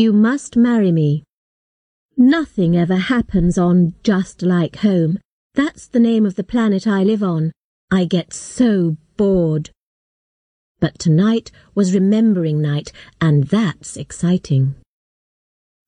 You 0.00 0.14
must 0.14 0.56
marry 0.56 0.92
me. 0.92 1.24
Nothing 2.16 2.74
ever 2.74 2.96
happens 2.96 3.58
on 3.58 3.92
Just 4.02 4.40
Like 4.40 4.76
Home. 4.76 5.18
That's 5.52 5.88
the 5.88 6.00
name 6.00 6.24
of 6.24 6.36
the 6.36 6.42
planet 6.42 6.86
I 6.86 7.02
live 7.02 7.22
on. 7.22 7.52
I 7.90 8.06
get 8.06 8.32
so 8.32 8.96
bored. 9.18 9.68
But 10.80 10.98
tonight 10.98 11.52
was 11.74 11.92
remembering 11.92 12.62
night, 12.62 12.92
and 13.20 13.44
that's 13.48 13.98
exciting. 13.98 14.74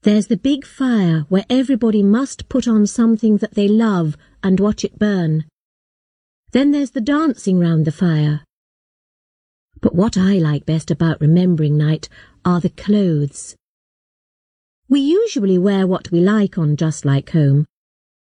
There's 0.02 0.26
the 0.26 0.36
big 0.36 0.66
fire 0.66 1.24
where 1.30 1.46
everybody 1.48 2.02
must 2.02 2.50
put 2.50 2.68
on 2.68 2.86
something 2.86 3.38
that 3.38 3.54
they 3.54 3.66
love 3.66 4.18
and 4.42 4.60
watch 4.60 4.84
it 4.84 4.98
burn. 4.98 5.46
Then 6.50 6.70
there's 6.70 6.90
the 6.90 7.00
dancing 7.00 7.58
round 7.58 7.86
the 7.86 7.92
fire. 7.92 8.42
But 9.80 9.94
what 9.94 10.18
I 10.18 10.34
like 10.34 10.66
best 10.66 10.90
about 10.90 11.22
remembering 11.22 11.78
night 11.78 12.10
are 12.44 12.60
the 12.60 12.68
clothes. 12.68 13.56
We 14.92 15.00
usually 15.00 15.56
wear 15.56 15.86
what 15.86 16.12
we 16.12 16.20
like 16.20 16.58
on 16.58 16.76
Just 16.76 17.06
Like 17.06 17.30
Home, 17.30 17.64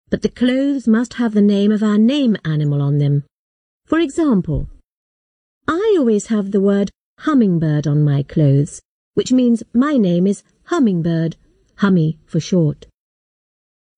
but 0.08 0.22
the 0.22 0.30
clothes 0.30 0.88
must 0.88 1.12
have 1.20 1.34
the 1.34 1.42
name 1.42 1.70
of 1.70 1.82
our 1.82 1.98
name 1.98 2.38
animal 2.42 2.80
on 2.80 2.96
them. 2.96 3.24
For 3.84 3.98
example, 3.98 4.70
I 5.68 5.96
always 5.98 6.28
have 6.28 6.52
the 6.52 6.62
word 6.62 6.90
hummingbird 7.18 7.86
on 7.86 8.02
my 8.02 8.22
clothes, 8.22 8.80
which 9.12 9.30
means 9.30 9.62
my 9.74 9.98
name 9.98 10.26
is 10.26 10.42
Hummingbird, 10.68 11.36
Hummy 11.80 12.18
for 12.24 12.40
short. 12.40 12.86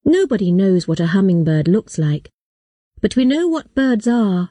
Nobody 0.05 0.51
knows 0.51 0.88
what 0.88 0.98
a 0.98 1.15
hummingbird 1.15 1.69
looks 1.69 1.98
like, 1.98 2.30
but 3.01 3.15
we 3.15 3.24
know 3.24 3.46
what 3.46 3.77
birds 3.77 4.09
are. 4.09 4.51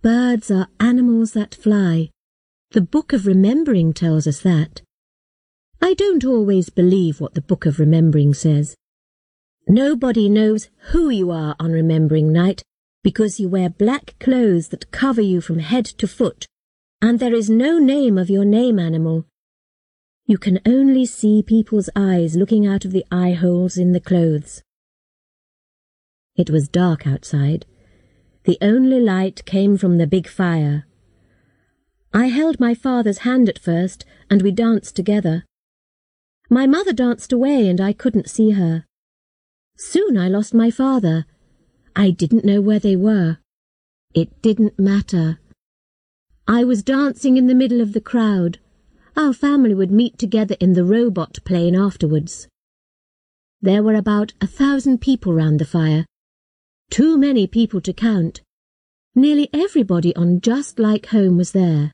Birds 0.00 0.50
are 0.50 0.68
animals 0.80 1.34
that 1.34 1.54
fly. 1.54 2.08
The 2.70 2.80
Book 2.80 3.12
of 3.12 3.26
Remembering 3.26 3.92
tells 3.92 4.26
us 4.26 4.40
that. 4.40 4.80
I 5.84 5.94
don't 5.94 6.24
always 6.24 6.70
believe 6.70 7.20
what 7.20 7.34
the 7.34 7.40
Book 7.40 7.66
of 7.66 7.80
Remembering 7.80 8.34
says. 8.34 8.76
Nobody 9.66 10.28
knows 10.28 10.68
who 10.92 11.10
you 11.10 11.32
are 11.32 11.56
on 11.58 11.72
Remembering 11.72 12.32
Night 12.32 12.62
because 13.02 13.40
you 13.40 13.48
wear 13.48 13.68
black 13.68 14.14
clothes 14.20 14.68
that 14.68 14.92
cover 14.92 15.20
you 15.20 15.40
from 15.40 15.58
head 15.58 15.84
to 15.84 16.06
foot, 16.06 16.46
and 17.00 17.18
there 17.18 17.34
is 17.34 17.50
no 17.50 17.80
name 17.80 18.16
of 18.16 18.30
your 18.30 18.44
name 18.44 18.78
animal. 18.78 19.26
You 20.24 20.38
can 20.38 20.60
only 20.64 21.04
see 21.04 21.42
people's 21.42 21.90
eyes 21.96 22.36
looking 22.36 22.64
out 22.64 22.84
of 22.84 22.92
the 22.92 23.04
eye 23.10 23.32
holes 23.32 23.76
in 23.76 23.90
the 23.90 23.98
clothes. 23.98 24.62
It 26.36 26.48
was 26.48 26.68
dark 26.68 27.08
outside. 27.08 27.66
The 28.44 28.56
only 28.62 29.00
light 29.00 29.44
came 29.46 29.76
from 29.76 29.98
the 29.98 30.06
big 30.06 30.28
fire. 30.28 30.86
I 32.14 32.26
held 32.26 32.60
my 32.60 32.72
father's 32.72 33.18
hand 33.18 33.48
at 33.48 33.58
first, 33.58 34.04
and 34.30 34.42
we 34.42 34.52
danced 34.52 34.94
together. 34.94 35.44
My 36.52 36.66
mother 36.66 36.92
danced 36.92 37.32
away, 37.32 37.66
and 37.66 37.80
I 37.80 37.94
couldn't 37.94 38.28
see 38.28 38.50
her. 38.50 38.84
Soon 39.78 40.18
I 40.18 40.28
lost 40.28 40.52
my 40.52 40.70
father. 40.70 41.24
I 41.96 42.10
didn't 42.10 42.44
know 42.44 42.60
where 42.60 42.78
they 42.78 42.94
were. 42.94 43.38
It 44.12 44.42
didn't 44.42 44.78
matter. 44.78 45.40
I 46.46 46.64
was 46.64 46.82
dancing 46.82 47.38
in 47.38 47.46
the 47.46 47.54
middle 47.54 47.80
of 47.80 47.94
the 47.94 48.02
crowd. 48.02 48.58
Our 49.16 49.32
family 49.32 49.72
would 49.72 49.90
meet 49.90 50.18
together 50.18 50.54
in 50.60 50.74
the 50.74 50.84
robot 50.84 51.38
plane 51.46 51.74
afterwards. 51.74 52.48
There 53.62 53.82
were 53.82 53.94
about 53.94 54.34
a 54.42 54.46
thousand 54.46 55.00
people 55.00 55.32
round 55.32 55.58
the 55.58 55.64
fire. 55.64 56.04
Too 56.90 57.16
many 57.16 57.46
people 57.46 57.80
to 57.80 57.94
count. 57.94 58.42
Nearly 59.14 59.48
everybody 59.54 60.14
on 60.16 60.42
Just 60.42 60.78
Like 60.78 61.06
Home 61.06 61.38
was 61.38 61.52
there. 61.52 61.92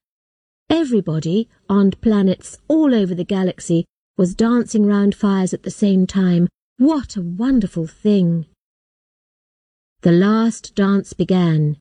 Everybody, 0.68 1.48
on 1.68 1.92
planets 1.92 2.58
all 2.66 2.92
over 2.92 3.14
the 3.14 3.24
galaxy, 3.24 3.84
was 4.18 4.34
dancing 4.34 4.84
round 4.84 5.14
fires 5.14 5.54
at 5.54 5.62
the 5.62 5.70
same 5.70 6.04
time. 6.06 6.48
What 6.76 7.16
a 7.16 7.22
wonderful 7.22 7.86
thing! 7.86 8.46
The 10.02 10.12
last 10.12 10.74
dance 10.74 11.12
began. 11.12 11.76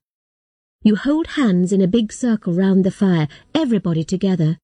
You 0.84 0.96
hold 0.96 1.28
hands 1.28 1.74
in 1.74 1.82
a 1.82 1.88
big 1.88 2.14
circle 2.14 2.54
round 2.54 2.84
the 2.84 2.92
fire, 2.92 3.28
everybody 3.56 4.04
together. 4.04 4.60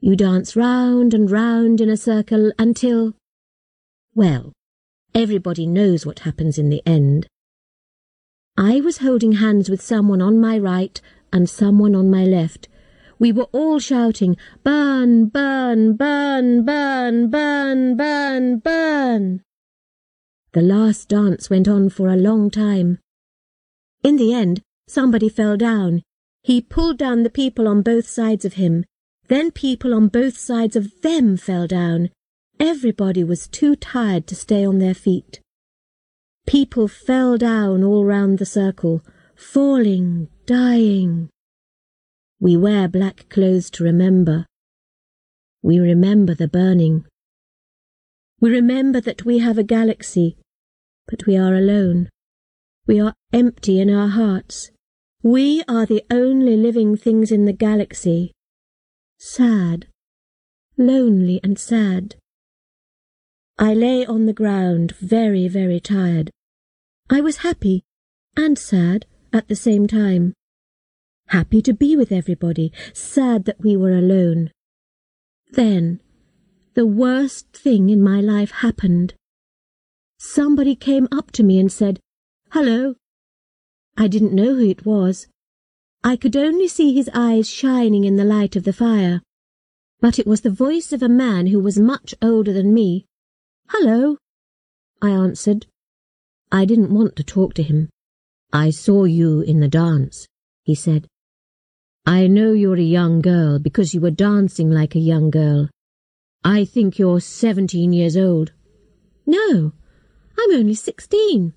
You 0.00 0.16
dance 0.16 0.56
round 0.56 1.12
and 1.12 1.30
round 1.30 1.80
in 1.80 1.90
a 1.90 1.96
circle 1.96 2.52
until... 2.58 3.12
Well, 4.14 4.52
everybody 5.14 5.66
knows 5.66 6.06
what 6.06 6.20
happens 6.20 6.56
in 6.58 6.70
the 6.70 6.82
end. 6.86 7.26
I 8.56 8.80
was 8.80 8.98
holding 8.98 9.32
hands 9.32 9.68
with 9.68 9.82
someone 9.82 10.22
on 10.22 10.40
my 10.40 10.58
right 10.58 10.98
and 11.32 11.50
someone 11.50 11.94
on 11.94 12.10
my 12.10 12.24
left. 12.24 12.68
We 13.18 13.32
were 13.32 13.48
all 13.52 13.78
shouting, 13.78 14.36
Burn, 14.62 15.26
burn, 15.26 15.96
burn, 15.96 16.64
burn, 16.64 17.30
burn, 17.30 17.96
burn, 17.96 18.58
burn. 18.58 19.42
The 20.52 20.62
last 20.62 21.08
dance 21.08 21.50
went 21.50 21.68
on 21.68 21.90
for 21.90 22.08
a 22.08 22.16
long 22.16 22.50
time. 22.50 22.98
In 24.02 24.16
the 24.16 24.32
end, 24.32 24.62
somebody 24.86 25.28
fell 25.28 25.56
down. 25.56 26.02
He 26.42 26.60
pulled 26.60 26.98
down 26.98 27.22
the 27.22 27.30
people 27.30 27.66
on 27.66 27.82
both 27.82 28.06
sides 28.06 28.44
of 28.44 28.54
him. 28.54 28.84
Then 29.28 29.50
people 29.50 29.94
on 29.94 30.08
both 30.08 30.36
sides 30.36 30.76
of 30.76 31.00
them 31.00 31.36
fell 31.36 31.66
down. 31.66 32.10
Everybody 32.60 33.24
was 33.24 33.48
too 33.48 33.74
tired 33.74 34.26
to 34.28 34.36
stay 34.36 34.64
on 34.64 34.78
their 34.78 34.94
feet. 34.94 35.40
People 36.46 36.86
fell 36.86 37.38
down 37.38 37.82
all 37.82 38.04
round 38.04 38.38
the 38.38 38.46
circle, 38.46 39.02
falling, 39.34 40.28
dying. 40.46 41.30
We 42.40 42.56
wear 42.56 42.88
black 42.88 43.28
clothes 43.28 43.70
to 43.70 43.84
remember. 43.84 44.46
We 45.62 45.78
remember 45.78 46.34
the 46.34 46.48
burning. 46.48 47.06
We 48.40 48.50
remember 48.50 49.00
that 49.00 49.24
we 49.24 49.38
have 49.38 49.56
a 49.56 49.62
galaxy, 49.62 50.36
but 51.06 51.26
we 51.26 51.36
are 51.36 51.54
alone. 51.54 52.10
We 52.86 53.00
are 53.00 53.14
empty 53.32 53.80
in 53.80 53.88
our 53.88 54.08
hearts. 54.08 54.70
We 55.22 55.62
are 55.68 55.86
the 55.86 56.04
only 56.10 56.56
living 56.56 56.96
things 56.96 57.32
in 57.32 57.44
the 57.46 57.52
galaxy. 57.52 58.32
Sad, 59.18 59.86
lonely 60.76 61.40
and 61.42 61.58
sad. 61.58 62.16
I 63.58 63.72
lay 63.72 64.04
on 64.04 64.26
the 64.26 64.34
ground, 64.34 64.92
very, 65.00 65.48
very 65.48 65.80
tired. 65.80 66.30
I 67.08 67.20
was 67.20 67.38
happy 67.38 67.84
and 68.36 68.58
sad 68.58 69.06
at 69.32 69.48
the 69.48 69.56
same 69.56 69.86
time 69.86 70.34
happy 71.28 71.60
to 71.62 71.72
be 71.72 71.96
with 71.96 72.12
everybody, 72.12 72.72
sad 72.92 73.44
that 73.44 73.60
we 73.60 73.76
were 73.76 73.92
alone. 73.92 74.50
Then, 75.52 76.00
the 76.74 76.86
worst 76.86 77.48
thing 77.52 77.90
in 77.90 78.02
my 78.02 78.20
life 78.20 78.50
happened. 78.50 79.14
Somebody 80.18 80.74
came 80.74 81.06
up 81.12 81.30
to 81.32 81.42
me 81.42 81.58
and 81.58 81.70
said, 81.70 82.00
Hello. 82.50 82.94
I 83.96 84.08
didn't 84.08 84.32
know 84.32 84.54
who 84.54 84.68
it 84.68 84.84
was. 84.84 85.28
I 86.02 86.16
could 86.16 86.36
only 86.36 86.68
see 86.68 86.94
his 86.94 87.08
eyes 87.14 87.48
shining 87.48 88.04
in 88.04 88.16
the 88.16 88.24
light 88.24 88.56
of 88.56 88.64
the 88.64 88.72
fire. 88.72 89.22
But 90.00 90.18
it 90.18 90.26
was 90.26 90.40
the 90.40 90.50
voice 90.50 90.92
of 90.92 91.02
a 91.02 91.08
man 91.08 91.46
who 91.46 91.60
was 91.60 91.78
much 91.78 92.14
older 92.20 92.52
than 92.52 92.74
me. 92.74 93.06
Hello, 93.68 94.18
I 95.00 95.10
answered. 95.10 95.66
I 96.50 96.64
didn't 96.64 96.94
want 96.94 97.16
to 97.16 97.24
talk 97.24 97.54
to 97.54 97.62
him. 97.62 97.88
I 98.52 98.70
saw 98.70 99.04
you 99.04 99.40
in 99.40 99.60
the 99.60 99.68
dance, 99.68 100.26
he 100.64 100.74
said. 100.74 101.06
I 102.06 102.26
know 102.26 102.52
you're 102.52 102.76
a 102.76 102.82
young 102.82 103.22
girl 103.22 103.58
because 103.58 103.94
you 103.94 104.00
were 104.00 104.10
dancing 104.10 104.70
like 104.70 104.94
a 104.94 104.98
young 104.98 105.30
girl. 105.30 105.70
I 106.44 106.66
think 106.66 106.98
you're 106.98 107.20
seventeen 107.20 107.94
years 107.94 108.16
old. 108.16 108.52
No, 109.24 109.72
I'm 110.38 110.54
only 110.54 110.74
sixteen, 110.74 111.54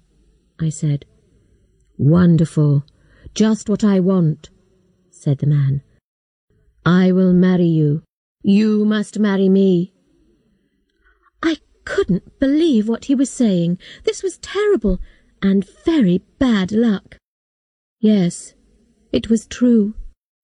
I 0.59 0.69
said. 0.69 1.05
Wonderful. 1.97 2.85
Just 3.33 3.69
what 3.69 3.83
I 3.83 3.99
want, 3.99 4.49
said 5.11 5.39
the 5.39 5.47
man. 5.47 5.81
I 6.85 7.11
will 7.11 7.33
marry 7.33 7.65
you. 7.65 8.03
You 8.41 8.85
must 8.85 9.19
marry 9.19 9.49
me. 9.49 9.93
I 11.43 11.57
couldn't 11.83 12.39
believe 12.39 12.87
what 12.87 13.05
he 13.05 13.15
was 13.15 13.29
saying. 13.29 13.79
This 14.05 14.23
was 14.23 14.37
terrible 14.37 14.99
and 15.41 15.67
very 15.83 16.19
bad 16.39 16.71
luck. 16.71 17.17
Yes, 17.99 18.53
it 19.11 19.29
was 19.29 19.45
true. 19.45 19.93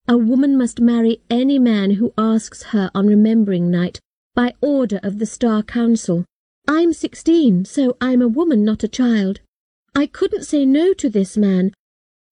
A 0.05 0.17
woman 0.17 0.57
must 0.57 0.81
marry 0.81 1.21
any 1.29 1.57
man 1.57 1.91
who 1.91 2.13
asks 2.17 2.63
her 2.63 2.91
on 2.93 3.07
remembering 3.07 3.71
night 3.71 3.99
by 4.35 4.53
order 4.59 4.99
of 5.01 5.17
the 5.17 5.25
Star 5.25 5.63
Council. 5.63 6.25
I'm 6.67 6.91
sixteen, 6.91 7.63
so 7.63 7.95
I'm 8.01 8.21
a 8.21 8.27
woman, 8.27 8.65
not 8.65 8.83
a 8.83 8.89
child. 8.89 9.39
I 9.95 10.07
couldn't 10.07 10.43
say 10.43 10.65
no 10.65 10.93
to 10.93 11.09
this 11.09 11.37
man. 11.37 11.71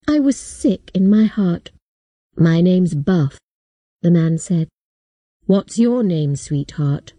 I 0.05 0.19
was 0.19 0.35
sick 0.35 0.91
in 0.93 1.09
my 1.09 1.25
heart. 1.25 1.71
My 2.35 2.59
name's 2.59 2.93
Buff, 2.93 3.37
the 4.01 4.11
man 4.11 4.37
said. 4.37 4.67
What's 5.45 5.79
your 5.79 6.03
name, 6.03 6.35
sweetheart? 6.35 7.13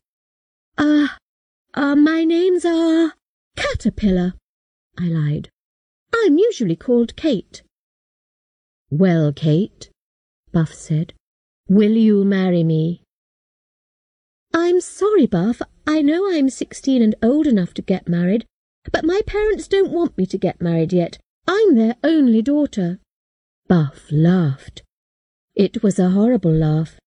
Ah, 0.76 1.16
uh, 1.74 1.80
uh, 1.80 1.96
my 1.96 2.24
name's, 2.24 2.64
ah, 2.66 3.06
uh, 3.06 3.10
Caterpillar, 3.56 4.34
I 4.98 5.04
lied. 5.04 5.48
I'm 6.14 6.36
usually 6.36 6.76
called 6.76 7.16
Kate. 7.16 7.62
Well, 8.90 9.32
Kate, 9.32 9.88
Buff 10.52 10.72
said. 10.72 11.14
Will 11.68 11.92
you 11.92 12.24
marry 12.24 12.62
me? 12.62 13.02
I'm 14.54 14.80
sorry, 14.80 15.26
Buff. 15.26 15.62
I 15.86 16.02
know 16.02 16.30
I'm 16.30 16.50
sixteen 16.50 17.02
and 17.02 17.14
old 17.22 17.46
enough 17.46 17.72
to 17.74 17.82
get 17.82 18.08
married, 18.08 18.46
but 18.92 19.04
my 19.04 19.22
parents 19.26 19.66
don't 19.66 19.92
want 19.92 20.16
me 20.18 20.26
to 20.26 20.38
get 20.38 20.60
married 20.60 20.92
yet. 20.92 21.18
I'm 21.48 21.74
their 21.74 21.96
only 22.04 22.42
daughter. 22.42 23.00
Buff 23.68 24.06
laughed. 24.10 24.82
It 25.54 25.82
was 25.82 25.98
a 25.98 26.10
horrible 26.10 26.52
laugh. 26.52 26.98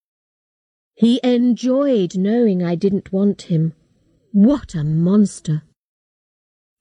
He 0.96 1.20
enjoyed 1.24 2.18
knowing 2.18 2.64
I 2.64 2.76
didn't 2.76 3.12
want 3.12 3.44
him. 3.44 3.74
What 4.32 4.74
a 4.76 4.84
monster! 4.84 5.64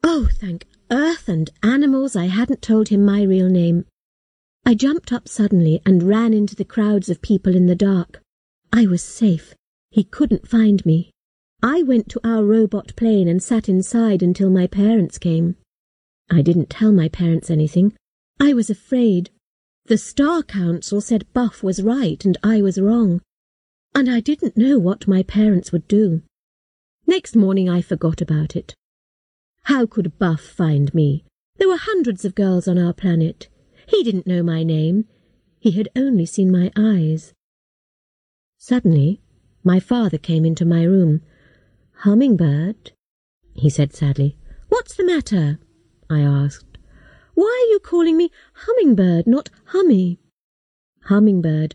Oh, 0.02 0.28
thank 0.32 0.66
earth 0.90 1.28
and 1.28 1.50
animals 1.62 2.14
I 2.16 2.26
hadn't 2.26 2.62
told 2.62 2.88
him 2.88 3.04
my 3.04 3.22
real 3.22 3.48
name. 3.48 3.86
I 4.66 4.74
jumped 4.74 5.12
up 5.12 5.28
suddenly 5.28 5.82
and 5.84 6.02
ran 6.02 6.32
into 6.32 6.56
the 6.56 6.64
crowds 6.64 7.10
of 7.10 7.20
people 7.20 7.54
in 7.54 7.66
the 7.66 7.74
dark. 7.74 8.22
I 8.72 8.86
was 8.86 9.02
safe. 9.02 9.54
He 9.90 10.04
couldn't 10.04 10.48
find 10.48 10.84
me. 10.86 11.10
I 11.62 11.82
went 11.82 12.08
to 12.10 12.20
our 12.24 12.42
robot 12.44 12.96
plane 12.96 13.28
and 13.28 13.42
sat 13.42 13.68
inside 13.68 14.22
until 14.22 14.48
my 14.48 14.66
parents 14.66 15.18
came. 15.18 15.56
I 16.30 16.40
didn't 16.40 16.70
tell 16.70 16.92
my 16.92 17.08
parents 17.08 17.50
anything. 17.50 17.94
I 18.40 18.54
was 18.54 18.70
afraid. 18.70 19.30
The 19.86 19.98
Star 19.98 20.42
Council 20.42 21.02
said 21.02 21.30
Buff 21.34 21.62
was 21.62 21.82
right 21.82 22.24
and 22.24 22.38
I 22.42 22.62
was 22.62 22.80
wrong. 22.80 23.20
And 23.94 24.10
I 24.10 24.20
didn't 24.20 24.56
know 24.56 24.78
what 24.78 25.06
my 25.06 25.22
parents 25.22 25.72
would 25.72 25.86
do. 25.86 26.22
Next 27.06 27.36
morning 27.36 27.68
I 27.68 27.82
forgot 27.82 28.22
about 28.22 28.56
it. 28.56 28.74
How 29.64 29.84
could 29.84 30.18
Buff 30.18 30.40
find 30.40 30.92
me? 30.94 31.24
There 31.56 31.68
were 31.68 31.76
hundreds 31.76 32.24
of 32.24 32.34
girls 32.34 32.66
on 32.66 32.78
our 32.78 32.94
planet. 32.94 33.48
He 33.86 34.02
didn't 34.02 34.26
know 34.26 34.42
my 34.42 34.62
name. 34.62 35.06
He 35.60 35.72
had 35.72 35.88
only 35.96 36.26
seen 36.26 36.50
my 36.50 36.70
eyes. 36.76 37.32
Suddenly, 38.58 39.20
my 39.62 39.80
father 39.80 40.18
came 40.18 40.44
into 40.44 40.64
my 40.64 40.84
room. 40.84 41.22
Hummingbird, 41.98 42.92
he 43.54 43.70
said 43.70 43.94
sadly. 43.94 44.36
What's 44.68 44.94
the 44.96 45.04
matter? 45.04 45.58
I 46.10 46.20
asked. 46.20 46.78
Why 47.34 47.66
are 47.66 47.70
you 47.72 47.78
calling 47.80 48.16
me 48.16 48.30
Hummingbird, 48.54 49.26
not 49.26 49.50
Hummy? 49.66 50.18
Hummingbird, 51.04 51.74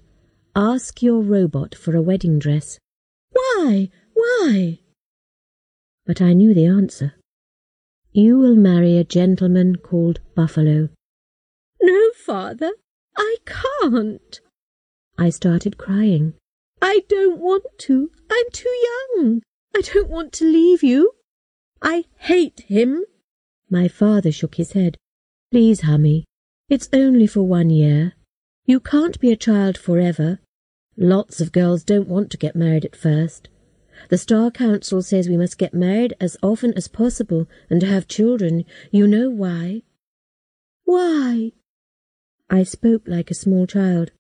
ask 0.56 1.02
your 1.02 1.22
robot 1.22 1.76
for 1.76 1.96
a 1.96 2.02
wedding 2.02 2.40
dress. 2.40 2.80
Why? 3.32 3.90
Why? 4.14 4.80
But 6.06 6.22
I 6.22 6.34
knew 6.34 6.54
the 6.54 6.66
answer. 6.66 7.14
You 8.12 8.38
will 8.38 8.56
marry 8.56 8.98
a 8.98 9.04
gentleman 9.04 9.76
called 9.78 10.20
Buffalo. 10.36 10.90
No, 11.82 12.12
father, 12.16 12.72
I 13.18 13.38
can't. 13.46 14.40
I 15.18 15.30
started 15.30 15.78
crying. 15.78 16.34
I 16.82 17.02
don't 17.10 17.40
want 17.40 17.66
to. 17.80 18.12
I'm 18.32 18.46
too 18.52 18.70
young. 18.70 19.42
I 19.76 19.82
don't 19.82 20.10
want 20.10 20.34
to 20.34 20.46
leave 20.46 20.84
you. 20.84 21.14
I 21.82 22.06
hate 22.18 22.62
him. 22.62 23.04
My 23.70 23.88
father 23.88 24.32
shook 24.32 24.56
his 24.56 24.74
head. 24.74 24.98
Please, 25.52 25.82
Hummy, 25.82 26.26
it's 26.70 26.90
only 26.94 27.28
for 27.28 27.44
one 27.44 27.70
year. 27.70 28.14
You 28.66 28.80
can't 28.80 29.20
be 29.20 29.32
a 29.32 29.38
child 29.38 29.78
forever. 29.78 30.40
Lots 30.98 31.42
of 31.42 31.52
girls 31.52 31.84
don't 31.84 32.08
want 32.08 32.30
to 32.32 32.38
get 32.38 32.56
married 32.56 32.86
at 32.86 32.96
first. 32.96 33.50
The 34.10 34.18
Star 34.18 34.52
Council 34.52 35.02
says 35.02 35.28
we 35.28 35.38
must 35.38 35.58
get 35.58 35.74
married 35.74 36.14
as 36.22 36.38
often 36.42 36.74
as 36.76 36.88
possible 36.88 37.48
and 37.70 37.82
have 37.84 38.08
children. 38.08 38.66
You 38.92 39.08
know 39.08 39.30
why? 39.30 39.84
Why? 40.86 41.52
I 42.50 42.64
spoke 42.64 43.04
like 43.06 43.30
a 43.30 43.36
small 43.36 43.68
child. 43.68 44.12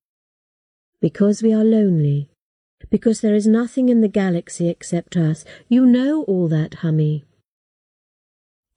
Because 1.01 1.41
we 1.41 1.51
are 1.51 1.63
lonely. 1.63 2.29
Because 2.91 3.21
there 3.21 3.33
is 3.33 3.47
nothing 3.47 3.89
in 3.89 4.01
the 4.01 4.07
galaxy 4.07 4.69
except 4.69 5.17
us. 5.17 5.43
You 5.67 5.85
know 5.85 6.23
all 6.23 6.47
that, 6.47 6.75
Hummy. 6.75 7.25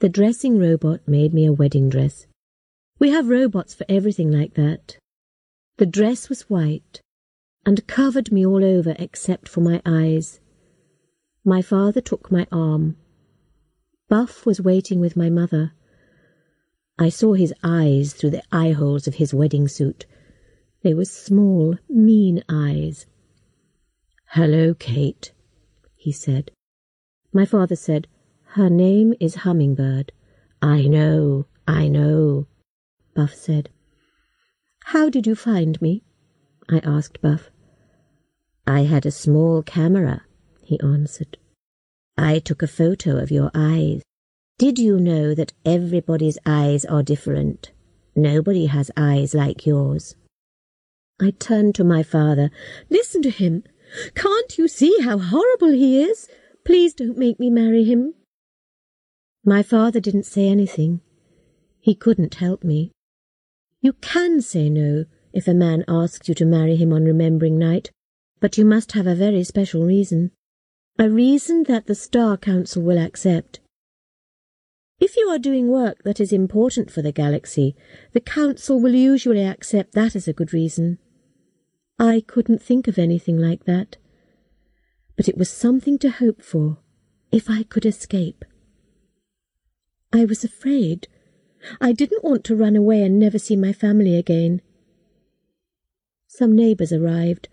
The 0.00 0.08
dressing 0.08 0.58
robot 0.58 1.06
made 1.06 1.34
me 1.34 1.44
a 1.44 1.52
wedding 1.52 1.90
dress. 1.90 2.26
We 2.98 3.10
have 3.10 3.28
robots 3.28 3.74
for 3.74 3.84
everything 3.88 4.30
like 4.30 4.54
that. 4.54 4.96
The 5.76 5.86
dress 5.86 6.28
was 6.28 6.48
white 6.48 7.00
and 7.66 7.86
covered 7.86 8.32
me 8.32 8.46
all 8.46 8.64
over 8.64 8.96
except 8.98 9.48
for 9.48 9.60
my 9.60 9.82
eyes. 9.84 10.40
My 11.44 11.60
father 11.60 12.00
took 12.00 12.32
my 12.32 12.46
arm. 12.50 12.96
Buff 14.08 14.46
was 14.46 14.60
waiting 14.60 14.98
with 14.98 15.16
my 15.16 15.28
mother. 15.28 15.72
I 17.02 17.08
saw 17.08 17.32
his 17.32 17.52
eyes 17.64 18.12
through 18.12 18.30
the 18.30 18.44
eye 18.52 18.70
holes 18.70 19.08
of 19.08 19.16
his 19.16 19.34
wedding 19.34 19.66
suit. 19.66 20.06
They 20.84 20.94
were 20.94 21.04
small, 21.04 21.76
mean 21.88 22.44
eyes. 22.48 23.06
Hello, 24.26 24.74
Kate, 24.74 25.32
he 25.96 26.12
said. 26.12 26.52
My 27.32 27.44
father 27.44 27.74
said, 27.74 28.06
Her 28.54 28.70
name 28.70 29.14
is 29.18 29.42
Hummingbird. 29.42 30.12
I 30.62 30.82
know, 30.86 31.46
I 31.66 31.88
know, 31.88 32.46
Buff 33.16 33.34
said. 33.34 33.70
How 34.84 35.10
did 35.10 35.26
you 35.26 35.34
find 35.34 35.82
me? 35.82 36.04
I 36.68 36.78
asked 36.84 37.20
Buff. 37.20 37.50
I 38.64 38.82
had 38.82 39.06
a 39.06 39.10
small 39.10 39.64
camera, 39.64 40.22
he 40.62 40.78
answered. 40.78 41.36
I 42.16 42.38
took 42.38 42.62
a 42.62 42.68
photo 42.68 43.16
of 43.16 43.32
your 43.32 43.50
eyes. 43.54 44.02
Did 44.58 44.78
you 44.78 44.98
know 45.00 45.34
that 45.34 45.52
everybody's 45.64 46.38
eyes 46.46 46.84
are 46.84 47.02
different? 47.02 47.72
Nobody 48.14 48.66
has 48.66 48.90
eyes 48.96 49.34
like 49.34 49.66
yours. 49.66 50.14
I 51.20 51.30
turned 51.30 51.74
to 51.76 51.84
my 51.84 52.02
father. 52.02 52.50
Listen 52.90 53.22
to 53.22 53.30
him. 53.30 53.64
Can't 54.14 54.58
you 54.58 54.68
see 54.68 55.00
how 55.00 55.18
horrible 55.18 55.72
he 55.72 56.02
is? 56.02 56.28
Please 56.64 56.94
don't 56.94 57.18
make 57.18 57.40
me 57.40 57.50
marry 57.50 57.84
him. 57.84 58.14
My 59.44 59.62
father 59.62 60.00
didn't 60.00 60.26
say 60.26 60.48
anything. 60.48 61.00
He 61.80 61.94
couldn't 61.94 62.36
help 62.36 62.62
me. 62.62 62.92
You 63.80 63.94
can 63.94 64.40
say 64.40 64.70
no 64.70 65.04
if 65.32 65.48
a 65.48 65.54
man 65.54 65.84
asks 65.88 66.28
you 66.28 66.34
to 66.36 66.44
marry 66.44 66.76
him 66.76 66.92
on 66.92 67.04
remembering 67.04 67.58
night, 67.58 67.90
but 68.40 68.56
you 68.56 68.64
must 68.64 68.92
have 68.92 69.06
a 69.06 69.14
very 69.14 69.42
special 69.42 69.84
reason. 69.84 70.30
A 70.98 71.10
reason 71.10 71.64
that 71.64 71.86
the 71.86 71.94
Star 71.94 72.36
Council 72.36 72.82
will 72.82 72.98
accept. 72.98 73.58
If 75.02 75.16
you 75.16 75.26
are 75.30 75.38
doing 75.40 75.66
work 75.66 76.04
that 76.04 76.20
is 76.20 76.32
important 76.32 76.88
for 76.88 77.02
the 77.02 77.10
galaxy, 77.10 77.74
the 78.12 78.20
Council 78.20 78.80
will 78.80 78.94
usually 78.94 79.44
accept 79.44 79.94
that 79.94 80.14
as 80.14 80.28
a 80.28 80.32
good 80.32 80.52
reason. 80.52 80.98
I 81.98 82.22
couldn't 82.24 82.62
think 82.62 82.86
of 82.86 83.00
anything 83.00 83.36
like 83.36 83.64
that. 83.64 83.96
But 85.16 85.28
it 85.28 85.36
was 85.36 85.50
something 85.50 85.98
to 85.98 86.08
hope 86.08 86.40
for, 86.40 86.78
if 87.32 87.50
I 87.50 87.64
could 87.64 87.84
escape. 87.84 88.44
I 90.12 90.24
was 90.24 90.44
afraid. 90.44 91.08
I 91.80 91.90
didn't 91.90 92.22
want 92.22 92.44
to 92.44 92.54
run 92.54 92.76
away 92.76 93.02
and 93.02 93.18
never 93.18 93.40
see 93.40 93.56
my 93.56 93.72
family 93.72 94.14
again. 94.14 94.62
Some 96.28 96.54
neighbours 96.54 96.92
arrived, 96.92 97.48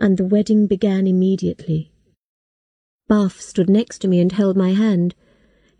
and 0.00 0.16
the 0.16 0.24
wedding 0.24 0.66
began 0.66 1.06
immediately. 1.06 1.92
Buff 3.08 3.42
stood 3.42 3.68
next 3.68 3.98
to 3.98 4.08
me 4.08 4.20
and 4.20 4.32
held 4.32 4.56
my 4.56 4.72
hand. 4.72 5.14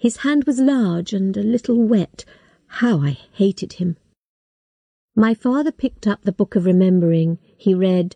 His 0.04 0.18
hand 0.18 0.44
was 0.44 0.60
large 0.60 1.14
and 1.14 1.34
a 1.34 1.42
little 1.42 1.80
wet. 1.80 2.26
How 2.66 2.98
I 3.00 3.12
hated 3.12 3.72
him. 3.80 3.96
My 5.16 5.32
father 5.32 5.72
picked 5.72 6.06
up 6.06 6.20
the 6.20 6.30
Book 6.40 6.56
of 6.56 6.66
Remembering. 6.66 7.38
He 7.56 7.72
read, 7.72 8.14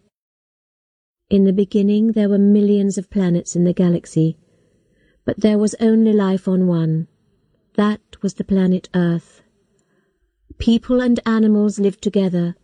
In 1.31 1.45
the 1.45 1.53
beginning 1.55 2.13
there 2.13 2.29
were 2.29 2.37
millions 2.37 2.99
of 2.99 3.09
planets 3.09 3.57
in 3.57 3.65
the 3.65 3.73
galaxy, 3.73 4.37
but 5.25 5.41
there 5.41 5.57
was 5.57 5.75
only 5.81 6.13
life 6.13 6.47
on 6.47 6.67
one. 6.67 7.09
That 7.77 8.21
was 8.21 8.35
the 8.35 8.45
planet 8.45 8.91
Earth. 8.95 9.41
People 10.59 11.01
and 11.01 11.19
animals 11.25 11.79
lived 11.79 12.03
together, 12.03 12.55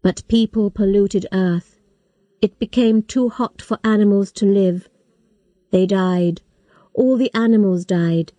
but 0.00 0.26
people 0.28 0.70
polluted 0.70 1.26
Earth. 1.30 1.78
It 2.40 2.58
became 2.58 3.02
too 3.02 3.28
hot 3.28 3.60
for 3.60 3.78
animals 3.84 4.32
to 4.32 4.46
live. 4.46 4.88
They 5.72 5.84
died 5.84 6.40
all 6.94 7.16
the 7.16 7.32
animals 7.34 7.84
died, 7.84 8.32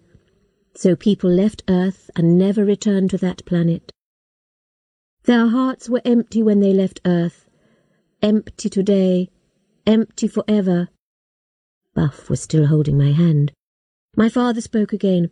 so 0.76 0.96
people 0.96 1.30
left 1.30 1.64
Earth 1.70 2.10
and 2.16 2.38
never 2.38 2.66
returned 2.66 3.10
to 3.12 3.18
that 3.18 3.46
planet. 3.46 3.92
Their 5.24 5.48
hearts 5.48 5.90
were 5.90 6.02
empty 6.06 6.44
when 6.44 6.60
they 6.60 6.74
left 6.74 7.02
Earth, 7.06 7.50
empty 8.22 8.70
today, 8.70 9.30
empty 9.88 10.28
forever. 10.28 10.90
Buff 11.94 12.30
was 12.30 12.42
still 12.42 12.68
holding 12.68 12.98
my 12.98 13.12
hand. 13.12 13.52
My 14.16 14.30
father 14.30 14.62
spoke 14.62 14.94
again. 14.94 15.32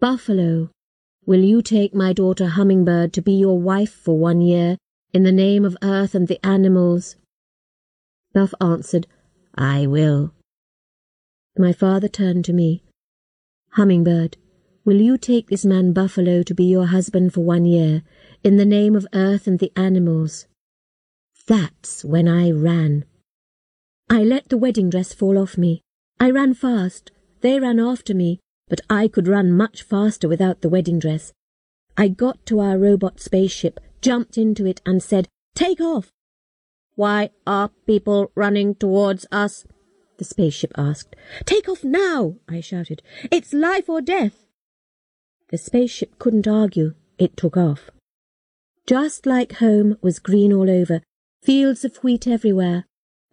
Buffalo, 0.00 0.70
will 1.24 1.40
you 1.40 1.62
take 1.62 1.94
my 1.94 2.12
daughter 2.12 2.48
Hummingbird 2.48 3.12
to 3.14 3.22
be 3.22 3.32
your 3.32 3.58
wife 3.58 3.92
for 3.92 4.18
one 4.18 4.40
year, 4.40 4.76
in 5.12 5.22
the 5.22 5.32
name 5.32 5.64
of 5.64 5.76
Earth 5.82 6.14
and 6.14 6.28
the 6.28 6.44
animals? 6.44 7.16
Buff 8.32 8.52
answered, 8.60 9.06
I 9.54 9.86
will. 9.86 10.33
My 11.56 11.72
father 11.72 12.08
turned 12.08 12.44
to 12.46 12.52
me. 12.52 12.82
Hummingbird, 13.70 14.36
will 14.84 15.00
you 15.00 15.16
take 15.16 15.48
this 15.48 15.64
man 15.64 15.92
Buffalo 15.92 16.42
to 16.42 16.54
be 16.54 16.64
your 16.64 16.86
husband 16.86 17.32
for 17.32 17.42
one 17.42 17.64
year, 17.64 18.02
in 18.42 18.56
the 18.56 18.64
name 18.64 18.96
of 18.96 19.06
Earth 19.14 19.46
and 19.46 19.60
the 19.60 19.72
animals? 19.76 20.46
That's 21.46 22.04
when 22.04 22.26
I 22.26 22.50
ran. 22.50 23.04
I 24.10 24.24
let 24.24 24.48
the 24.48 24.58
wedding 24.58 24.90
dress 24.90 25.12
fall 25.12 25.38
off 25.38 25.56
me. 25.56 25.82
I 26.18 26.30
ran 26.30 26.54
fast. 26.54 27.12
They 27.40 27.60
ran 27.60 27.78
after 27.78 28.14
me, 28.14 28.40
but 28.68 28.80
I 28.90 29.06
could 29.06 29.28
run 29.28 29.52
much 29.52 29.82
faster 29.82 30.28
without 30.28 30.60
the 30.60 30.68
wedding 30.68 30.98
dress. 30.98 31.32
I 31.96 32.08
got 32.08 32.44
to 32.46 32.58
our 32.58 32.78
robot 32.78 33.20
spaceship, 33.20 33.78
jumped 34.00 34.36
into 34.36 34.66
it, 34.66 34.80
and 34.84 35.00
said, 35.00 35.28
Take 35.54 35.80
off! 35.80 36.10
Why 36.96 37.30
are 37.46 37.70
people 37.86 38.32
running 38.34 38.74
towards 38.74 39.26
us? 39.30 39.64
The 40.16 40.24
spaceship 40.24 40.72
asked. 40.76 41.16
Take 41.44 41.68
off 41.68 41.82
now, 41.82 42.36
I 42.48 42.60
shouted. 42.60 43.02
It's 43.32 43.52
life 43.52 43.88
or 43.88 44.00
death. 44.00 44.46
The 45.50 45.58
spaceship 45.58 46.18
couldn't 46.18 46.46
argue. 46.46 46.94
It 47.18 47.36
took 47.36 47.56
off. 47.56 47.90
Just 48.86 49.26
like 49.26 49.54
home 49.54 49.98
was 50.02 50.18
green 50.18 50.52
all 50.52 50.70
over, 50.70 51.00
fields 51.42 51.84
of 51.84 51.96
wheat 51.98 52.26
everywhere. 52.26 52.84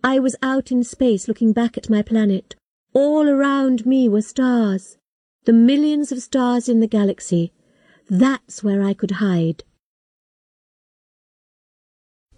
I 0.04 0.20
was 0.20 0.36
out 0.42 0.72
in 0.72 0.84
space 0.84 1.28
looking 1.28 1.54
back 1.54 1.78
at 1.78 1.90
my 1.90 2.02
planet. 2.02 2.56
All 2.94 3.30
around 3.30 3.86
me 3.86 4.10
were 4.10 4.22
stars. 4.22 4.98
The 5.46 5.54
millions 5.54 6.12
of 6.12 6.22
stars 6.22 6.68
in 6.68 6.80
the 6.80 6.88
galaxy. 6.88 7.54
That's 8.10 8.64
where 8.64 8.84
I 8.84 8.94
could 8.94 9.12
hide. 9.12 9.64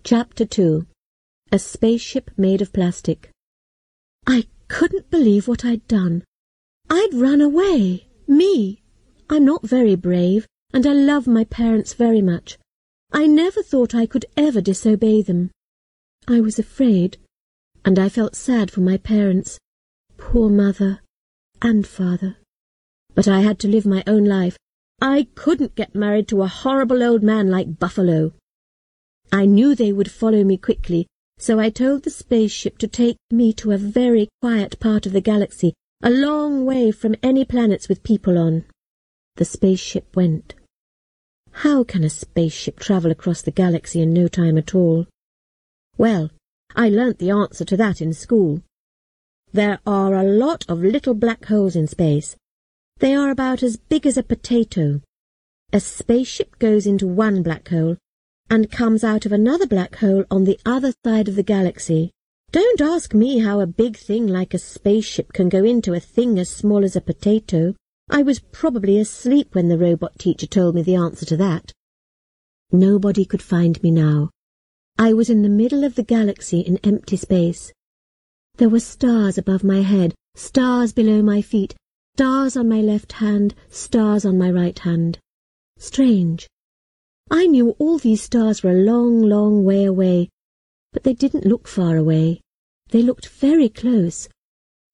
Chapter 0.03 0.45
2 0.45 0.85
A 1.51 1.59
Spaceship 1.59 2.31
Made 2.37 2.61
of 2.61 2.73
Plastic 2.73 3.32
I 4.25 4.47
couldn't 4.67 5.09
believe 5.09 5.47
what 5.47 5.65
I'd 5.65 5.87
done. 5.87 6.23
I'd 6.89 7.13
run 7.13 7.41
away. 7.41 8.07
Me. 8.27 8.81
I'm 9.29 9.45
not 9.45 9.67
very 9.67 9.95
brave, 9.95 10.47
and 10.73 10.85
I 10.85 10.93
love 10.93 11.27
my 11.27 11.43
parents 11.43 11.93
very 11.93 12.21
much. 12.21 12.57
I 13.11 13.27
never 13.27 13.61
thought 13.61 13.93
I 13.93 14.05
could 14.05 14.25
ever 14.35 14.61
disobey 14.61 15.21
them. 15.21 15.51
I 16.27 16.41
was 16.41 16.57
afraid, 16.57 17.17
and 17.85 17.99
I 17.99 18.09
felt 18.09 18.35
sad 18.35 18.71
for 18.71 18.81
my 18.81 18.97
parents, 18.97 19.59
poor 20.17 20.49
mother 20.49 21.01
and 21.61 21.85
father. 21.85 22.37
But 23.13 23.27
I 23.27 23.41
had 23.41 23.59
to 23.59 23.67
live 23.67 23.85
my 23.85 24.03
own 24.07 24.25
life. 24.25 24.57
I 25.01 25.27
couldn't 25.35 25.75
get 25.75 25.95
married 25.95 26.27
to 26.29 26.41
a 26.41 26.47
horrible 26.47 27.03
old 27.03 27.23
man 27.23 27.49
like 27.49 27.79
Buffalo. 27.79 28.33
I 29.31 29.45
knew 29.45 29.75
they 29.75 29.91
would 29.91 30.11
follow 30.11 30.43
me 30.43 30.57
quickly, 30.57 31.07
so 31.37 31.59
I 31.59 31.69
told 31.69 32.03
the 32.03 32.09
spaceship 32.09 32.77
to 32.77 32.87
take 32.87 33.17
me 33.29 33.53
to 33.53 33.71
a 33.71 33.77
very 33.77 34.29
quiet 34.41 34.79
part 34.79 35.05
of 35.05 35.11
the 35.11 35.21
galaxy, 35.21 35.73
a 36.01 36.09
long 36.09 36.65
way 36.65 36.91
from 36.91 37.15
any 37.21 37.43
planets 37.43 37.89
with 37.89 38.03
people 38.03 38.37
on. 38.37 38.65
The 39.35 39.45
spaceship 39.45 40.15
went. 40.15 40.53
How 41.51 41.83
can 41.83 42.03
a 42.03 42.09
spaceship 42.09 42.79
travel 42.79 43.11
across 43.11 43.41
the 43.41 43.51
galaxy 43.51 44.01
in 44.01 44.13
no 44.13 44.27
time 44.27 44.57
at 44.57 44.73
all? 44.73 45.05
Well, 45.97 46.31
I 46.75 46.89
learnt 46.89 47.19
the 47.19 47.31
answer 47.31 47.65
to 47.65 47.77
that 47.77 48.01
in 48.01 48.13
school. 48.13 48.61
There 49.51 49.79
are 49.85 50.15
a 50.15 50.23
lot 50.23 50.65
of 50.67 50.79
little 50.79 51.13
black 51.13 51.45
holes 51.45 51.75
in 51.75 51.87
space. 51.87 52.35
They 52.97 53.13
are 53.15 53.29
about 53.29 53.63
as 53.63 53.77
big 53.77 54.07
as 54.07 54.17
a 54.17 54.23
potato. 54.23 55.01
A 55.71 55.79
spaceship 55.79 56.57
goes 56.57 56.87
into 56.87 57.05
one 57.05 57.43
black 57.43 57.67
hole 57.67 57.97
and 58.53 58.69
comes 58.69 59.03
out 59.03 59.25
of 59.25 59.31
another 59.31 59.65
black 59.65 59.95
hole 59.95 60.23
on 60.29 60.43
the 60.43 60.59
other 60.63 60.93
side 61.03 61.27
of 61.27 61.35
the 61.35 61.41
galaxy. 61.41 62.11
Don't 62.51 62.81
ask 62.81 63.15
me 63.15 63.39
how 63.39 63.59
a 63.59 63.65
big 63.65 63.97
thing 63.97 64.27
like 64.27 64.53
a 64.53 64.59
spaceship 64.59 65.33
can 65.33 65.49
go 65.49 65.63
into 65.63 65.93
a 65.93 65.99
thing 65.99 66.37
as 66.37 66.51
small 66.51 66.85
as 66.85 66.95
a 66.95 67.01
potato. 67.01 67.73
I 68.11 68.21
was 68.21 68.41
probably 68.51 68.99
asleep 68.99 69.55
when 69.55 69.69
the 69.69 69.77
robot 69.79 70.19
teacher 70.19 70.45
told 70.45 70.75
me 70.75 70.83
the 70.83 70.93
answer 70.93 71.25
to 71.25 71.37
that. 71.37 71.71
Nobody 72.71 73.25
could 73.25 73.41
find 73.41 73.81
me 73.81 73.89
now. 73.89 74.29
I 74.99 75.13
was 75.13 75.31
in 75.31 75.41
the 75.41 75.49
middle 75.49 75.83
of 75.83 75.95
the 75.95 76.03
galaxy 76.03 76.59
in 76.59 76.77
empty 76.83 77.17
space. 77.17 77.73
There 78.57 78.69
were 78.69 78.81
stars 78.81 79.39
above 79.39 79.63
my 79.63 79.81
head, 79.81 80.13
stars 80.35 80.93
below 80.93 81.23
my 81.23 81.41
feet, 81.41 81.73
stars 82.13 82.55
on 82.55 82.69
my 82.69 82.81
left 82.81 83.13
hand, 83.13 83.55
stars 83.69 84.25
on 84.25 84.37
my 84.37 84.51
right 84.51 84.77
hand. 84.77 85.17
Strange. 85.79 86.47
I 87.31 87.47
knew 87.47 87.71
all 87.79 87.97
these 87.97 88.21
stars 88.21 88.63
were 88.63 88.71
a 88.71 88.83
long, 88.83 89.21
long 89.21 89.63
way 89.63 89.85
away, 89.85 90.29
but 90.91 91.03
they 91.03 91.13
didn't 91.13 91.45
look 91.45 91.67
far 91.67 91.97
away. 91.97 92.41
They 92.89 93.01
looked 93.01 93.27
very 93.27 93.69
close. 93.69 94.29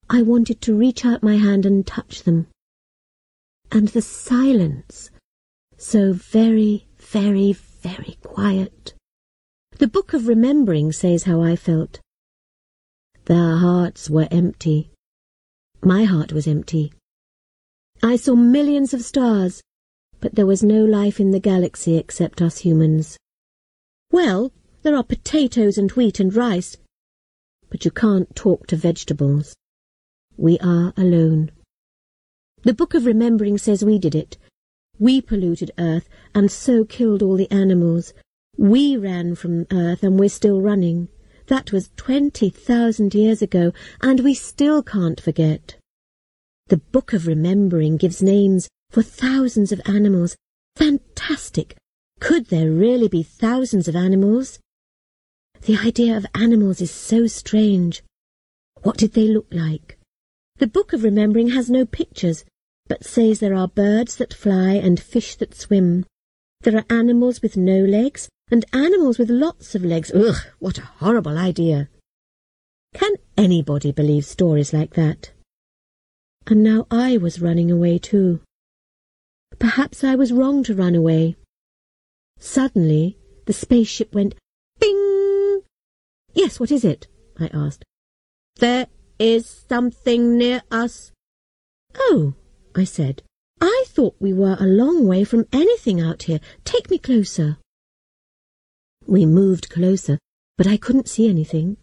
I 0.10 0.22
wanted 0.22 0.62
to 0.62 0.76
reach 0.76 1.06
out 1.06 1.22
my 1.22 1.36
hand 1.36 1.66
and 1.66 1.86
touch 1.86 2.24
them. 2.24 2.48
And 3.72 3.90
the 3.90 4.02
silence, 4.02 5.12
so 5.78 6.14
very, 6.14 6.88
very, 6.98 7.54
very 7.54 8.18
quiet. 8.24 8.94
The 9.78 9.88
Book 9.88 10.14
of 10.14 10.28
Remembering 10.28 10.92
says 10.92 11.24
how 11.24 11.42
I 11.42 11.56
felt. 11.56 12.00
Their 13.26 13.58
hearts 13.58 14.10
were 14.10 14.28
empty. 14.32 14.92
My 15.82 16.04
heart 16.04 16.34
was 16.34 16.48
empty. 16.48 16.94
I 18.02 18.16
saw 18.16 18.36
millions 18.36 18.94
of 18.94 19.04
stars, 19.04 19.62
but 20.20 20.36
there 20.36 20.46
was 20.46 20.64
no 20.64 20.84
life 20.84 21.20
in 21.20 21.32
the 21.32 21.40
galaxy 21.40 21.98
except 21.98 22.42
us 22.42 22.60
humans. 22.60 23.18
Well, 24.12 24.52
there 24.82 24.96
are 24.96 25.04
potatoes 25.04 25.78
and 25.78 25.92
wheat 25.92 26.20
and 26.20 26.34
rice, 26.34 26.78
but 27.70 27.86
you 27.86 27.92
can't 27.92 28.36
talk 28.36 28.68
to 28.68 28.76
vegetables. 28.76 29.56
We 30.38 30.58
are 30.60 30.94
alone. 30.98 31.52
The 32.64 32.74
Book 32.74 32.94
of 32.94 33.06
Remembering 33.06 33.58
says 33.58 33.86
we 33.86 34.00
did 34.00 34.16
it. 34.16 34.38
We 34.98 35.22
polluted 35.22 35.72
Earth 35.78 36.10
and 36.36 36.52
so 36.52 36.84
killed 36.84 37.22
all 37.22 37.38
the 37.38 37.52
animals. 37.52 38.14
We 38.58 38.98
ran 38.98 39.36
from 39.36 39.68
Earth 39.72 40.04
and 40.04 40.20
we're 40.20 40.30
still 40.30 40.62
running. 40.62 41.08
That 41.48 41.72
was 41.72 41.92
twenty 41.96 42.50
thousand 42.50 43.16
years 43.16 43.42
ago, 43.42 43.72
and 44.02 44.20
we 44.20 44.34
still 44.34 44.84
can't 44.84 45.20
forget. 45.20 45.78
The 46.68 46.78
Book 46.78 47.14
of 47.14 47.28
Remembering 47.28 47.98
gives 47.98 48.22
names 48.22 48.68
for 48.90 49.04
thousands 49.04 49.72
of 49.72 49.82
animals. 49.86 50.36
Fantastic! 50.76 51.76
Could 52.20 52.48
there 52.48 52.72
really 52.72 53.08
be 53.08 53.24
thousands 53.24 53.88
of 53.88 53.96
animals? 53.96 54.60
The 55.62 55.78
idea 55.78 56.16
of 56.18 56.26
animals 56.34 56.82
is 56.82 56.92
so 56.92 57.28
strange. 57.28 58.02
What 58.82 58.98
did 58.98 59.14
they 59.14 59.28
look 59.28 59.48
like? 59.52 59.98
The 60.58 60.68
Book 60.68 60.94
of 60.94 61.04
Remembering 61.04 61.50
has 61.50 61.70
no 61.70 61.86
pictures, 61.86 62.46
but 62.88 63.06
says 63.06 63.40
there 63.40 63.56
are 63.56 63.68
birds 63.68 64.16
that 64.18 64.34
fly 64.34 64.74
and 64.74 65.00
fish 65.00 65.36
that 65.36 65.56
swim. 65.56 66.06
There 66.62 66.76
are 66.76 66.86
animals 66.90 67.42
with 67.42 67.56
no 67.56 67.80
legs 67.84 68.28
and 68.52 68.66
animals 68.74 69.20
with 69.20 69.30
lots 69.30 69.76
of 69.76 69.86
legs. 69.86 70.12
Ugh, 70.14 70.36
what 70.60 70.78
a 70.78 70.92
horrible 71.00 71.38
idea. 71.38 71.90
Can 72.94 73.14
anybody 73.38 73.92
believe 73.92 74.26
stories 74.26 74.74
like 74.74 74.96
that? 74.96 75.32
And 76.48 76.64
now 76.64 76.88
I 76.90 77.18
was 77.18 77.42
running 77.42 77.72
away 77.72 78.00
too. 78.00 78.42
Perhaps 79.58 80.04
I 80.04 80.16
was 80.16 80.32
wrong 80.32 80.64
to 80.64 80.76
run 80.76 80.96
away. 80.96 81.36
Suddenly, 82.40 83.18
the 83.46 83.54
spaceship 83.54 84.14
went 84.14 84.36
bing. 84.80 85.62
Yes, 86.34 86.60
what 86.60 86.72
is 86.72 86.86
it? 86.86 87.08
I 87.40 87.50
asked. 87.54 87.84
There 88.58 88.88
is 89.18 89.66
something 89.68 90.38
near 90.38 90.62
us. 90.70 91.12
Oh, 91.96 92.36
I 92.76 92.84
said. 92.84 93.24
I 93.62 93.86
thought 93.88 94.16
we 94.20 94.34
were 94.34 94.58
a 94.60 94.66
long 94.66 95.08
way 95.08 95.24
from 95.24 95.48
anything 95.52 96.00
out 96.00 96.24
here. 96.24 96.40
Take 96.64 96.90
me 96.90 96.98
closer. 96.98 97.58
We 99.06 99.26
moved 99.26 99.70
closer, 99.70 100.20
but 100.58 100.68
I 100.68 100.78
couldn't 100.78 101.10
see 101.10 101.28
anything. 101.28 101.78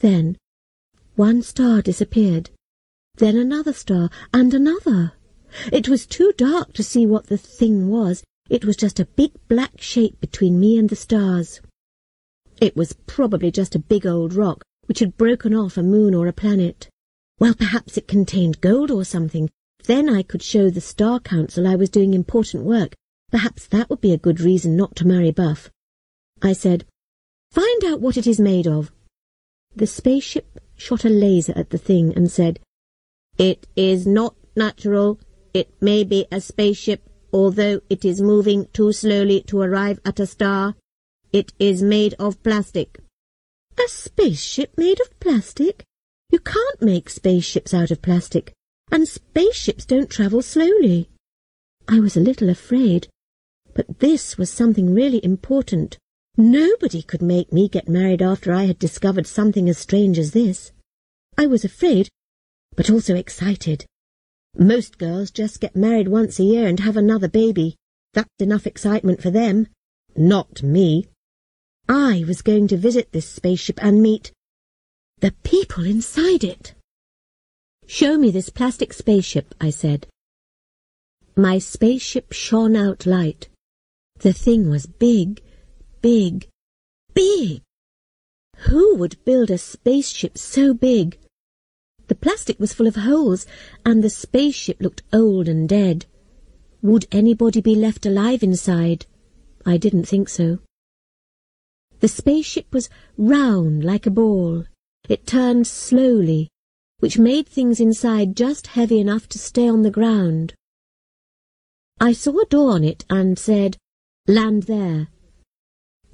Then 0.00 0.36
one 1.14 1.40
star 1.40 1.80
disappeared, 1.80 2.50
then 3.16 3.36
another 3.36 3.72
star, 3.72 4.10
and 4.34 4.52
another. 4.52 5.14
It 5.72 5.88
was 5.88 6.06
too 6.06 6.32
dark 6.36 6.72
to 6.74 6.82
see 6.82 7.06
what 7.06 7.26
the 7.26 7.38
thing 7.38 7.88
was. 7.88 8.22
It 8.48 8.64
was 8.64 8.76
just 8.76 9.00
a 9.00 9.06
big 9.06 9.32
black 9.48 9.80
shape 9.80 10.20
between 10.20 10.60
me 10.60 10.78
and 10.78 10.88
the 10.88 10.96
stars. 10.96 11.60
It 12.60 12.76
was 12.76 12.94
probably 13.06 13.50
just 13.50 13.74
a 13.74 13.80
big 13.80 14.06
old 14.06 14.34
rock 14.34 14.62
which 14.86 15.00
had 15.00 15.16
broken 15.16 15.54
off 15.54 15.76
a 15.76 15.82
moon 15.82 16.14
or 16.14 16.26
a 16.26 16.32
planet. 16.32 16.88
Well, 17.38 17.54
perhaps 17.54 17.96
it 17.96 18.08
contained 18.08 18.60
gold 18.60 18.90
or 18.90 19.04
something. 19.04 19.50
Then 19.84 20.08
I 20.08 20.22
could 20.22 20.42
show 20.42 20.70
the 20.70 20.80
Star 20.80 21.20
Council 21.20 21.66
I 21.66 21.76
was 21.76 21.90
doing 21.90 22.14
important 22.14 22.64
work. 22.64 22.94
Perhaps 23.30 23.66
that 23.68 23.90
would 23.90 24.00
be 24.00 24.12
a 24.12 24.18
good 24.18 24.40
reason 24.40 24.76
not 24.76 24.96
to 24.96 25.06
marry 25.06 25.32
Buff. 25.32 25.70
I 26.42 26.52
said, 26.52 26.84
Find 27.50 27.84
out 27.84 28.00
what 28.00 28.16
it 28.16 28.26
is 28.26 28.40
made 28.40 28.66
of. 28.66 28.90
The 29.74 29.86
spaceship 29.86 30.60
shot 30.76 31.04
a 31.04 31.08
laser 31.08 31.52
at 31.56 31.70
the 31.70 31.78
thing 31.78 32.14
and 32.14 32.30
said, 32.30 32.60
It 33.38 33.66
is 33.76 34.06
not 34.06 34.34
natural. 34.54 35.18
It 35.56 35.72
may 35.80 36.04
be 36.04 36.26
a 36.30 36.38
spaceship, 36.38 37.08
although 37.32 37.80
it 37.88 38.04
is 38.04 38.20
moving 38.20 38.66
too 38.74 38.92
slowly 38.92 39.40
to 39.46 39.62
arrive 39.62 39.98
at 40.04 40.20
a 40.20 40.26
star. 40.26 40.76
It 41.32 41.54
is 41.58 41.82
made 41.82 42.12
of 42.18 42.42
plastic. 42.42 43.00
A 43.78 43.88
spaceship 43.88 44.76
made 44.76 45.00
of 45.00 45.18
plastic? 45.18 45.82
You 46.30 46.40
can't 46.40 46.82
make 46.82 47.08
spaceships 47.08 47.72
out 47.72 47.90
of 47.90 48.02
plastic, 48.02 48.52
and 48.92 49.08
spaceships 49.08 49.86
don't 49.86 50.10
travel 50.10 50.42
slowly. 50.42 51.08
I 51.88 52.00
was 52.00 52.18
a 52.18 52.26
little 52.28 52.50
afraid, 52.50 53.08
but 53.72 54.00
this 54.00 54.36
was 54.36 54.50
something 54.52 54.92
really 54.92 55.24
important. 55.24 55.96
Nobody 56.36 57.00
could 57.00 57.22
make 57.22 57.50
me 57.50 57.70
get 57.70 57.88
married 57.88 58.20
after 58.20 58.52
I 58.52 58.64
had 58.64 58.78
discovered 58.78 59.26
something 59.26 59.70
as 59.70 59.78
strange 59.78 60.18
as 60.18 60.32
this. 60.32 60.72
I 61.38 61.46
was 61.46 61.64
afraid, 61.64 62.10
but 62.76 62.90
also 62.90 63.14
excited. 63.14 63.86
Most 64.58 64.96
girls 64.96 65.30
just 65.30 65.60
get 65.60 65.76
married 65.76 66.08
once 66.08 66.38
a 66.38 66.44
year 66.44 66.66
and 66.66 66.80
have 66.80 66.96
another 66.96 67.28
baby. 67.28 67.76
That's 68.14 68.28
enough 68.38 68.66
excitement 68.66 69.20
for 69.20 69.30
them. 69.30 69.68
Not 70.16 70.62
me. 70.62 71.08
I 71.88 72.24
was 72.26 72.40
going 72.40 72.66
to 72.68 72.76
visit 72.78 73.12
this 73.12 73.28
spaceship 73.28 73.78
and 73.82 74.02
meet 74.02 74.32
the 75.20 75.34
people 75.44 75.84
inside 75.84 76.42
it. 76.42 76.74
Show 77.86 78.16
me 78.16 78.30
this 78.30 78.48
plastic 78.48 78.92
spaceship, 78.92 79.54
I 79.60 79.70
said. 79.70 80.06
My 81.36 81.58
spaceship 81.58 82.32
shone 82.32 82.74
out 82.74 83.04
light. 83.04 83.48
The 84.20 84.32
thing 84.32 84.70
was 84.70 84.86
big, 84.86 85.42
big, 86.00 86.48
big. 87.12 87.60
Who 88.68 88.96
would 88.96 89.22
build 89.26 89.50
a 89.50 89.58
spaceship 89.58 90.38
so 90.38 90.72
big? 90.72 91.18
The 92.08 92.14
plastic 92.14 92.60
was 92.60 92.72
full 92.72 92.86
of 92.86 92.96
holes, 92.96 93.46
and 93.84 94.02
the 94.02 94.10
spaceship 94.10 94.80
looked 94.80 95.02
old 95.12 95.48
and 95.48 95.68
dead. 95.68 96.06
Would 96.82 97.06
anybody 97.10 97.60
be 97.60 97.74
left 97.74 98.06
alive 98.06 98.42
inside? 98.42 99.06
I 99.64 99.76
didn't 99.76 100.04
think 100.04 100.28
so. 100.28 100.60
The 102.00 102.08
spaceship 102.08 102.72
was 102.72 102.88
round 103.16 103.82
like 103.82 104.06
a 104.06 104.10
ball. 104.10 104.64
It 105.08 105.26
turned 105.26 105.66
slowly, 105.66 106.48
which 106.98 107.18
made 107.18 107.48
things 107.48 107.80
inside 107.80 108.36
just 108.36 108.68
heavy 108.68 109.00
enough 109.00 109.28
to 109.30 109.38
stay 109.38 109.68
on 109.68 109.82
the 109.82 109.90
ground. 109.90 110.54
I 111.98 112.12
saw 112.12 112.38
a 112.38 112.46
door 112.46 112.72
on 112.72 112.84
it 112.84 113.04
and 113.08 113.38
said, 113.38 113.78
Land 114.28 114.64
there. 114.64 115.08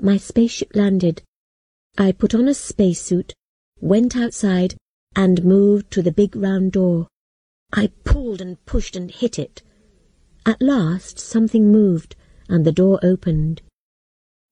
My 0.00 0.16
spaceship 0.16 0.74
landed. 0.74 1.22
I 1.98 2.12
put 2.12 2.34
on 2.34 2.48
a 2.48 2.54
spacesuit, 2.54 3.34
went 3.80 4.16
outside, 4.16 4.76
and 5.14 5.44
moved 5.44 5.90
to 5.92 6.02
the 6.02 6.12
big 6.12 6.34
round 6.34 6.72
door. 6.72 7.08
I 7.72 7.90
pulled 8.04 8.40
and 8.40 8.64
pushed 8.66 8.96
and 8.96 9.10
hit 9.10 9.38
it. 9.38 9.62
At 10.44 10.60
last 10.60 11.18
something 11.18 11.70
moved, 11.70 12.16
and 12.48 12.64
the 12.64 12.72
door 12.72 12.98
opened. 13.02 13.62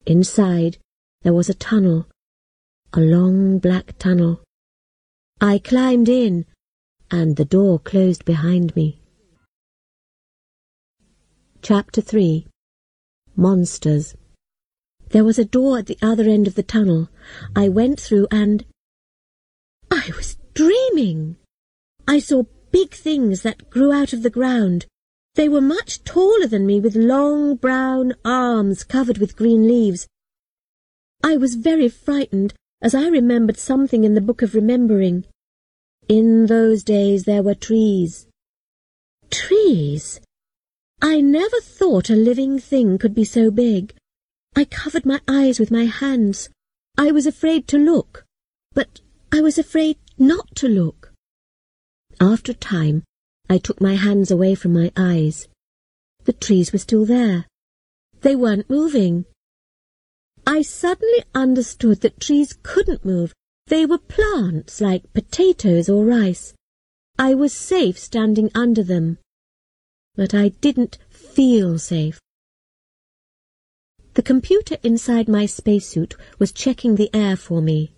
Inside 0.05 0.77
there 1.21 1.33
was 1.33 1.49
a 1.49 1.53
tunnel, 1.53 2.07
a 2.93 2.99
long 2.99 3.59
black 3.59 3.97
tunnel. 3.99 4.41
I 5.39 5.59
climbed 5.59 6.09
in, 6.09 6.45
and 7.11 7.35
the 7.35 7.45
door 7.45 7.79
closed 7.79 8.25
behind 8.25 8.75
me. 8.75 9.01
Chapter 11.61 12.01
3 12.01 12.47
Monsters 13.35 14.15
There 15.09 15.23
was 15.23 15.37
a 15.37 15.45
door 15.45 15.77
at 15.77 15.85
the 15.85 15.97
other 16.01 16.23
end 16.23 16.47
of 16.47 16.55
the 16.55 16.63
tunnel. 16.63 17.09
I 17.55 17.69
went 17.69 17.99
through 17.99 18.27
and... 18.31 18.65
I 19.91 20.09
was 20.15 20.37
dreaming! 20.53 21.37
I 22.07 22.19
saw 22.19 22.43
big 22.71 22.93
things 22.93 23.41
that 23.41 23.69
grew 23.69 23.91
out 23.91 24.13
of 24.13 24.23
the 24.23 24.29
ground. 24.29 24.85
They 25.35 25.47
were 25.47 25.61
much 25.61 26.03
taller 26.03 26.47
than 26.47 26.65
me, 26.65 26.79
with 26.79 26.95
long 26.95 27.55
brown 27.55 28.13
arms 28.25 28.83
covered 28.83 29.17
with 29.17 29.35
green 29.35 29.67
leaves. 29.67 30.07
I 31.23 31.37
was 31.37 31.55
very 31.55 31.87
frightened, 31.87 32.53
as 32.81 32.95
I 32.95 33.07
remembered 33.07 33.57
something 33.57 34.03
in 34.03 34.13
the 34.13 34.21
Book 34.21 34.41
of 34.41 34.55
Remembering. 34.55 35.25
In 36.09 36.47
those 36.47 36.83
days 36.83 37.23
there 37.23 37.43
were 37.43 37.55
trees. 37.55 38.27
Trees! 39.29 40.19
I 41.01 41.21
never 41.21 41.61
thought 41.61 42.09
a 42.09 42.15
living 42.15 42.59
thing 42.59 42.97
could 42.97 43.15
be 43.15 43.23
so 43.23 43.51
big. 43.51 43.93
I 44.55 44.65
covered 44.65 45.05
my 45.05 45.21
eyes 45.27 45.59
with 45.59 45.71
my 45.71 45.85
hands. 45.85 46.49
I 46.97 47.11
was 47.11 47.25
afraid 47.25 47.67
to 47.69 47.77
look, 47.77 48.25
but 48.73 48.99
I 49.31 49.39
was 49.39 49.57
afraid 49.57 49.97
not 50.21 50.55
to 50.55 50.69
look. 50.69 51.11
After 52.19 52.51
a 52.51 52.55
time, 52.55 53.03
I 53.49 53.57
took 53.57 53.81
my 53.81 53.95
hands 53.95 54.29
away 54.29 54.53
from 54.53 54.71
my 54.71 54.91
eyes. 54.95 55.47
The 56.25 56.33
trees 56.33 56.71
were 56.71 56.79
still 56.79 57.05
there. 57.05 57.47
They 58.21 58.35
weren't 58.35 58.69
moving. 58.69 59.25
I 60.45 60.61
suddenly 60.61 61.23
understood 61.33 62.01
that 62.01 62.19
trees 62.19 62.55
couldn't 62.61 63.03
move. 63.03 63.33
They 63.65 63.87
were 63.87 63.97
plants 63.97 64.79
like 64.79 65.11
potatoes 65.13 65.89
or 65.89 66.05
rice. 66.05 66.53
I 67.17 67.33
was 67.33 67.51
safe 67.51 67.97
standing 67.97 68.51
under 68.53 68.83
them. 68.83 69.17
But 70.15 70.35
I 70.35 70.49
didn't 70.49 70.99
feel 71.09 71.79
safe. 71.79 72.19
The 74.13 74.21
computer 74.21 74.77
inside 74.83 75.27
my 75.27 75.47
spacesuit 75.47 76.15
was 76.37 76.51
checking 76.51 76.95
the 76.95 77.09
air 77.11 77.35
for 77.35 77.61
me. 77.61 77.91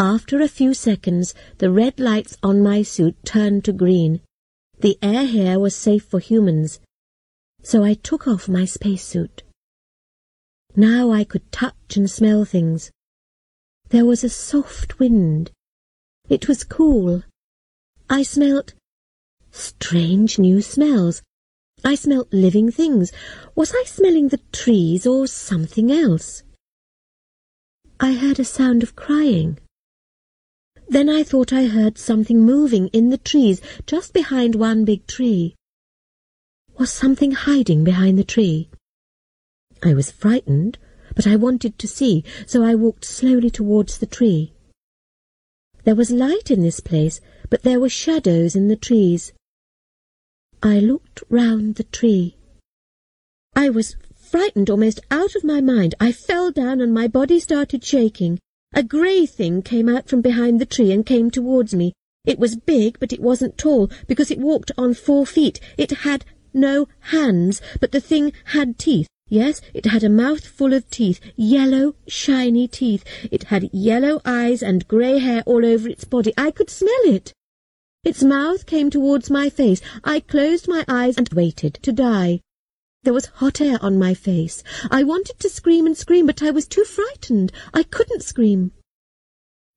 After 0.00 0.40
a 0.40 0.48
few 0.48 0.72
seconds, 0.72 1.34
the 1.58 1.70
red 1.70 2.00
lights 2.00 2.34
on 2.42 2.62
my 2.62 2.80
suit 2.80 3.22
turned 3.22 3.66
to 3.66 3.72
green. 3.74 4.22
The 4.78 4.96
air 5.02 5.26
here 5.26 5.58
was 5.58 5.76
safe 5.76 6.04
for 6.04 6.20
humans, 6.20 6.80
so 7.62 7.84
I 7.84 7.92
took 7.92 8.26
off 8.26 8.48
my 8.48 8.64
spacesuit. 8.64 9.42
Now 10.74 11.10
I 11.10 11.24
could 11.24 11.52
touch 11.52 11.98
and 11.98 12.10
smell 12.10 12.46
things. 12.46 12.90
There 13.90 14.06
was 14.06 14.24
a 14.24 14.30
soft 14.30 14.98
wind. 14.98 15.50
It 16.30 16.48
was 16.48 16.64
cool. 16.64 17.24
I 18.08 18.22
smelt 18.22 18.72
strange 19.50 20.38
new 20.38 20.62
smells. 20.62 21.20
I 21.84 21.94
smelt 21.94 22.32
living 22.32 22.72
things. 22.72 23.12
Was 23.54 23.74
I 23.74 23.84
smelling 23.86 24.28
the 24.28 24.40
trees 24.50 25.06
or 25.06 25.26
something 25.26 25.92
else? 25.92 26.42
I 28.00 28.14
heard 28.14 28.40
a 28.40 28.46
sound 28.46 28.82
of 28.82 28.96
crying. 28.96 29.58
Then 30.90 31.08
I 31.08 31.22
thought 31.22 31.52
I 31.52 31.66
heard 31.66 31.98
something 31.98 32.40
moving 32.40 32.88
in 32.88 33.10
the 33.10 33.16
trees 33.16 33.60
just 33.86 34.12
behind 34.12 34.56
one 34.56 34.84
big 34.84 35.06
tree. 35.06 35.54
Was 36.80 36.92
something 36.92 37.30
hiding 37.30 37.84
behind 37.84 38.18
the 38.18 38.24
tree? 38.24 38.70
I 39.84 39.94
was 39.94 40.10
frightened, 40.10 40.78
but 41.14 41.28
I 41.28 41.36
wanted 41.36 41.78
to 41.78 41.86
see, 41.86 42.24
so 42.44 42.64
I 42.64 42.74
walked 42.74 43.04
slowly 43.04 43.50
towards 43.50 43.98
the 43.98 44.06
tree. 44.06 44.52
There 45.84 45.94
was 45.94 46.10
light 46.10 46.50
in 46.50 46.60
this 46.60 46.80
place, 46.80 47.20
but 47.50 47.62
there 47.62 47.78
were 47.78 47.88
shadows 47.88 48.56
in 48.56 48.66
the 48.66 48.74
trees. 48.74 49.32
I 50.60 50.80
looked 50.80 51.22
round 51.30 51.76
the 51.76 51.84
tree. 51.84 52.36
I 53.54 53.70
was 53.70 53.94
frightened 54.16 54.68
almost 54.68 54.98
out 55.08 55.36
of 55.36 55.44
my 55.44 55.60
mind. 55.60 55.94
I 56.00 56.10
fell 56.10 56.50
down 56.50 56.80
and 56.80 56.92
my 56.92 57.06
body 57.06 57.38
started 57.38 57.84
shaking. 57.84 58.40
A 58.72 58.82
grey 58.84 59.26
thing 59.26 59.62
came 59.62 59.88
out 59.88 60.08
from 60.08 60.20
behind 60.20 60.60
the 60.60 60.66
tree 60.66 60.92
and 60.92 61.04
came 61.04 61.30
towards 61.30 61.74
me. 61.74 61.92
It 62.24 62.38
was 62.38 62.54
big, 62.54 62.98
but 63.00 63.12
it 63.12 63.20
wasn't 63.20 63.58
tall, 63.58 63.90
because 64.06 64.30
it 64.30 64.38
walked 64.38 64.70
on 64.78 64.94
four 64.94 65.26
feet. 65.26 65.58
It 65.76 65.90
had 65.90 66.24
no 66.54 66.86
hands, 67.00 67.60
but 67.80 67.92
the 67.92 68.00
thing 68.00 68.32
had 68.44 68.78
teeth. 68.78 69.08
Yes, 69.28 69.60
it 69.74 69.86
had 69.86 70.04
a 70.04 70.08
mouth 70.08 70.44
full 70.44 70.72
of 70.72 70.88
teeth, 70.90 71.20
yellow, 71.36 71.94
shiny 72.06 72.68
teeth. 72.68 73.04
It 73.30 73.44
had 73.44 73.70
yellow 73.72 74.20
eyes 74.24 74.62
and 74.62 74.86
grey 74.88 75.18
hair 75.18 75.42
all 75.46 75.64
over 75.64 75.88
its 75.88 76.04
body. 76.04 76.32
I 76.36 76.50
could 76.50 76.70
smell 76.70 77.04
it. 77.04 77.32
Its 78.02 78.22
mouth 78.22 78.66
came 78.66 78.88
towards 78.88 79.30
my 79.30 79.50
face. 79.50 79.80
I 80.04 80.20
closed 80.20 80.68
my 80.68 80.84
eyes 80.88 81.16
and 81.16 81.28
waited 81.30 81.74
to 81.82 81.92
die. 81.92 82.40
There 83.02 83.14
was 83.14 83.26
hot 83.26 83.62
air 83.62 83.78
on 83.80 83.98
my 83.98 84.12
face. 84.12 84.62
I 84.90 85.04
wanted 85.04 85.38
to 85.40 85.48
scream 85.48 85.86
and 85.86 85.96
scream, 85.96 86.26
but 86.26 86.42
I 86.42 86.50
was 86.50 86.66
too 86.66 86.84
frightened. 86.84 87.50
I 87.72 87.82
couldn't 87.82 88.22
scream. 88.22 88.72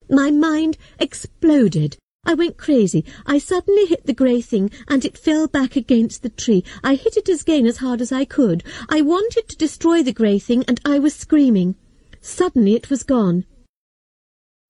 My 0.09 0.29
mind 0.29 0.77
exploded. 0.99 1.95
I 2.25 2.33
went 2.33 2.57
crazy. 2.57 3.05
I 3.25 3.37
suddenly 3.37 3.85
hit 3.85 4.05
the 4.05 4.13
grey 4.13 4.41
thing, 4.41 4.71
and 4.89 5.05
it 5.05 5.17
fell 5.17 5.47
back 5.47 5.77
against 5.77 6.21
the 6.21 6.29
tree. 6.29 6.65
I 6.83 6.95
hit 6.95 7.15
it 7.15 7.29
again 7.29 7.65
as 7.65 7.77
hard 7.77 8.01
as 8.01 8.11
I 8.11 8.25
could. 8.25 8.63
I 8.89 9.01
wanted 9.01 9.47
to 9.47 9.57
destroy 9.57 10.03
the 10.03 10.11
grey 10.11 10.37
thing, 10.37 10.65
and 10.67 10.81
I 10.83 10.99
was 10.99 11.13
screaming. 11.13 11.75
Suddenly 12.19 12.75
it 12.75 12.89
was 12.89 13.03
gone. 13.03 13.45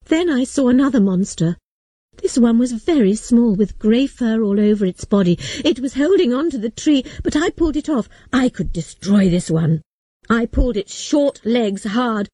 Then 0.06 0.30
I 0.30 0.44
saw 0.44 0.68
another 0.68 1.00
monster. 1.00 1.58
This 2.17 2.38
one 2.38 2.58
was 2.58 2.71
very 2.71 3.15
small, 3.15 3.56
with 3.56 3.80
grey 3.80 4.08
fur 4.08 4.41
all 4.41 4.60
over 4.60 4.86
its 4.86 5.06
body. 5.06 5.38
It 5.65 5.80
was 5.80 5.95
holding 5.95 6.34
on 6.34 6.49
to 6.52 6.58
the 6.58 6.69
tree, 6.69 7.04
but 7.23 7.36
I 7.36 7.49
pulled 7.49 7.76
it 7.76 7.89
off. 7.89 8.08
I 8.32 8.49
could 8.49 8.71
destroy 8.71 9.30
this 9.30 9.52
one. 9.52 9.82
I 10.30 10.45
pulled 10.45 10.78
its 10.78 10.95
short 10.95 11.45
legs 11.45 11.84
hard. 11.84 12.30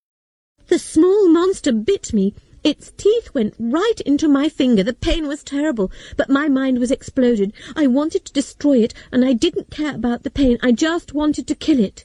The 0.67 0.77
small 0.77 1.27
monster 1.29 1.71
bit 1.71 2.13
me. 2.13 2.35
Its 2.63 2.91
teeth 2.97 3.33
went 3.33 3.55
right 3.57 4.01
into 4.05 4.27
my 4.27 4.49
finger. 4.49 4.83
The 4.83 4.93
pain 4.93 5.27
was 5.27 5.43
terrible, 5.43 5.91
but 6.17 6.29
my 6.29 6.49
mind 6.49 6.77
was 6.77 6.91
exploded. 6.91 7.53
I 7.75 7.87
wanted 7.87 8.25
to 8.25 8.33
destroy 8.33 8.83
it, 8.83 8.93
and 9.11 9.23
I 9.23 9.33
didn't 9.33 9.71
care 9.71 9.95
about 9.95 10.23
the 10.23 10.29
pain. 10.29 10.57
I 10.61 10.73
just 10.73 11.13
wanted 11.13 11.47
to 11.47 11.55
kill 11.55 11.79
it. 11.79 12.03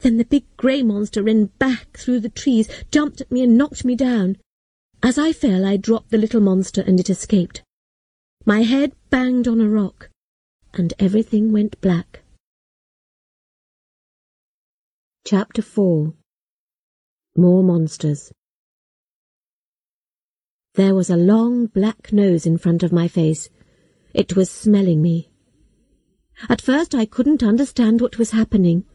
Then 0.00 0.16
the 0.16 0.24
big 0.24 0.44
grey 0.56 0.82
monster 0.82 1.22
ran 1.22 1.46
back 1.58 1.98
through 1.98 2.20
the 2.20 2.28
trees, 2.28 2.68
jumped 2.90 3.20
at 3.20 3.32
me 3.32 3.42
and 3.42 3.58
knocked 3.58 3.84
me 3.84 3.94
down. 3.94 4.38
As 5.04 5.18
I 5.18 5.34
fell, 5.34 5.66
I 5.66 5.76
dropped 5.76 6.08
the 6.08 6.16
little 6.16 6.40
monster 6.40 6.80
and 6.80 6.98
it 6.98 7.10
escaped. 7.10 7.62
My 8.46 8.62
head 8.62 8.92
banged 9.10 9.46
on 9.46 9.60
a 9.60 9.68
rock, 9.68 10.08
and 10.72 10.94
everything 10.98 11.52
went 11.52 11.78
black. 11.82 12.22
Chapter 15.26 15.60
4 15.60 16.14
More 17.36 17.62
Monsters 17.62 18.32
There 20.72 20.94
was 20.94 21.10
a 21.10 21.18
long 21.18 21.66
black 21.66 22.10
nose 22.10 22.46
in 22.46 22.56
front 22.56 22.82
of 22.82 22.90
my 22.90 23.06
face. 23.06 23.50
It 24.14 24.34
was 24.34 24.50
smelling 24.50 25.02
me. 25.02 25.28
At 26.48 26.62
first 26.62 26.94
I 26.94 27.04
couldn't 27.04 27.42
understand 27.42 28.00
what 28.00 28.16
was 28.16 28.30
happening. 28.30 28.86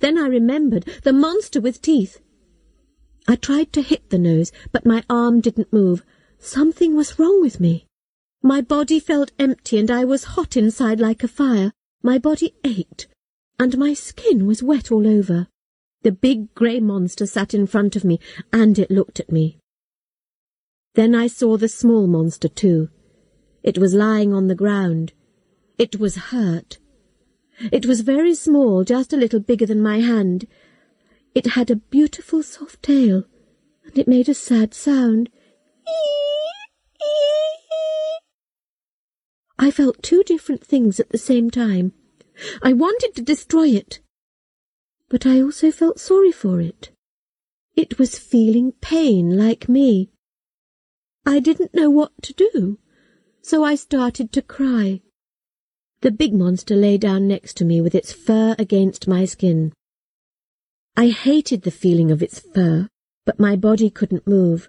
Then 0.00 0.16
I 0.16 0.28
remembered 0.28 0.86
the 1.02 1.12
monster 1.12 1.60
with 1.60 1.82
teeth. 1.82 2.22
I 3.30 3.36
tried 3.36 3.74
to 3.74 3.82
hit 3.82 4.08
the 4.08 4.18
nose, 4.18 4.50
but 4.72 4.86
my 4.86 5.04
arm 5.10 5.42
didn't 5.42 5.70
move. 5.70 6.02
Something 6.38 6.96
was 6.96 7.18
wrong 7.18 7.42
with 7.42 7.60
me. 7.60 7.84
My 8.42 8.62
body 8.62 8.98
felt 8.98 9.32
empty 9.38 9.76
and 9.76 9.90
I 9.90 10.06
was 10.06 10.24
hot 10.24 10.56
inside 10.56 10.98
like 10.98 11.22
a 11.22 11.28
fire. 11.28 11.72
My 12.02 12.18
body 12.18 12.54
ached, 12.64 13.06
and 13.58 13.76
my 13.76 13.92
skin 13.92 14.46
was 14.46 14.62
wet 14.62 14.90
all 14.90 15.06
over. 15.06 15.46
The 16.02 16.12
big 16.12 16.54
grey 16.54 16.80
monster 16.80 17.26
sat 17.26 17.52
in 17.52 17.66
front 17.66 17.96
of 17.96 18.04
me, 18.04 18.18
and 18.50 18.78
it 18.78 18.90
looked 18.90 19.20
at 19.20 19.30
me. 19.30 19.58
Then 20.94 21.14
I 21.14 21.26
saw 21.26 21.58
the 21.58 21.68
small 21.68 22.06
monster 22.06 22.48
too. 22.48 22.88
It 23.62 23.76
was 23.76 23.92
lying 23.92 24.32
on 24.32 24.46
the 24.46 24.54
ground. 24.54 25.12
It 25.76 26.00
was 26.00 26.16
hurt. 26.16 26.78
It 27.72 27.84
was 27.84 28.00
very 28.00 28.34
small, 28.34 28.84
just 28.84 29.12
a 29.12 29.16
little 29.16 29.40
bigger 29.40 29.66
than 29.66 29.82
my 29.82 30.00
hand. 30.00 30.46
It 31.38 31.52
had 31.52 31.70
a 31.70 31.76
beautiful 31.76 32.42
soft 32.42 32.82
tail, 32.82 33.22
and 33.84 33.96
it 33.96 34.08
made 34.08 34.28
a 34.28 34.34
sad 34.34 34.74
sound. 34.74 35.30
I 39.56 39.70
felt 39.70 40.02
two 40.02 40.24
different 40.24 40.66
things 40.66 40.98
at 40.98 41.10
the 41.10 41.16
same 41.16 41.48
time. 41.48 41.92
I 42.60 42.72
wanted 42.72 43.14
to 43.14 43.22
destroy 43.22 43.68
it, 43.68 44.00
but 45.08 45.26
I 45.26 45.40
also 45.40 45.70
felt 45.70 46.00
sorry 46.00 46.32
for 46.32 46.60
it. 46.60 46.90
It 47.76 48.00
was 48.00 48.18
feeling 48.18 48.72
pain 48.80 49.38
like 49.38 49.68
me. 49.68 50.10
I 51.24 51.38
didn't 51.38 51.72
know 51.72 51.88
what 51.88 52.20
to 52.22 52.32
do, 52.32 52.80
so 53.42 53.62
I 53.62 53.76
started 53.76 54.32
to 54.32 54.42
cry. 54.42 55.02
The 56.00 56.10
big 56.10 56.34
monster 56.34 56.74
lay 56.74 56.98
down 56.98 57.28
next 57.28 57.56
to 57.58 57.64
me 57.64 57.80
with 57.80 57.94
its 57.94 58.12
fur 58.12 58.56
against 58.58 59.06
my 59.06 59.24
skin. 59.24 59.72
I 60.98 61.10
hated 61.10 61.62
the 61.62 61.70
feeling 61.70 62.10
of 62.10 62.24
its 62.24 62.40
fur, 62.40 62.88
but 63.24 63.38
my 63.38 63.54
body 63.54 63.88
couldn't 63.88 64.26
move. 64.26 64.68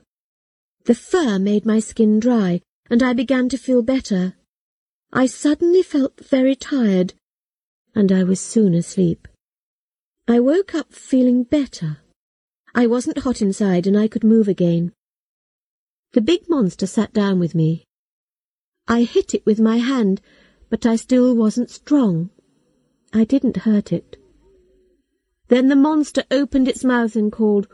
The 0.86 0.94
fur 0.94 1.40
made 1.40 1.66
my 1.66 1.80
skin 1.80 2.20
dry, 2.20 2.62
and 2.88 3.02
I 3.02 3.14
began 3.14 3.50
to 3.50 3.58
feel 3.58 3.82
better. 3.82 4.36
I 5.12 5.26
suddenly 5.26 5.82
felt 5.82 6.24
very 6.24 6.56
tired, 6.56 7.16
and 7.96 8.12
I 8.12 8.24
was 8.24 8.40
soon 8.40 8.76
asleep. 8.76 9.28
I 10.28 10.40
woke 10.40 10.76
up 10.76 10.94
feeling 10.94 11.46
better. 11.46 11.98
I 12.76 12.86
wasn't 12.86 13.18
hot 13.26 13.42
inside 13.42 13.88
and 13.88 13.98
I 13.98 14.08
could 14.08 14.24
move 14.24 14.48
again. 14.48 14.94
The 16.14 16.22
big 16.22 16.48
monster 16.48 16.86
sat 16.86 17.12
down 17.12 17.40
with 17.40 17.56
me. 17.56 17.86
I 18.88 19.02
hit 19.02 19.34
it 19.34 19.48
with 19.48 19.60
my 19.60 19.78
hand, 19.78 20.22
but 20.70 20.86
I 20.86 20.96
still 20.96 21.36
wasn't 21.36 21.72
strong. 21.72 22.30
I 23.12 23.24
didn't 23.24 23.66
hurt 23.66 23.92
it. 23.92 24.19
Then 25.50 25.68
the 25.68 25.76
monster 25.76 26.24
opened 26.32 26.68
its 26.68 26.84
mouth 26.84 27.16
and 27.16 27.32
called, 27.32 27.68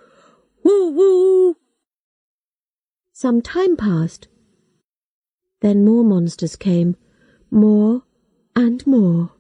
Woo 0.64 0.92
woo! 0.92 1.58
Some 3.12 3.42
time 3.42 3.78
passed. 3.78 4.28
Then 5.62 5.86
more 5.86 6.04
monsters 6.04 6.56
came, 6.56 6.96
more 7.52 8.04
and 8.56 8.86
more. 8.88 9.32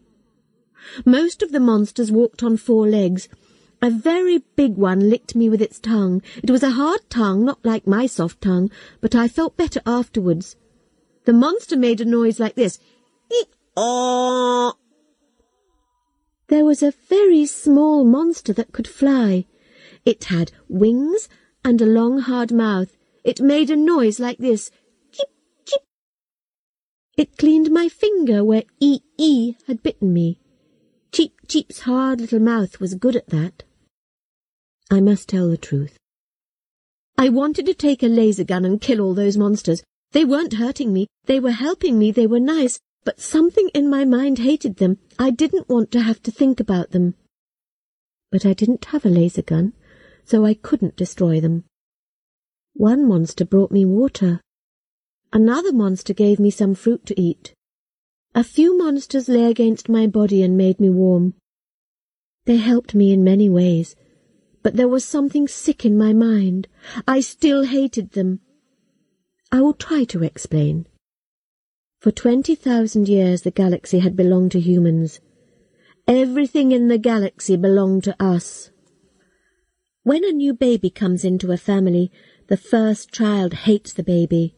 Most 1.05 1.41
of 1.41 1.51
the 1.51 1.59
monsters 1.59 2.11
walked 2.11 2.43
on 2.43 2.57
four 2.57 2.87
legs. 2.87 3.27
A 3.81 3.89
very 3.89 4.39
big 4.55 4.75
one 4.75 5.09
licked 5.09 5.35
me 5.35 5.49
with 5.49 5.61
its 5.61 5.79
tongue. 5.79 6.21
It 6.43 6.51
was 6.51 6.63
a 6.63 6.71
hard 6.71 7.09
tongue, 7.09 7.45
not 7.45 7.63
like 7.65 7.87
my 7.87 8.05
soft 8.05 8.41
tongue, 8.41 8.69
but 9.01 9.15
I 9.15 9.27
felt 9.27 9.57
better 9.57 9.81
afterwards. 9.85 10.55
The 11.25 11.33
monster 11.33 11.77
made 11.77 12.01
a 12.01 12.05
noise 12.05 12.39
like 12.39 12.55
this. 12.55 12.79
Eek-aw! 13.31 14.73
There 16.47 16.65
was 16.65 16.83
a 16.83 16.93
very 17.09 17.45
small 17.45 18.03
monster 18.03 18.53
that 18.53 18.71
could 18.71 18.87
fly. 18.87 19.45
It 20.05 20.25
had 20.25 20.51
wings 20.69 21.27
and 21.63 21.81
a 21.81 21.85
long 21.85 22.19
hard 22.19 22.51
mouth. 22.51 22.95
It 23.23 23.41
made 23.41 23.71
a 23.71 23.75
noise 23.75 24.19
like 24.19 24.37
this. 24.37 24.69
Chip, 25.11 25.29
chip. 25.65 25.81
It 27.17 27.37
cleaned 27.37 27.71
my 27.71 27.89
finger 27.89 28.43
where 28.43 28.63
E-E 28.79 29.55
had 29.65 29.81
bitten 29.81 30.13
me. 30.13 30.39
Cheep 31.11 31.33
Cheep's 31.47 31.79
hard 31.79 32.21
little 32.21 32.39
mouth 32.39 32.79
was 32.79 32.93
good 32.93 33.15
at 33.15 33.29
that. 33.29 33.63
I 34.91 35.01
must 35.01 35.29
tell 35.29 35.49
the 35.49 35.57
truth. 35.57 35.97
I 37.17 37.29
wanted 37.29 37.65
to 37.65 37.73
take 37.73 38.03
a 38.03 38.07
laser 38.07 38.43
gun 38.43 38.65
and 38.65 38.79
kill 38.79 39.01
all 39.01 39.13
those 39.15 39.37
monsters. 39.37 39.81
They 40.11 40.25
weren't 40.25 40.53
hurting 40.53 40.93
me. 40.93 41.07
They 41.25 41.39
were 41.39 41.51
helping 41.51 41.97
me. 41.97 42.11
They 42.11 42.27
were 42.27 42.39
nice. 42.39 42.79
But 43.05 43.21
something 43.21 43.69
in 43.75 43.87
my 43.87 44.03
mind 44.03 44.39
hated 44.39 44.77
them. 44.77 44.97
I 45.19 45.29
didn't 45.29 45.69
want 45.69 45.91
to 45.91 46.01
have 46.01 46.21
to 46.23 46.31
think 46.31 46.59
about 46.59 46.89
them. 46.89 47.13
But 48.31 48.45
I 48.45 48.53
didn't 48.53 48.85
have 48.85 49.05
a 49.05 49.09
laser 49.09 49.43
gun, 49.43 49.73
so 50.25 50.43
I 50.43 50.55
couldn't 50.55 50.97
destroy 50.97 51.39
them. 51.39 51.65
One 52.73 53.07
monster 53.07 53.45
brought 53.45 53.71
me 53.71 53.85
water. 53.85 54.41
Another 55.31 55.71
monster 55.71 56.13
gave 56.13 56.39
me 56.39 56.49
some 56.49 56.73
fruit 56.73 57.05
to 57.05 57.21
eat. 57.21 57.53
A 58.33 58.43
few 58.43 58.75
monsters 58.77 59.29
lay 59.29 59.45
against 59.45 59.87
my 59.87 60.07
body 60.07 60.41
and 60.41 60.57
made 60.57 60.79
me 60.79 60.89
warm. 60.89 61.35
They 62.45 62.57
helped 62.57 62.95
me 62.95 63.13
in 63.13 63.23
many 63.23 63.49
ways, 63.49 63.95
but 64.63 64.75
there 64.75 64.87
was 64.87 65.05
something 65.05 65.47
sick 65.47 65.85
in 65.85 65.95
my 65.95 66.11
mind. 66.11 66.67
I 67.07 67.19
still 67.19 67.63
hated 67.65 68.11
them. 68.11 68.39
I 69.51 69.61
will 69.61 69.73
try 69.73 70.05
to 70.05 70.23
explain. 70.23 70.87
For 72.05 72.11
twenty 72.11 72.53
thousand 72.53 73.09
years 73.09 73.41
the 73.41 73.49
galaxy 73.49 73.97
had 73.97 74.15
belonged 74.15 74.51
to 74.51 74.59
humans. 74.59 75.21
Everything 76.07 76.71
in 76.71 76.87
the 76.87 76.99
galaxy 76.99 77.57
belonged 77.57 78.03
to 78.03 78.15
us. 78.23 78.69
When 80.03 80.23
a 80.23 80.31
new 80.31 80.53
baby 80.53 80.91
comes 80.91 81.25
into 81.25 81.51
a 81.51 81.57
family, 81.57 82.11
the 82.45 82.57
first 82.57 83.11
child 83.11 83.55
hates 83.65 83.91
the 83.91 84.03
baby. 84.03 84.53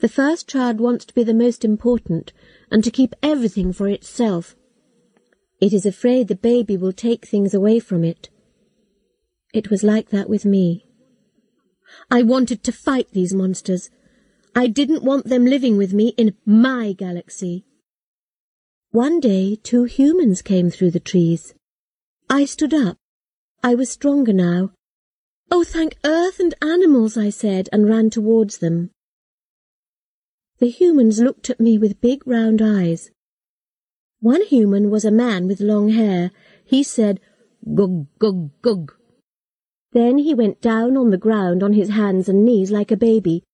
The 0.00 0.08
first 0.08 0.48
child 0.48 0.80
wants 0.80 1.04
to 1.04 1.14
be 1.14 1.22
the 1.22 1.32
most 1.32 1.64
important 1.64 2.32
and 2.68 2.82
to 2.82 2.90
keep 2.90 3.14
everything 3.22 3.72
for 3.72 3.86
itself. 3.86 4.56
It 5.60 5.72
is 5.72 5.86
afraid 5.86 6.26
the 6.26 6.34
baby 6.34 6.76
will 6.76 6.92
take 6.92 7.24
things 7.24 7.54
away 7.54 7.78
from 7.78 8.02
it. 8.02 8.28
It 9.54 9.70
was 9.70 9.84
like 9.84 10.10
that 10.10 10.28
with 10.28 10.44
me. 10.44 10.84
I 12.10 12.24
wanted 12.24 12.64
to 12.64 12.72
fight 12.72 13.12
these 13.12 13.32
monsters. 13.32 13.88
I 14.54 14.66
didn't 14.66 15.02
want 15.02 15.26
them 15.26 15.46
living 15.46 15.78
with 15.78 15.94
me 15.94 16.08
in 16.18 16.34
my 16.44 16.92
galaxy. 16.92 17.64
One 18.90 19.18
day 19.18 19.56
two 19.56 19.84
humans 19.84 20.42
came 20.42 20.70
through 20.70 20.90
the 20.90 21.00
trees. 21.00 21.54
I 22.28 22.44
stood 22.44 22.74
up. 22.74 22.98
I 23.62 23.74
was 23.74 23.90
stronger 23.90 24.34
now. 24.34 24.72
Oh, 25.50 25.64
thank 25.64 25.96
earth 26.04 26.38
and 26.38 26.54
animals, 26.60 27.16
I 27.16 27.30
said, 27.30 27.70
and 27.72 27.88
ran 27.88 28.10
towards 28.10 28.58
them. 28.58 28.90
The 30.58 30.68
humans 30.68 31.20
looked 31.20 31.48
at 31.48 31.60
me 31.60 31.78
with 31.78 32.00
big 32.02 32.26
round 32.26 32.60
eyes. 32.60 33.10
One 34.20 34.42
human 34.42 34.90
was 34.90 35.04
a 35.04 35.10
man 35.10 35.48
with 35.48 35.60
long 35.60 35.88
hair. 35.88 36.30
He 36.64 36.82
said, 36.82 37.20
Gug, 37.74 38.06
gug, 38.18 38.50
gug. 38.60 38.92
Then 39.92 40.18
he 40.18 40.34
went 40.34 40.60
down 40.60 40.96
on 40.96 41.10
the 41.10 41.18
ground 41.18 41.62
on 41.62 41.72
his 41.72 41.88
hands 41.88 42.28
and 42.28 42.44
knees 42.44 42.70
like 42.70 42.90
a 42.90 42.96
baby. 42.96 43.44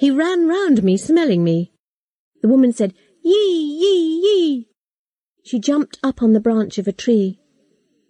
He 0.00 0.10
ran 0.10 0.48
round 0.48 0.82
me, 0.82 0.96
smelling 0.96 1.44
me. 1.44 1.72
The 2.40 2.48
woman 2.48 2.72
said, 2.72 2.94
Yee, 3.22 3.76
yee, 3.82 4.20
yee. 4.24 4.68
She 5.44 5.58
jumped 5.58 5.98
up 6.02 6.22
on 6.22 6.32
the 6.32 6.40
branch 6.40 6.78
of 6.78 6.88
a 6.88 6.92
tree. 7.04 7.38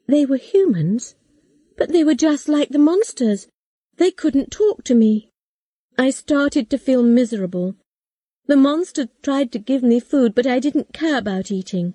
They 0.07 0.25
were 0.25 0.37
humans, 0.37 1.17
but 1.77 1.89
they 1.89 2.05
were 2.05 2.15
just 2.15 2.49
like 2.49 2.69
the 2.69 2.79
monsters. 2.79 3.49
They 3.97 4.13
couldn't 4.13 4.53
talk 4.53 4.85
to 4.85 4.95
me. 4.95 5.33
I 5.99 6.11
started 6.11 6.71
to 6.71 6.79
feel 6.79 7.03
miserable. 7.03 7.75
The 8.47 8.57
monster 8.57 9.09
tried 9.21 9.51
to 9.51 9.59
give 9.59 9.83
me 9.83 9.99
food, 9.99 10.33
but 10.33 10.47
I 10.47 10.61
didn't 10.61 10.93
care 10.93 11.19
about 11.19 11.51
eating. 11.51 11.95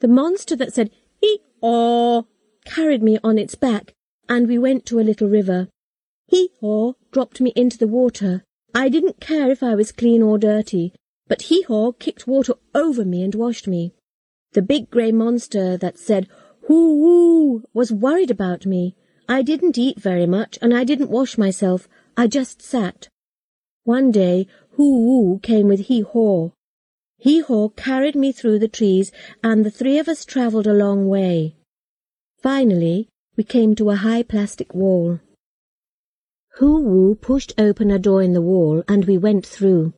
The 0.00 0.08
monster 0.08 0.54
that 0.56 0.74
said, 0.74 0.90
hee-haw, 1.22 2.24
carried 2.66 3.02
me 3.02 3.18
on 3.24 3.38
its 3.38 3.54
back, 3.54 3.94
and 4.28 4.46
we 4.46 4.58
went 4.58 4.84
to 4.86 5.00
a 5.00 5.08
little 5.08 5.30
river. 5.30 5.68
Hee-haw 6.26 6.92
dropped 7.12 7.40
me 7.40 7.54
into 7.56 7.78
the 7.78 7.88
water. 7.88 8.44
I 8.74 8.88
didn't 8.88 9.20
care 9.20 9.50
if 9.50 9.62
I 9.62 9.74
was 9.74 9.92
clean 9.92 10.22
or 10.22 10.38
dirty, 10.38 10.92
but 11.28 11.42
Hee-haw 11.42 11.92
kicked 11.92 12.26
water 12.26 12.54
over 12.74 13.04
me 13.04 13.22
and 13.22 13.34
washed 13.34 13.66
me. 13.66 13.94
The 14.52 14.62
big 14.62 14.90
grey 14.90 15.12
monster 15.12 15.76
that 15.76 15.98
said, 15.98 16.28
hoo-woo, 16.66 17.64
was 17.72 17.92
worried 17.92 18.30
about 18.30 18.66
me. 18.66 18.96
I 19.28 19.42
didn't 19.42 19.78
eat 19.78 20.00
very 20.00 20.26
much, 20.26 20.58
and 20.62 20.72
I 20.74 20.84
didn't 20.84 21.10
wash 21.10 21.36
myself. 21.36 21.88
I 22.16 22.26
just 22.26 22.62
sat. 22.62 23.08
One 23.84 24.10
day, 24.10 24.46
Hoo-woo 24.72 25.38
came 25.40 25.68
with 25.68 25.86
Hee-haw. 25.86 26.50
Hee-haw 27.18 27.68
carried 27.70 28.14
me 28.14 28.30
through 28.30 28.58
the 28.58 28.68
trees, 28.68 29.10
and 29.42 29.64
the 29.64 29.70
three 29.70 29.98
of 29.98 30.08
us 30.08 30.24
travelled 30.24 30.66
a 30.66 30.72
long 30.72 31.08
way. 31.08 31.56
Finally, 32.40 33.08
we 33.36 33.44
came 33.44 33.74
to 33.74 33.90
a 33.90 33.96
high 33.96 34.22
plastic 34.22 34.74
wall. 34.74 35.20
Hoo-woo 36.58 37.14
pushed 37.16 37.52
open 37.58 37.90
a 37.90 37.98
door 37.98 38.22
in 38.22 38.32
the 38.32 38.40
wall 38.40 38.82
and 38.88 39.04
we 39.04 39.18
went 39.18 39.44
through. 39.44 39.92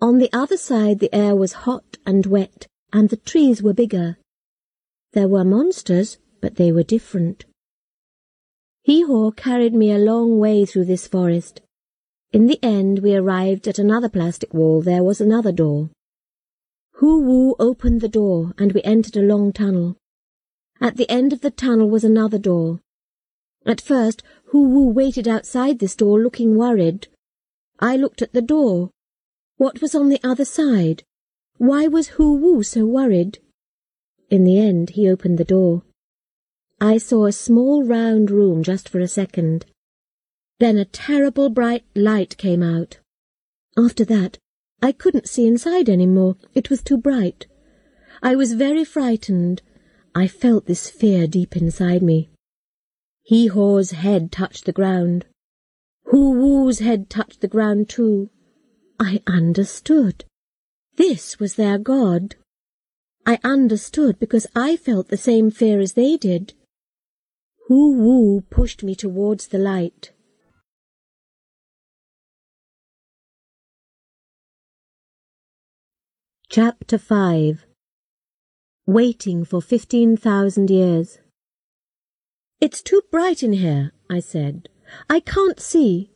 On 0.00 0.18
the 0.18 0.32
other 0.32 0.56
side 0.56 1.00
the 1.00 1.12
air 1.12 1.34
was 1.34 1.64
hot 1.64 1.98
and 2.06 2.24
wet 2.24 2.68
and 2.92 3.08
the 3.08 3.16
trees 3.16 3.64
were 3.64 3.72
bigger. 3.72 4.16
There 5.12 5.26
were 5.26 5.44
monsters, 5.44 6.18
but 6.40 6.54
they 6.54 6.70
were 6.70 6.84
different. 6.84 7.46
Hee-Haw 8.84 9.32
carried 9.32 9.74
me 9.74 9.90
a 9.90 9.98
long 9.98 10.38
way 10.38 10.64
through 10.64 10.84
this 10.84 11.08
forest. 11.08 11.62
In 12.30 12.46
the 12.46 12.60
end 12.62 13.00
we 13.00 13.16
arrived 13.16 13.66
at 13.66 13.80
another 13.80 14.08
plastic 14.08 14.54
wall. 14.54 14.82
There 14.82 15.02
was 15.02 15.20
another 15.20 15.50
door. 15.50 15.90
Hoo-woo 16.92 17.56
opened 17.58 18.02
the 18.02 18.08
door 18.08 18.52
and 18.56 18.70
we 18.70 18.82
entered 18.84 19.16
a 19.16 19.22
long 19.22 19.52
tunnel. 19.52 19.96
At 20.80 20.96
the 20.96 21.10
end 21.10 21.32
of 21.32 21.40
the 21.40 21.50
tunnel 21.50 21.90
was 21.90 22.04
another 22.04 22.38
door. 22.38 22.78
At 23.66 23.80
first, 23.80 24.22
Hoo-woo 24.50 24.88
waited 24.88 25.26
outside 25.26 25.80
this 25.80 25.96
door 25.96 26.20
looking 26.20 26.56
worried. 26.56 27.08
I 27.80 27.96
looked 27.96 28.22
at 28.22 28.32
the 28.32 28.40
door. 28.40 28.90
What 29.56 29.82
was 29.82 29.94
on 29.94 30.08
the 30.08 30.20
other 30.22 30.44
side? 30.44 31.02
Why 31.58 31.88
was 31.88 32.08
Hoo-woo 32.08 32.62
so 32.62 32.86
worried? 32.86 33.40
In 34.30 34.44
the 34.44 34.58
end, 34.58 34.90
he 34.90 35.10
opened 35.10 35.38
the 35.38 35.44
door. 35.44 35.82
I 36.80 36.98
saw 36.98 37.26
a 37.26 37.32
small 37.32 37.82
round 37.82 38.30
room 38.30 38.62
just 38.62 38.88
for 38.88 39.00
a 39.00 39.08
second. 39.08 39.66
Then 40.60 40.76
a 40.76 40.84
terrible 40.84 41.48
bright 41.48 41.84
light 41.94 42.36
came 42.36 42.62
out. 42.62 42.98
After 43.76 44.04
that, 44.04 44.38
I 44.80 44.92
couldn't 44.92 45.28
see 45.28 45.46
inside 45.46 45.88
any 45.88 46.06
more. 46.06 46.36
It 46.54 46.70
was 46.70 46.82
too 46.82 46.98
bright. 46.98 47.46
I 48.22 48.36
was 48.36 48.52
very 48.52 48.84
frightened. 48.84 49.62
I 50.14 50.28
felt 50.28 50.66
this 50.66 50.88
fear 50.88 51.26
deep 51.26 51.56
inside 51.56 52.02
me. 52.02 52.30
Hee-Haw's 53.26 53.90
head 53.90 54.30
touched 54.30 54.66
the 54.66 54.72
ground. 54.72 55.26
Hoo-woo's 56.04 56.78
head 56.78 57.10
touched 57.10 57.40
the 57.40 57.48
ground 57.48 57.88
too. 57.88 58.30
I 59.00 59.20
understood. 59.26 60.24
This 60.94 61.40
was 61.40 61.56
their 61.56 61.76
god. 61.76 62.36
I 63.26 63.40
understood 63.42 64.20
because 64.20 64.46
I 64.54 64.76
felt 64.76 65.08
the 65.08 65.16
same 65.16 65.50
fear 65.50 65.80
as 65.80 65.94
they 65.94 66.16
did. 66.16 66.54
Hoo-woo 67.66 68.42
pushed 68.42 68.84
me 68.84 68.94
towards 68.94 69.48
the 69.48 69.58
light. 69.58 70.12
Chapter 76.48 76.96
5 76.96 77.66
Waiting 78.86 79.44
for 79.44 79.60
fifteen 79.60 80.16
thousand 80.16 80.70
years 80.70 81.18
It's 82.60 82.82
too 82.82 83.02
bright 83.10 83.42
in 83.42 83.52
here, 83.52 83.92
I 84.08 84.20
said. 84.20 84.68
I 85.10 85.20
can't 85.20 85.60
see. 85.60 86.10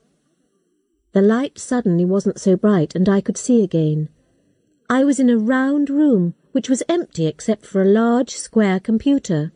The 1.12 1.20
light 1.20 1.58
suddenly 1.58 2.04
wasn't 2.04 2.40
so 2.40 2.56
bright 2.56 2.94
and 2.94 3.08
I 3.08 3.20
could 3.20 3.36
see 3.36 3.62
again. 3.62 4.08
I 4.88 5.04
was 5.04 5.20
in 5.20 5.28
a 5.28 5.36
round 5.36 5.90
room 5.90 6.34
which 6.52 6.68
was 6.68 6.82
empty 6.88 7.26
except 7.26 7.66
for 7.66 7.82
a 7.82 7.88
large 7.88 8.30
square 8.30 8.80
computer. 8.80 9.52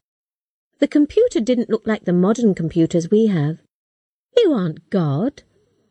The 0.78 0.88
computer 0.88 1.40
didn't 1.40 1.70
look 1.70 1.86
like 1.86 2.04
the 2.04 2.12
modern 2.12 2.54
computers 2.54 3.10
we 3.10 3.28
have. 3.28 3.58
You 4.36 4.52
aren't 4.52 4.90
God, 4.90 5.42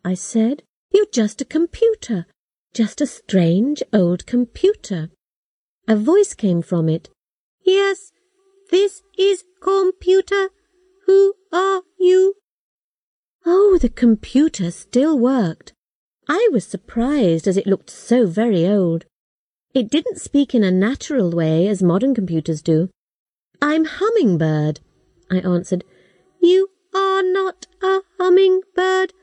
I 0.05 0.13
said. 0.13 0.63
You're 0.91 1.07
just 1.11 1.41
a 1.41 1.45
computer, 1.45 2.27
just 2.73 3.01
a 3.01 3.07
strange 3.07 3.81
old 3.91 4.27
computer. 4.27 5.09
A 5.87 5.95
voice 5.95 6.33
came 6.35 6.61
from 6.61 6.87
it. 6.87 7.09
Yes, 7.65 8.11
this 8.69 9.01
is 9.17 9.43
computer. 9.61 10.49
Who 11.05 11.35
are 11.51 11.83
you? 11.99 12.35
Oh, 13.45 13.77
the 13.81 13.89
computer 13.89 14.71
still 14.71 15.17
worked. 15.17 15.73
I 16.27 16.49
was 16.51 16.65
surprised 16.65 17.47
as 17.47 17.57
it 17.57 17.67
looked 17.67 17.89
so 17.89 18.25
very 18.25 18.65
old. 18.65 19.05
It 19.73 19.89
didn't 19.89 20.21
speak 20.21 20.53
in 20.53 20.63
a 20.63 20.71
natural 20.71 21.31
way 21.31 21.67
as 21.67 21.83
modern 21.83 22.13
computers 22.13 22.61
do. 22.61 22.89
I'm 23.61 23.85
Hummingbird, 23.85 24.79
I 25.31 25.37
answered. 25.37 25.83
You 26.41 26.69
are 26.93 27.23
not 27.23 27.65
a 27.81 28.01
hummingbird. 28.19 29.13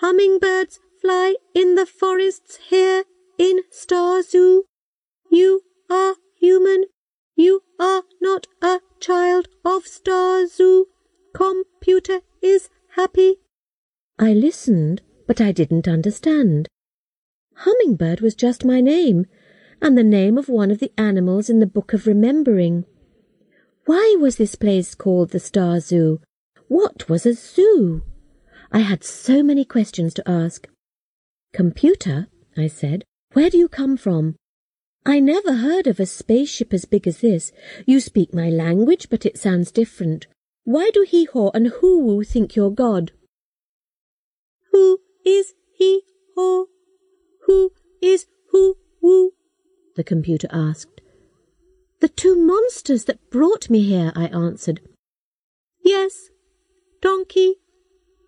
Hummingbirds 0.00 0.80
fly 1.00 1.36
in 1.54 1.74
the 1.74 1.86
forests 1.86 2.58
here 2.68 3.04
in 3.38 3.60
Star 3.70 4.22
Zoo. 4.22 4.64
You 5.30 5.62
are 5.88 6.16
human. 6.38 6.84
You 7.36 7.62
are 7.78 8.02
not 8.20 8.46
a 8.60 8.80
child 9.00 9.48
of 9.64 9.86
Star 9.86 10.46
Zoo. 10.46 10.86
Computer 11.42 12.20
is 12.40 12.68
happy. 12.94 13.40
I 14.16 14.32
listened, 14.32 15.02
but 15.26 15.40
I 15.40 15.50
didn't 15.50 15.88
understand. 15.88 16.68
Hummingbird 17.56 18.20
was 18.20 18.36
just 18.36 18.64
my 18.64 18.80
name, 18.80 19.26
and 19.80 19.98
the 19.98 20.04
name 20.04 20.38
of 20.38 20.48
one 20.48 20.70
of 20.70 20.78
the 20.78 20.92
animals 20.96 21.50
in 21.50 21.58
the 21.58 21.66
Book 21.66 21.92
of 21.92 22.06
Remembering. 22.06 22.84
Why 23.86 24.16
was 24.20 24.36
this 24.36 24.54
place 24.54 24.94
called 24.94 25.30
the 25.30 25.40
Star 25.40 25.80
Zoo? 25.80 26.20
What 26.68 27.08
was 27.08 27.26
a 27.26 27.34
zoo? 27.34 28.04
I 28.70 28.78
had 28.78 29.02
so 29.02 29.42
many 29.42 29.64
questions 29.64 30.14
to 30.14 30.30
ask. 30.30 30.68
Computer, 31.52 32.28
I 32.56 32.68
said, 32.68 33.02
where 33.32 33.50
do 33.50 33.58
you 33.58 33.68
come 33.68 33.96
from? 33.96 34.36
I 35.04 35.18
never 35.18 35.54
heard 35.54 35.88
of 35.88 35.98
a 35.98 36.06
spaceship 36.06 36.72
as 36.72 36.84
big 36.84 37.08
as 37.08 37.18
this. 37.18 37.50
You 37.84 37.98
speak 37.98 38.32
my 38.32 38.48
language, 38.48 39.08
but 39.10 39.26
it 39.26 39.36
sounds 39.36 39.72
different. 39.72 40.28
Why 40.64 40.90
do 40.94 41.02
Hee-Haw 41.02 41.50
and 41.54 41.68
Hoo-woo 41.68 42.22
think 42.22 42.54
you're 42.54 42.70
God? 42.70 43.12
Who 44.70 45.00
is 45.24 45.54
Hee-Haw? 45.76 46.64
Who 47.46 47.72
is 48.00 48.26
Hoo-woo? 48.50 49.32
The 49.96 50.04
computer 50.04 50.48
asked. 50.52 51.00
The 52.00 52.08
two 52.08 52.36
monsters 52.36 53.04
that 53.04 53.30
brought 53.30 53.70
me 53.70 53.82
here, 53.82 54.12
I 54.14 54.26
answered. 54.26 54.80
Yes, 55.84 56.30
donkey, 57.00 57.56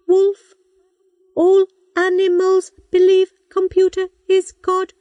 wolf, 0.09 0.55
all 1.37 1.67
animals 1.97 2.73
believe 2.91 3.33
computer 3.51 4.09
is 4.29 4.53
God. 4.53 4.93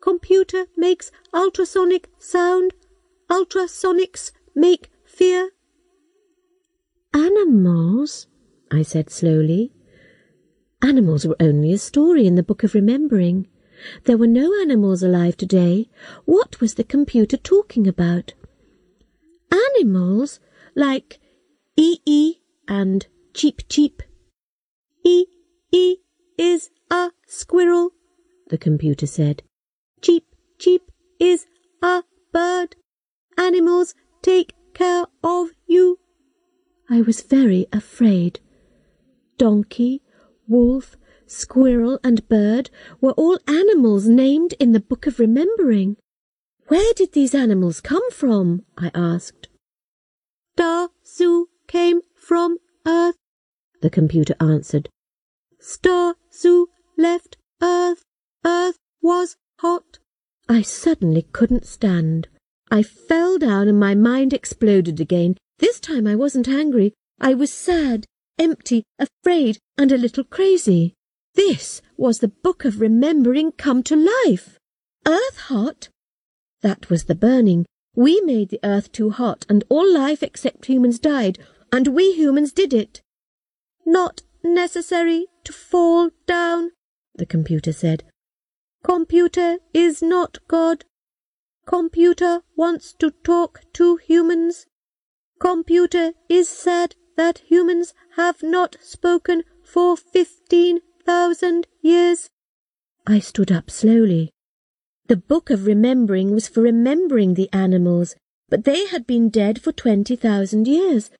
Computer 0.00 0.66
makes 0.76 1.10
ultrasonic 1.34 2.08
sound. 2.18 2.72
Ultrasonics 3.28 4.30
make 4.54 4.90
fear. 5.04 5.50
Animals, 7.14 8.26
I 8.70 8.82
said 8.82 9.10
slowly. 9.10 9.72
Animals 10.82 11.26
were 11.26 11.36
only 11.40 11.72
a 11.72 11.78
story 11.78 12.26
in 12.26 12.34
the 12.34 12.42
Book 12.42 12.62
of 12.62 12.74
Remembering. 12.74 13.48
There 14.04 14.18
were 14.18 14.26
no 14.26 14.52
animals 14.60 15.02
alive 15.02 15.36
today. 15.36 15.88
What 16.24 16.60
was 16.60 16.74
the 16.74 16.84
computer 16.84 17.36
talking 17.36 17.86
about? 17.86 18.34
Animals 19.50 20.40
like 20.74 21.18
ee 21.76 22.40
and 22.66 23.06
cheep 23.34 23.62
cheep. 23.68 24.02
E 25.04 25.26
e 25.72 25.96
is 26.36 26.70
a 26.90 27.10
squirrel, 27.26 27.90
the 28.50 28.58
computer 28.58 29.06
said. 29.06 29.42
Cheep 30.02 30.26
cheep 30.58 30.90
is 31.18 31.46
a 31.82 32.02
bird. 32.32 32.76
Animals 33.38 33.94
take 34.22 34.54
care 34.74 35.06
of 35.22 35.50
you. 35.66 35.98
I 36.88 37.02
was 37.02 37.22
very 37.22 37.66
afraid. 37.72 38.40
Donkey, 39.36 40.02
wolf, 40.46 40.96
squirrel, 41.26 42.00
and 42.02 42.28
bird 42.28 42.70
were 43.00 43.12
all 43.12 43.38
animals 43.46 44.08
named 44.08 44.54
in 44.58 44.72
the 44.72 44.80
Book 44.80 45.06
of 45.06 45.18
Remembering. 45.18 45.96
Where 46.68 46.92
did 46.94 47.12
these 47.12 47.34
animals 47.34 47.80
come 47.80 48.10
from? 48.10 48.64
I 48.76 48.90
asked. 48.94 49.48
Zoo 51.18 51.48
came 51.66 52.00
from 52.14 52.58
Earth, 52.86 53.16
the 53.80 53.90
computer 53.90 54.34
answered. 54.40 54.88
Star 55.58 56.14
Zoo 56.32 56.68
left 56.96 57.36
Earth. 57.60 58.02
Earth 58.44 58.78
was 59.02 59.36
hot. 59.58 59.98
I 60.48 60.62
suddenly 60.62 61.22
couldn't 61.32 61.66
stand. 61.66 62.28
I 62.70 62.82
fell 62.82 63.38
down 63.38 63.68
and 63.68 63.80
my 63.80 63.94
mind 63.94 64.32
exploded 64.32 65.00
again. 65.00 65.36
This 65.58 65.80
time 65.80 66.06
I 66.06 66.14
wasn't 66.14 66.48
angry. 66.48 66.94
I 67.20 67.34
was 67.34 67.52
sad, 67.52 68.06
empty, 68.38 68.84
afraid, 68.98 69.58
and 69.76 69.90
a 69.90 69.98
little 69.98 70.24
crazy. 70.24 70.94
This 71.34 71.82
was 71.96 72.18
the 72.18 72.28
Book 72.28 72.64
of 72.64 72.80
Remembering 72.80 73.52
come 73.52 73.82
to 73.84 73.96
life. 74.26 74.58
Earth 75.06 75.38
hot? 75.48 75.88
That 76.62 76.90
was 76.90 77.04
the 77.04 77.14
burning. 77.14 77.66
We 77.94 78.20
made 78.20 78.50
the 78.50 78.60
earth 78.62 78.92
too 78.92 79.10
hot, 79.10 79.46
and 79.48 79.64
all 79.68 79.92
life 79.92 80.22
except 80.22 80.66
humans 80.66 80.98
died, 80.98 81.38
and 81.72 81.88
we 81.88 82.12
humans 82.12 82.52
did 82.52 82.72
it. 82.72 83.02
Not 83.84 84.22
necessary 84.44 85.26
to 85.44 85.52
fall 85.52 86.10
down, 86.26 86.70
the 87.14 87.26
computer 87.26 87.72
said. 87.72 88.04
Computer 88.84 89.58
is 89.74 90.02
not 90.02 90.38
God. 90.46 90.84
Computer 91.66 92.42
wants 92.56 92.92
to 92.94 93.10
talk 93.10 93.62
to 93.74 93.96
humans. 93.96 94.66
Computer 95.40 96.12
is 96.28 96.48
sad 96.48 96.96
that 97.16 97.42
humans 97.46 97.94
have 98.16 98.42
not 98.42 98.76
spoken 98.80 99.44
for 99.62 99.96
fifteen 99.96 100.80
thousand 101.04 101.66
years. 101.80 102.28
I 103.06 103.20
stood 103.20 103.52
up 103.52 103.70
slowly. 103.70 104.30
The 105.06 105.16
Book 105.16 105.48
of 105.50 105.64
Remembering 105.64 106.32
was 106.32 106.48
for 106.48 106.62
remembering 106.62 107.34
the 107.34 107.48
animals, 107.52 108.16
but 108.48 108.64
they 108.64 108.86
had 108.86 109.06
been 109.06 109.28
dead 109.30 109.60
for 109.60 109.72
twenty 109.72 110.16
thousand 110.16 110.66
years. 110.66 111.10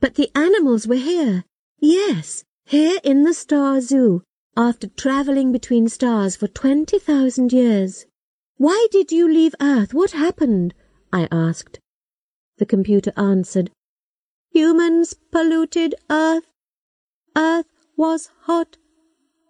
But 0.00 0.14
the 0.14 0.30
animals 0.34 0.86
were 0.86 0.96
here. 0.96 1.44
Yes, 1.80 2.44
here 2.64 2.98
in 3.04 3.24
the 3.24 3.34
Star 3.34 3.80
Zoo, 3.80 4.22
after 4.56 4.88
travelling 4.88 5.52
between 5.52 5.88
stars 5.88 6.34
for 6.34 6.48
twenty 6.48 6.98
thousand 6.98 7.52
years. 7.52 8.06
Why 8.56 8.88
did 8.90 9.12
you 9.12 9.28
leave 9.28 9.54
Earth? 9.60 9.92
What 9.92 10.12
happened? 10.12 10.74
I 11.12 11.28
asked. 11.30 11.78
The 12.58 12.66
computer 12.66 13.12
answered, 13.16 13.70
Humans 14.50 15.14
polluted 15.30 15.94
Earth. 16.10 16.44
Earth 17.36 17.66
was 17.96 18.30
hot. 18.42 18.76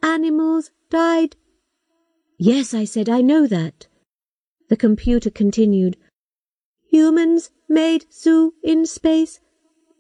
Animals 0.03 0.71
died. 0.90 1.37
Yes, 2.38 2.75
I 2.75 2.85
said, 2.85 3.09
I 3.09 3.21
know 3.21 3.47
that. 3.47 3.87
The 4.68 4.77
computer 4.77 5.31
continued, 5.31 5.97
Humans 6.90 7.51
made 7.68 8.07
zoo 8.11 8.55
in 8.62 8.87
space. 8.87 9.40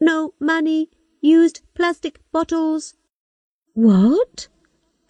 No 0.00 0.32
money. 0.40 0.90
Used 1.20 1.60
plastic 1.74 2.20
bottles. 2.32 2.94
What? 3.74 4.48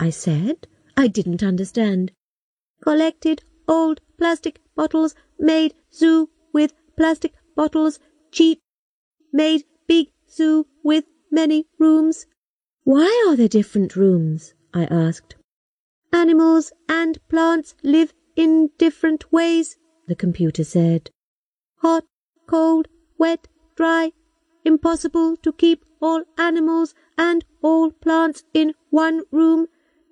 I 0.01 0.11
said. 0.11 0.67
I 0.97 1.07
didn't 1.07 1.43
understand. 1.43 2.11
Collected 2.83 3.45
old 3.69 4.01
plastic 4.17 4.61
bottles. 4.75 5.15
Made 5.39 5.75
zoo 5.93 6.31
with 6.53 6.75
plastic 6.97 7.35
bottles. 7.59 7.99
Cheap. 8.31 8.61
Made 9.33 9.65
big 9.89 10.07
zoo 10.31 10.67
with 10.85 11.05
many 11.31 11.67
rooms. 11.79 12.27
Why 12.85 13.11
are 13.27 13.37
there 13.37 13.49
different 13.49 13.97
rooms? 13.97 14.55
I 14.73 14.85
asked. 14.85 15.35
Animals 16.13 16.73
and 16.89 17.19
plants 17.29 17.75
live 17.83 18.15
in 18.37 18.71
different 18.79 19.33
ways, 19.33 19.77
the 20.07 20.15
computer 20.15 20.65
said. 20.65 21.11
Hot, 21.79 22.05
cold, 22.47 22.87
wet, 23.19 23.49
dry. 23.75 24.13
Impossible 24.65 25.37
to 25.39 25.53
keep 25.53 25.85
all 26.01 26.23
animals 26.39 26.95
and 27.17 27.45
all 27.63 27.91
plants 27.91 28.45
in 28.55 28.75
one 28.91 29.23
room. 29.33 29.67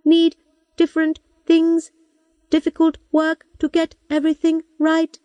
Need 0.04 0.37
different 0.76 1.20
things. 1.46 1.92
Difficult 2.50 2.98
work 3.12 3.46
to 3.61 3.68
get 3.68 3.94
everything 4.11 4.62
right. 4.78 5.18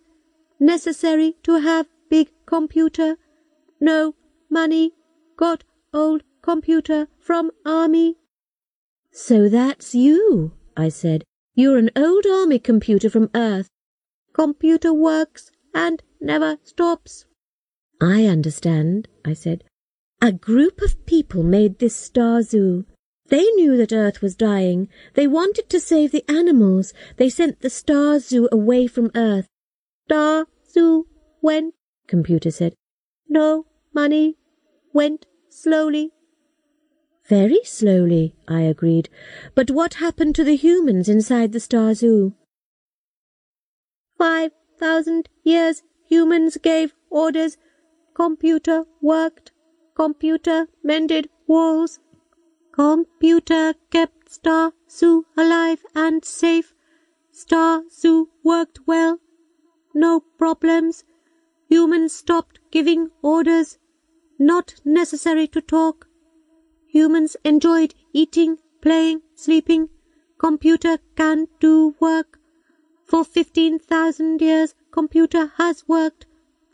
Necessary 0.60 1.36
to 1.44 1.60
have 1.60 1.88
big 2.12 2.30
computer. 2.46 3.16
No 3.80 4.16
money. 4.50 4.92
Got 5.38 5.64
old 5.94 6.22
computer 6.42 7.08
from 7.20 7.52
army. 7.66 8.18
So 9.12 9.50
that's 9.50 9.96
you, 9.96 10.52
I 10.76 10.90
said. 10.90 11.24
You're 11.56 11.78
an 11.78 11.92
old 11.96 12.26
army 12.26 12.60
computer 12.60 13.10
from 13.10 13.30
Earth. 13.34 13.70
Computer 14.34 14.94
works 14.94 15.52
and 15.74 16.04
never 16.20 16.58
stops. 16.64 17.26
I 18.02 18.26
understand, 18.26 19.08
I 19.26 19.34
said. 19.34 19.64
A 20.22 20.32
group 20.32 20.82
of 20.82 21.06
people 21.06 21.44
made 21.44 21.80
this 21.80 21.96
star 21.96 22.42
zoo. 22.42 22.86
They 23.28 23.46
knew 23.52 23.78
that 23.78 23.94
Earth 23.94 24.22
was 24.22 24.36
dying. 24.36 24.90
They 25.14 25.28
wanted 25.28 25.70
to 25.70 25.80
save 25.80 26.12
the 26.12 26.26
animals. 26.30 26.94
They 27.18 27.30
sent 27.30 27.62
the 27.62 27.70
star 27.70 28.20
zoo 28.20 28.50
away 28.52 28.88
from 28.88 29.12
Earth. 29.16 29.48
Star 30.08 30.48
zoo 30.70 31.08
went, 31.42 31.74
computer 32.12 32.52
said. 32.52 32.76
No 33.28 33.66
money. 33.94 34.38
Went 34.94 35.26
slowly. 35.50 36.12
Very 37.28 37.62
slowly, 37.64 38.36
I 38.48 38.62
agreed. 38.62 39.10
But 39.56 39.72
what 39.72 39.94
happened 40.06 40.36
to 40.36 40.44
the 40.44 40.58
humans 40.58 41.08
inside 41.08 41.54
the 41.54 41.62
Star 41.62 41.94
Zoo? 41.94 42.34
Five 44.18 44.52
thousand 44.78 45.30
years 45.44 45.84
humans 46.06 46.58
gave 46.62 46.94
orders. 47.10 47.58
Computer 48.14 48.84
worked. 49.02 49.52
Computer 49.96 50.68
mended 50.84 51.30
walls. 51.48 52.00
Computer 52.74 53.76
kept 53.90 54.30
Star 54.40 54.74
Zoo 54.90 55.26
alive 55.38 55.86
and 55.96 56.26
safe. 56.26 56.74
Star 57.32 57.84
Zoo 58.02 58.30
worked 58.44 58.80
well. 58.86 59.20
No 59.94 60.20
problems. 60.38 61.04
Humans 61.72 62.14
stopped 62.14 62.60
giving 62.70 63.12
orders. 63.22 63.78
Not 64.38 64.74
necessary 64.84 65.48
to 65.48 65.62
talk. 65.62 66.06
Humans 66.88 67.38
enjoyed 67.46 67.96
eating, 68.12 68.58
playing, 68.82 69.22
sleeping. 69.36 69.88
Computer 70.38 71.00
can 71.16 71.48
do 71.62 71.96
work. 72.02 72.40
For 73.06 73.24
fifteen 73.24 73.80
thousand 73.80 74.42
years, 74.42 74.76
computer 74.92 75.54
has 75.58 75.88
worked, 75.88 76.26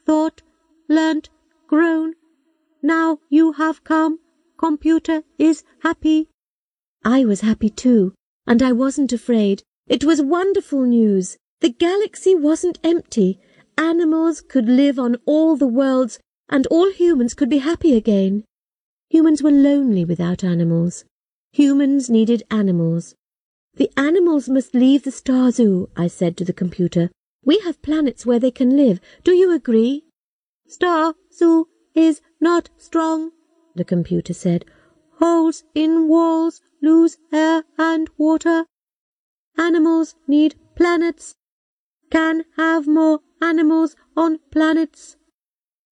thought, 0.03 0.41
learnt, 0.89 1.29
grown. 1.67 2.15
Now 2.81 3.19
you 3.29 3.51
have 3.51 3.83
come. 3.83 4.17
Computer 4.57 5.21
is 5.37 5.63
happy. 5.83 6.27
I 7.05 7.23
was 7.23 7.41
happy 7.41 7.69
too, 7.69 8.15
and 8.47 8.63
I 8.63 8.71
wasn't 8.71 9.13
afraid. 9.13 9.61
It 9.87 10.03
was 10.03 10.23
wonderful 10.23 10.85
news. 10.85 11.37
The 11.59 11.69
galaxy 11.69 12.33
wasn't 12.33 12.79
empty. 12.83 13.39
Animals 13.77 14.41
could 14.41 14.67
live 14.67 14.97
on 14.97 15.17
all 15.25 15.55
the 15.55 15.67
worlds, 15.67 16.19
and 16.49 16.65
all 16.67 16.91
humans 16.91 17.33
could 17.33 17.49
be 17.49 17.59
happy 17.59 17.95
again. 17.95 18.43
Humans 19.09 19.43
were 19.43 19.51
lonely 19.51 20.03
without 20.03 20.43
animals. 20.43 21.05
Humans 21.51 22.09
needed 22.09 22.43
animals. 22.49 23.15
The 23.75 23.91
animals 23.95 24.49
must 24.49 24.73
leave 24.73 25.03
the 25.03 25.11
star 25.11 25.51
zoo, 25.51 25.89
I 25.95 26.07
said 26.07 26.35
to 26.37 26.45
the 26.45 26.53
computer. 26.53 27.11
We 27.45 27.59
have 27.59 27.81
planets 27.81 28.25
where 28.25 28.39
they 28.39 28.51
can 28.51 28.75
live. 28.75 28.99
Do 29.23 29.33
you 29.33 29.53
agree? 29.53 30.03
Star 30.67 31.13
zoo 31.31 31.67
is 31.93 32.21
not 32.41 32.69
strong, 32.77 33.31
the 33.75 33.85
computer 33.85 34.33
said. 34.33 34.65
Holes 35.19 35.63
in 35.73 36.07
walls 36.07 36.61
lose 36.81 37.17
air 37.31 37.63
and 37.77 38.09
water. 38.17 38.65
Animals 39.57 40.15
need 40.27 40.55
planets. 40.75 41.35
Can 42.09 42.45
have 42.55 42.87
more 42.87 43.19
animals 43.41 43.95
on 44.15 44.39
planets. 44.51 45.17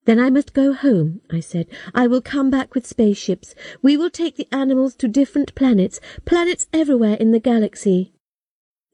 Then 0.05 0.19
I 0.19 0.29
must 0.29 0.53
go 0.53 0.73
home, 0.73 1.21
I 1.31 1.39
said. 1.39 1.67
I 1.93 2.07
will 2.07 2.21
come 2.21 2.49
back 2.49 2.75
with 2.75 2.85
spaceships. 2.85 3.55
We 3.81 3.97
will 3.97 4.11
take 4.11 4.35
the 4.35 4.47
animals 4.51 4.95
to 4.97 5.07
different 5.07 5.55
planets, 5.55 5.99
planets 6.25 6.67
everywhere 6.71 7.15
in 7.15 7.31
the 7.31 7.39
galaxy. 7.39 8.13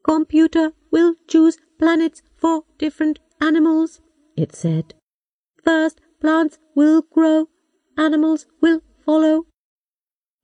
Computer 0.03 0.71
will 0.89 1.15
choose 1.27 1.57
planets 1.77 2.23
for 2.38 2.63
different 2.77 3.19
animals, 3.39 3.99
it 4.36 4.55
said. 4.55 4.93
First, 5.63 5.99
plants 6.19 6.57
will 6.75 7.03
grow, 7.13 7.49
animals 7.97 8.45
will 8.62 8.81
follow. 9.05 9.45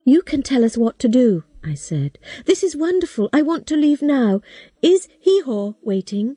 You 0.04 0.22
can 0.22 0.42
tell 0.42 0.64
us 0.64 0.76
what 0.76 0.98
to 1.00 1.08
do, 1.08 1.44
I 1.64 1.74
said. 1.74 2.18
This 2.44 2.62
is 2.62 2.76
wonderful. 2.76 3.28
I 3.32 3.42
want 3.42 3.66
to 3.68 3.76
leave 3.76 4.02
now. 4.02 4.42
Is 4.80 5.08
Hee-Haw 5.20 5.74
waiting? 5.82 6.36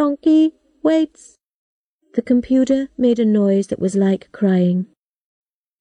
Donkey 0.00 0.54
waits, 0.82 1.36
the 2.14 2.22
computer 2.22 2.88
made 2.96 3.18
a 3.18 3.24
noise 3.26 3.66
that 3.66 3.78
was 3.78 3.94
like 3.94 4.32
crying. 4.32 4.86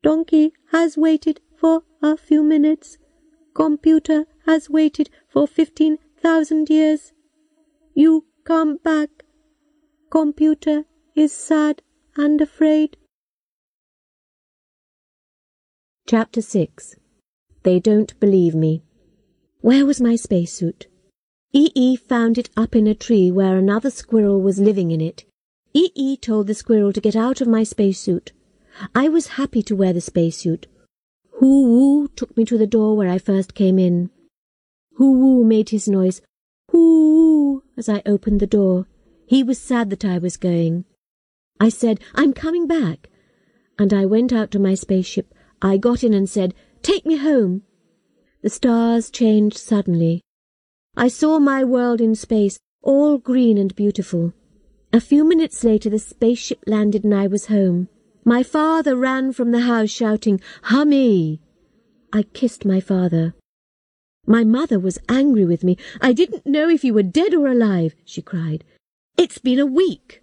Donkey 0.04 0.52
has 0.74 0.98
waited 0.98 1.40
for 1.56 1.84
a 2.02 2.18
few 2.18 2.44
minutes. 2.44 2.98
Computer 3.56 4.26
has 4.46 4.70
waited 4.70 5.10
for 5.30 5.48
fifteen 5.48 6.00
thousand 6.22 6.70
years. 6.70 7.14
You 7.94 8.26
come 8.44 8.76
back. 8.84 9.24
Computer 10.12 10.84
is 11.16 11.32
sad 11.32 11.82
and 12.18 12.42
afraid. 12.42 12.98
Chapter 16.10 16.42
6 16.42 16.98
They 17.64 17.80
Don't 17.80 18.20
Believe 18.20 18.54
Me 18.54 18.84
Where 19.62 19.86
was 19.86 20.02
my 20.02 20.18
spacesuit? 20.18 20.89
Ee 21.52 21.72
Ee 21.74 21.96
found 21.96 22.38
it 22.38 22.52
up 22.56 22.76
in 22.76 22.86
a 22.86 22.94
tree 22.94 23.32
where 23.32 23.58
another 23.58 23.90
squirrel 23.90 24.40
was 24.40 24.60
living 24.60 24.92
in 24.92 25.02
it. 25.02 25.26
Ee 25.74 25.90
Ee 25.96 26.16
told 26.16 26.46
the 26.46 26.54
squirrel 26.54 26.94
to 26.94 27.02
get 27.02 27.16
out 27.16 27.42
of 27.42 27.48
my 27.48 27.64
spacesuit. 27.64 28.34
I 28.94 29.10
was 29.10 29.40
happy 29.40 29.64
to 29.64 29.76
wear 29.76 29.92
the 29.92 30.02
spacesuit. 30.02 30.68
Hoo 31.40 31.64
Woo 31.64 32.08
took 32.10 32.38
me 32.38 32.46
to 32.46 32.58
the 32.58 32.68
door 32.68 32.96
where 32.96 33.10
I 33.10 33.18
first 33.18 33.56
came 33.56 33.80
in. 33.80 34.12
Hoo 34.98 35.12
Woo 35.12 35.44
made 35.44 35.70
his 35.70 35.88
noise, 35.88 36.22
Hoo 36.72 37.64
as 37.76 37.90
I 37.90 38.04
opened 38.06 38.42
the 38.42 38.48
door. 38.48 38.86
He 39.26 39.42
was 39.42 39.58
sad 39.58 39.90
that 39.90 40.06
I 40.06 40.20
was 40.20 40.38
going. 40.38 40.86
I 41.60 41.70
said, 41.70 42.00
I'm 42.14 42.34
coming 42.34 42.68
back. 42.68 43.10
And 43.80 43.92
I 43.92 44.06
went 44.06 44.32
out 44.32 44.52
to 44.52 44.60
my 44.60 44.76
spaceship. 44.76 45.34
I 45.64 45.78
got 45.78 46.04
in 46.04 46.14
and 46.14 46.30
said, 46.30 46.54
Take 46.84 47.08
me 47.08 47.18
home. 47.18 47.64
The 48.44 48.50
stars 48.50 49.10
changed 49.10 49.58
suddenly. 49.58 50.22
I 51.00 51.08
saw 51.08 51.40
my 51.40 51.64
world 51.64 52.02
in 52.02 52.14
space, 52.14 52.60
all 52.84 53.20
green 53.20 53.58
and 53.58 53.74
beautiful. 53.74 54.34
A 54.92 55.00
few 55.00 55.24
minutes 55.24 55.64
later 55.64 55.90
the 55.90 55.98
spaceship 55.98 56.60
landed 56.68 57.06
and 57.06 57.16
I 57.16 57.26
was 57.26 57.46
home. 57.46 57.88
My 58.26 58.44
father 58.44 58.98
ran 58.98 59.32
from 59.32 59.52
the 59.52 59.62
house 59.62 59.90
shouting, 59.90 60.42
Hummy! 60.64 61.40
I 62.12 62.24
kissed 62.24 62.66
my 62.66 62.82
father. 62.82 63.34
My 64.28 64.44
mother 64.44 64.78
was 64.78 65.00
angry 65.08 65.46
with 65.46 65.64
me. 65.64 65.78
I 66.02 66.12
didn't 66.12 66.46
know 66.46 66.68
if 66.68 66.84
you 66.84 66.94
were 66.94 67.02
dead 67.02 67.34
or 67.34 67.48
alive, 67.48 67.96
she 68.04 68.22
cried. 68.22 68.66
It's 69.18 69.38
been 69.38 69.60
a 69.60 69.66
week. 69.66 70.22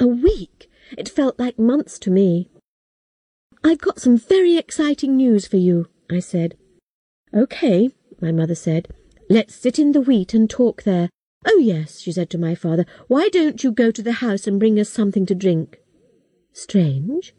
A 0.00 0.06
week. 0.06 0.70
It 0.96 1.06
felt 1.10 1.38
like 1.38 1.58
months 1.58 1.98
to 1.98 2.10
me. 2.10 2.48
I've 3.62 3.82
got 3.82 4.00
some 4.00 4.16
very 4.16 4.56
exciting 4.56 5.18
news 5.18 5.46
for 5.46 5.58
you, 5.58 5.90
I 6.10 6.20
said. 6.20 6.56
OK, 7.34 7.90
my 8.22 8.32
mother 8.32 8.54
said. 8.54 8.88
Let's 9.34 9.56
sit 9.56 9.80
in 9.80 9.90
the 9.90 10.00
wheat 10.00 10.32
and 10.32 10.48
talk 10.48 10.84
there. 10.84 11.10
Oh, 11.44 11.58
yes, 11.58 11.98
she 11.98 12.12
said 12.12 12.30
to 12.30 12.38
my 12.38 12.54
father. 12.54 12.86
Why 13.08 13.28
don't 13.30 13.64
you 13.64 13.72
go 13.72 13.90
to 13.90 14.00
the 14.00 14.22
house 14.22 14.46
and 14.46 14.60
bring 14.60 14.78
us 14.78 14.88
something 14.88 15.26
to 15.26 15.34
drink? 15.34 15.80
Strange. 16.52 17.34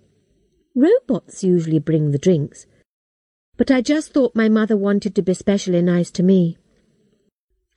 Robots 0.76 1.42
usually 1.42 1.80
bring 1.80 2.12
the 2.12 2.18
drinks. 2.18 2.66
But 3.56 3.72
I 3.72 3.80
just 3.80 4.12
thought 4.12 4.36
my 4.36 4.50
mother 4.50 4.76
wanted 4.76 5.16
to 5.16 5.22
be 5.22 5.34
specially 5.34 5.82
nice 5.82 6.12
to 6.12 6.22
me. 6.22 6.58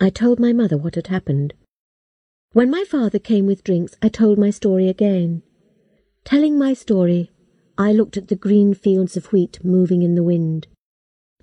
I 0.01 0.11
told 0.11 0.41
my 0.41 0.53
mother 0.53 0.77
what 0.77 0.97
had 0.97 1.07
happened. 1.07 1.55
When 2.55 2.73
my 2.73 2.83
father 2.83 3.21
came 3.21 3.47
with 3.47 3.63
drinks, 3.63 3.95
I 4.03 4.09
told 4.09 4.37
my 4.37 4.51
story 4.51 4.89
again. 4.89 5.45
Telling 6.25 6.59
my 6.59 6.75
story, 6.75 7.31
I 7.79 7.93
looked 7.93 8.17
at 8.17 8.27
the 8.27 8.35
green 8.35 8.75
fields 8.75 9.17
of 9.17 9.27
wheat 9.27 9.65
moving 9.65 10.03
in 10.03 10.17
the 10.17 10.25
wind. 10.25 10.67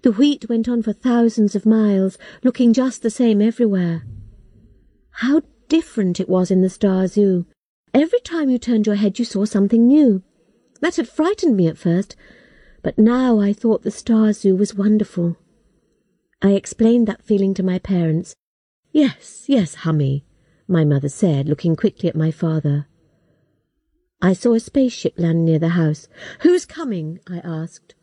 The 0.05 0.11
wheat 0.11 0.47
went 0.47 0.69
on 0.69 0.83
for 0.83 0.93
thousands 0.93 1.55
of 1.55 1.65
miles, 1.65 2.19
looking 2.43 2.73
just 2.73 3.01
the 3.01 3.09
same 3.09 3.41
everywhere. 3.41 4.05
How 5.09 5.41
different 5.67 6.19
it 6.19 6.29
was 6.29 6.51
in 6.51 6.61
the 6.61 6.69
Star 6.69 7.07
Zoo. 7.07 7.47
Every 7.91 8.19
time 8.19 8.51
you 8.51 8.59
turned 8.59 8.85
your 8.85 8.97
head 8.97 9.17
you 9.17 9.25
saw 9.25 9.45
something 9.45 9.87
new. 9.87 10.21
That 10.79 10.97
had 10.97 11.09
frightened 11.09 11.57
me 11.57 11.65
at 11.65 11.79
first, 11.79 12.15
but 12.83 12.99
now 12.99 13.39
I 13.39 13.51
thought 13.51 13.81
the 13.81 13.89
Star 13.89 14.31
Zoo 14.31 14.55
was 14.55 14.75
wonderful. 14.75 15.37
I 16.39 16.51
explained 16.51 17.07
that 17.07 17.25
feeling 17.25 17.55
to 17.55 17.63
my 17.63 17.79
parents. 17.79 18.35
Yes, 18.91 19.45
yes, 19.47 19.73
Hummy, 19.73 20.23
my 20.67 20.85
mother 20.85 21.09
said, 21.09 21.49
looking 21.49 21.75
quickly 21.75 22.07
at 22.09 22.15
my 22.15 22.29
father. 22.29 22.85
I 24.21 24.33
saw 24.33 24.53
a 24.53 24.59
spaceship 24.59 25.15
land 25.17 25.45
near 25.45 25.57
the 25.57 25.69
house. 25.69 26.07
Who's 26.41 26.67
coming? 26.67 27.21
I 27.27 27.39
asked. 27.39 27.94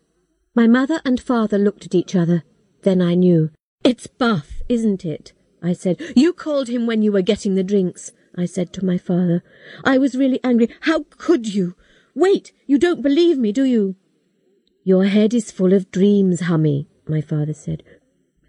My 0.55 0.67
mother 0.67 1.01
and 1.05 1.21
father 1.21 1.59
looked 1.59 1.87
at 1.87 1.95
each 1.95 2.15
other. 2.15 2.45
Then 2.83 3.01
I 3.01 3.15
knew. 3.15 3.51
It's 3.85 4.07
Buff, 4.07 4.61
isn't 4.69 5.05
it? 5.05 5.33
I 5.63 5.73
said. 5.73 6.01
You 6.15 6.33
called 6.33 6.69
him 6.69 6.87
when 6.87 7.03
you 7.03 7.11
were 7.11 7.23
getting 7.23 7.55
the 7.55 7.63
drinks, 7.65 8.13
I 8.37 8.45
said 8.45 8.73
to 8.75 8.85
my 8.85 8.99
father. 8.99 9.43
I 9.85 9.99
was 9.99 10.15
really 10.15 10.41
angry. 10.45 10.69
How 10.83 11.05
could 11.11 11.55
you? 11.55 11.75
Wait, 12.15 12.53
you 12.67 12.79
don't 12.79 13.03
believe 13.03 13.39
me, 13.39 13.53
do 13.53 13.65
you? 13.65 13.97
Your 14.85 15.05
head 15.07 15.33
is 15.33 15.51
full 15.51 15.73
of 15.73 15.91
dreams, 15.91 16.41
Hummy, 16.41 16.89
my 17.09 17.21
father 17.21 17.55
said. 17.55 17.83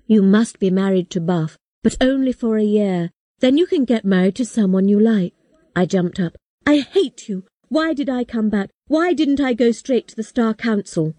You 0.06 0.22
must 0.22 0.60
be 0.60 0.70
married 0.70 1.10
to 1.12 1.22
Buff, 1.22 1.58
but 1.84 1.96
only 2.02 2.34
for 2.34 2.58
a 2.58 2.64
year. 2.64 3.12
Then 3.40 3.58
you 3.58 3.66
can 3.66 3.86
get 3.86 4.04
married 4.04 4.36
to 4.36 4.46
someone 4.46 4.88
you 4.90 5.00
like. 5.00 5.34
I 5.76 5.86
jumped 5.86 6.20
up. 6.20 6.36
I 6.66 6.80
hate 6.80 7.30
you. 7.30 7.46
Why 7.70 7.94
did 7.94 8.10
I 8.10 8.24
come 8.24 8.50
back? 8.50 8.70
Why 8.88 9.14
didn't 9.14 9.40
I 9.40 9.54
go 9.54 9.72
straight 9.72 10.08
to 10.10 10.16
the 10.16 10.24
Star 10.24 10.54
Council? 10.54 11.14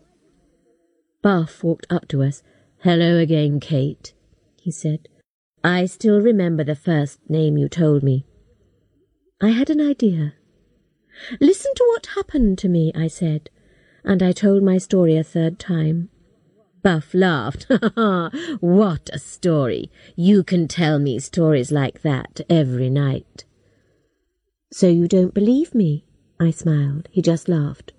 Buff 1.25 1.65
walked 1.65 1.87
up 1.89 2.07
to 2.09 2.23
us. 2.23 2.43
Hello 2.81 3.17
again, 3.17 3.59
Kate, 3.59 4.13
he 4.61 4.71
said. 4.71 5.09
I 5.65 5.87
still 5.87 6.21
remember 6.21 6.65
the 6.65 6.75
first 6.75 7.19
name 7.31 7.57
you 7.57 7.67
told 7.67 8.03
me. 8.03 8.27
I 9.41 9.49
had 9.49 9.71
an 9.71 9.81
idea. 9.81 10.35
Listen 11.41 11.73
to 11.77 11.85
what 11.89 12.15
happened 12.15 12.59
to 12.59 12.69
me, 12.69 12.93
I 12.95 13.07
said, 13.07 13.49
and 14.05 14.23
I 14.23 14.33
told 14.33 14.63
my 14.63 14.77
story 14.77 15.17
a 15.17 15.25
third 15.25 15.59
time. 15.59 16.11
Buff 16.83 17.15
laughed. 17.15 17.69
Ha 17.71 17.79
ha! 17.97 18.31
What 18.61 19.09
a 19.11 19.19
story! 19.19 19.91
You 20.17 20.45
can 20.45 20.69
tell 20.69 20.99
me 20.99 21.19
stories 21.21 21.73
like 21.73 22.03
that 22.03 22.43
every 22.51 22.91
night. 22.91 23.47
So 24.71 24.89
you 24.89 25.09
don't 25.09 25.33
believe 25.33 25.75
me? 25.75 26.05
I 26.39 26.51
smiled. 26.51 27.09
He 27.11 27.23
just 27.23 27.49
laughed. 27.49 27.95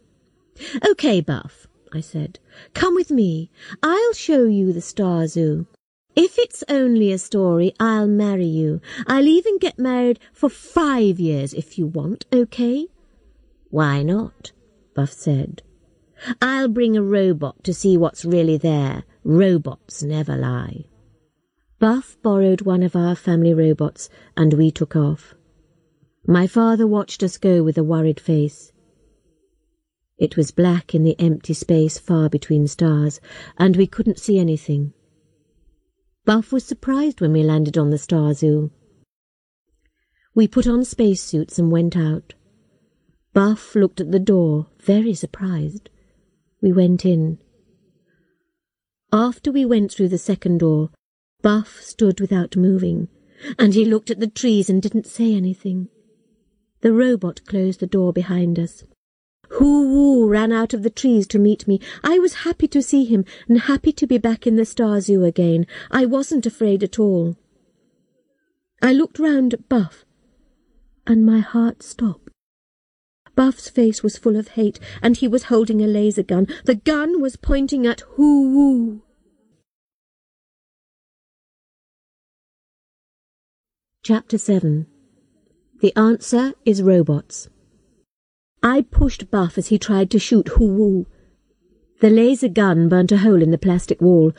OK, 0.87 1.21
Buff, 1.21 1.65
I 1.95 2.01
said. 2.01 2.39
Come 2.73 2.93
with 2.93 3.09
me. 3.09 3.49
I'll 3.81 4.11
show 4.11 4.43
you 4.43 4.73
the 4.73 4.81
Star 4.81 5.27
Zoo. 5.27 5.65
If 6.13 6.37
it's 6.37 6.61
only 6.67 7.13
a 7.13 7.17
story, 7.17 7.73
I'll 7.79 8.07
marry 8.07 8.45
you. 8.45 8.81
I'll 9.07 9.27
even 9.27 9.59
get 9.59 9.79
married 9.79 10.19
for 10.33 10.49
five 10.49 11.21
years 11.21 11.53
if 11.53 11.77
you 11.77 11.87
want, 11.87 12.25
OK? 12.33 12.87
Why 13.69 14.03
not? 14.03 14.51
Buff 14.93 15.13
said. 15.13 15.61
I'll 16.41 16.67
bring 16.67 16.97
a 16.97 17.01
robot 17.01 17.63
to 17.63 17.73
see 17.73 17.95
what's 17.95 18.25
really 18.25 18.57
there. 18.57 19.05
Robots 19.23 20.03
never 20.03 20.35
lie. 20.35 20.85
Buff 21.79 22.17
borrowed 22.21 22.63
one 22.63 22.83
of 22.83 22.97
our 22.97 23.15
family 23.15 23.53
robots, 23.53 24.09
and 24.35 24.53
we 24.53 24.69
took 24.69 24.97
off. 24.97 25.33
My 26.27 26.45
father 26.45 26.87
watched 26.87 27.23
us 27.23 27.37
go 27.37 27.63
with 27.63 27.77
a 27.77 27.85
worried 27.85 28.19
face. 28.19 28.73
It 30.17 30.37
was 30.37 30.51
black 30.51 30.95
in 30.95 31.03
the 31.03 31.19
empty 31.19 31.53
space 31.53 31.97
far 31.97 32.29
between 32.29 32.67
stars, 32.67 33.19
and 33.57 33.75
we 33.75 33.85
couldn't 33.85 34.19
see 34.19 34.39
anything. 34.39 34.93
Buff 36.23 36.51
was 36.51 36.63
surprised 36.63 37.19
when 37.19 37.33
we 37.33 37.43
landed 37.43 37.77
on 37.77 37.89
the 37.89 37.97
Star 37.97 38.33
Zoo. 38.33 38.71
We 40.33 40.47
put 40.47 40.67
on 40.67 40.85
spacesuits 40.85 41.59
and 41.59 41.71
went 41.71 41.95
out. 41.97 42.33
Buff 43.33 43.75
looked 43.75 43.99
at 43.99 44.11
the 44.11 44.19
door, 44.19 44.67
very 44.79 45.13
surprised. 45.13 45.89
We 46.61 46.71
went 46.71 47.05
in. 47.05 47.37
After 49.11 49.51
we 49.51 49.65
went 49.65 49.91
through 49.91 50.09
the 50.09 50.17
second 50.17 50.59
door, 50.59 50.91
Buff 51.41 51.81
stood 51.81 52.19
without 52.19 52.55
moving, 52.55 53.09
and 53.59 53.73
he 53.73 53.85
looked 53.85 54.09
at 54.09 54.19
the 54.19 54.27
trees 54.27 54.69
and 54.69 54.81
didn't 54.81 55.05
say 55.05 55.33
anything. 55.33 55.89
The 56.81 56.93
robot 56.93 57.45
closed 57.45 57.81
the 57.81 57.87
door 57.87 58.13
behind 58.13 58.57
us. 58.57 58.83
Hoo-woo 59.55 60.27
ran 60.27 60.51
out 60.51 60.73
of 60.73 60.83
the 60.83 60.89
trees 60.89 61.27
to 61.27 61.39
meet 61.39 61.67
me. 61.67 61.79
I 62.03 62.19
was 62.19 62.45
happy 62.45 62.67
to 62.69 62.81
see 62.81 63.05
him 63.05 63.25
and 63.47 63.61
happy 63.61 63.91
to 63.93 64.07
be 64.07 64.17
back 64.17 64.45
in 64.47 64.55
the 64.55 64.65
Star 64.65 65.01
Zoo 65.01 65.23
again. 65.23 65.67
I 65.91 66.05
wasn't 66.05 66.45
afraid 66.45 66.83
at 66.83 66.99
all. 66.99 67.35
I 68.81 68.93
looked 68.93 69.19
round 69.19 69.53
at 69.53 69.69
Buff, 69.69 70.05
and 71.07 71.25
my 71.25 71.39
heart 71.39 71.83
stopped. 71.83 72.29
Buff's 73.35 73.69
face 73.69 74.01
was 74.03 74.17
full 74.17 74.35
of 74.35 74.49
hate, 74.49 74.79
and 75.01 75.17
he 75.17 75.27
was 75.27 75.43
holding 75.43 75.81
a 75.81 75.87
laser 75.87 76.23
gun. 76.23 76.47
The 76.65 76.75
gun 76.75 77.21
was 77.21 77.35
pointing 77.35 77.85
at 77.85 78.01
Hoo-woo. 78.15 79.01
Chapter 84.03 84.37
7 84.37 84.87
the 85.81 85.95
answer 85.97 86.53
is 86.63 86.81
robots. 86.81 87.49
I 88.65 88.81
pushed 88.81 89.29
Buff 89.29 89.59
as 89.59 89.67
he 89.67 89.77
tried 89.77 90.09
to 90.09 90.17
shoot 90.17 90.47
Hoo-Woo. 90.47 91.05
The 91.99 92.09
laser 92.09 92.49
gun 92.49 92.89
burnt 92.89 93.11
a 93.11 93.17
hole 93.17 93.43
in 93.43 93.51
the 93.51 93.59
plastic 93.59 94.01
wall, 94.01 94.31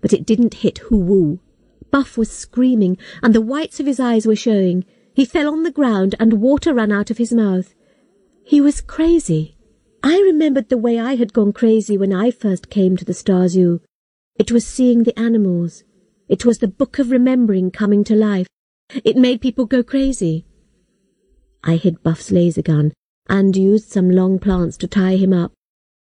but 0.00 0.12
it 0.12 0.24
didn't 0.24 0.62
hit 0.62 0.78
Hoo-Woo. 0.78 1.40
Buff 1.90 2.16
was 2.16 2.30
screaming, 2.30 2.96
and 3.24 3.34
the 3.34 3.40
whites 3.40 3.80
of 3.80 3.86
his 3.86 3.98
eyes 3.98 4.24
were 4.24 4.36
showing. 4.36 4.84
He 5.14 5.24
fell 5.24 5.52
on 5.52 5.64
the 5.64 5.72
ground, 5.72 6.14
and 6.20 6.34
water 6.34 6.72
ran 6.72 6.92
out 6.92 7.10
of 7.10 7.18
his 7.18 7.32
mouth. 7.32 7.74
He 8.44 8.60
was 8.60 8.80
crazy. 8.80 9.56
I 10.00 10.20
remembered 10.20 10.68
the 10.68 10.78
way 10.78 11.00
I 11.00 11.16
had 11.16 11.32
gone 11.32 11.52
crazy 11.52 11.98
when 11.98 12.12
I 12.12 12.30
first 12.30 12.70
came 12.70 12.96
to 12.98 13.04
the 13.04 13.12
Star 13.12 13.48
Zoo. 13.48 13.80
It 14.36 14.52
was 14.52 14.64
seeing 14.64 15.02
the 15.02 15.18
animals. 15.18 15.82
It 16.28 16.44
was 16.44 16.58
the 16.58 16.68
Book 16.68 17.00
of 17.00 17.10
Remembering 17.10 17.72
coming 17.72 18.04
to 18.04 18.14
life. 18.14 18.46
It 19.04 19.16
made 19.16 19.40
people 19.40 19.66
go 19.66 19.82
crazy. 19.82 20.46
I 21.64 21.74
hid 21.74 22.04
Buff's 22.04 22.30
laser 22.30 22.62
gun 22.62 22.92
and 23.28 23.56
used 23.56 23.88
some 23.88 24.10
long 24.10 24.38
plants 24.38 24.76
to 24.78 24.86
tie 24.86 25.16
him 25.16 25.32
up. 25.32 25.52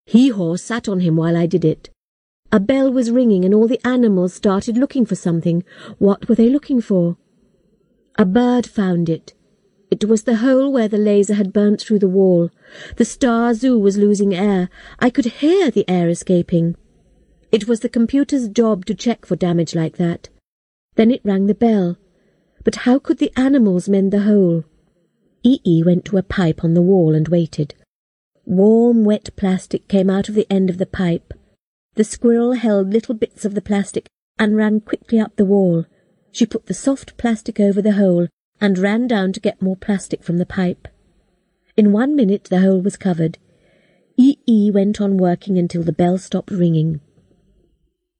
Hee-Haw 0.06 0.56
sat 0.56 0.88
on 0.88 1.00
him 1.00 1.16
while 1.16 1.36
I 1.36 1.46
did 1.46 1.64
it. 1.64 1.90
A 2.52 2.58
bell 2.58 2.92
was 2.92 3.10
ringing 3.10 3.44
and 3.44 3.54
all 3.54 3.68
the 3.68 3.86
animals 3.86 4.34
started 4.34 4.76
looking 4.76 5.06
for 5.06 5.14
something. 5.14 5.62
What 5.98 6.28
were 6.28 6.34
they 6.34 6.48
looking 6.48 6.80
for? 6.80 7.16
A 8.18 8.24
bird 8.24 8.66
found 8.66 9.08
it. 9.08 9.34
It 9.90 10.04
was 10.04 10.22
the 10.22 10.36
hole 10.36 10.72
where 10.72 10.88
the 10.88 10.98
laser 10.98 11.34
had 11.34 11.52
burnt 11.52 11.80
through 11.80 12.00
the 12.00 12.08
wall. 12.08 12.50
The 12.96 13.04
Star 13.04 13.54
Zoo 13.54 13.78
was 13.78 13.96
losing 13.96 14.34
air. 14.34 14.68
I 14.98 15.10
could 15.10 15.26
hear 15.26 15.70
the 15.70 15.88
air 15.88 16.08
escaping. 16.08 16.76
It 17.50 17.66
was 17.66 17.80
the 17.80 17.88
computer's 17.88 18.48
job 18.48 18.84
to 18.86 18.94
check 18.94 19.26
for 19.26 19.36
damage 19.36 19.74
like 19.74 19.96
that. 19.96 20.28
Then 20.94 21.10
it 21.10 21.22
rang 21.24 21.46
the 21.46 21.54
bell. 21.54 21.96
But 22.62 22.76
how 22.86 22.98
could 22.98 23.18
the 23.18 23.32
animals 23.36 23.88
mend 23.88 24.12
the 24.12 24.22
hole? 24.22 24.64
Ee 25.42 25.82
went 25.84 26.04
to 26.06 26.18
a 26.18 26.22
pipe 26.22 26.62
on 26.62 26.74
the 26.74 26.82
wall 26.82 27.14
and 27.14 27.28
waited. 27.28 27.74
Warm, 28.44 29.04
wet 29.04 29.30
plastic 29.36 29.88
came 29.88 30.10
out 30.10 30.28
of 30.28 30.34
the 30.34 30.46
end 30.50 30.70
of 30.70 30.78
the 30.78 30.86
pipe. 30.86 31.32
The 31.94 32.04
squirrel 32.04 32.52
held 32.52 32.92
little 32.92 33.14
bits 33.14 33.44
of 33.44 33.54
the 33.54 33.62
plastic 33.62 34.06
and 34.38 34.56
ran 34.56 34.80
quickly 34.80 35.18
up 35.18 35.36
the 35.36 35.44
wall. 35.44 35.86
She 36.32 36.46
put 36.46 36.66
the 36.66 36.74
soft 36.74 37.16
plastic 37.16 37.58
over 37.60 37.80
the 37.82 37.92
hole 37.92 38.28
and 38.60 38.78
ran 38.78 39.06
down 39.06 39.32
to 39.32 39.40
get 39.40 39.62
more 39.62 39.76
plastic 39.76 40.22
from 40.22 40.38
the 40.38 40.46
pipe. 40.46 40.88
In 41.76 41.92
one 41.92 42.14
minute 42.14 42.44
the 42.44 42.60
hole 42.60 42.80
was 42.80 42.96
covered. 42.96 43.38
Ee 44.18 44.70
went 44.70 45.00
on 45.00 45.16
working 45.16 45.58
until 45.58 45.82
the 45.82 45.92
bell 45.92 46.18
stopped 46.18 46.50
ringing. 46.50 47.00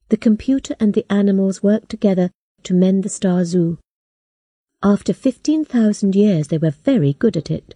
The 0.09 0.17
computer 0.17 0.75
and 0.79 0.93
the 0.93 1.05
animals 1.11 1.61
worked 1.61 1.89
together 1.89 2.31
to 2.63 2.73
mend 2.73 3.03
the 3.03 3.09
Star 3.09 3.45
Zoo. 3.45 3.77
After 4.83 5.13
15,000 5.13 6.15
years, 6.15 6.47
they 6.47 6.57
were 6.57 6.71
very 6.71 7.13
good 7.13 7.37
at 7.37 7.51
it. 7.51 7.75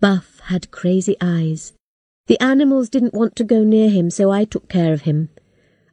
Buff 0.00 0.40
had 0.44 0.70
crazy 0.70 1.14
eyes. 1.20 1.74
The 2.26 2.40
animals 2.40 2.88
didn't 2.88 3.12
want 3.12 3.36
to 3.36 3.44
go 3.44 3.62
near 3.62 3.90
him, 3.90 4.08
so 4.08 4.30
I 4.30 4.46
took 4.46 4.66
care 4.68 4.94
of 4.94 5.02
him. 5.02 5.28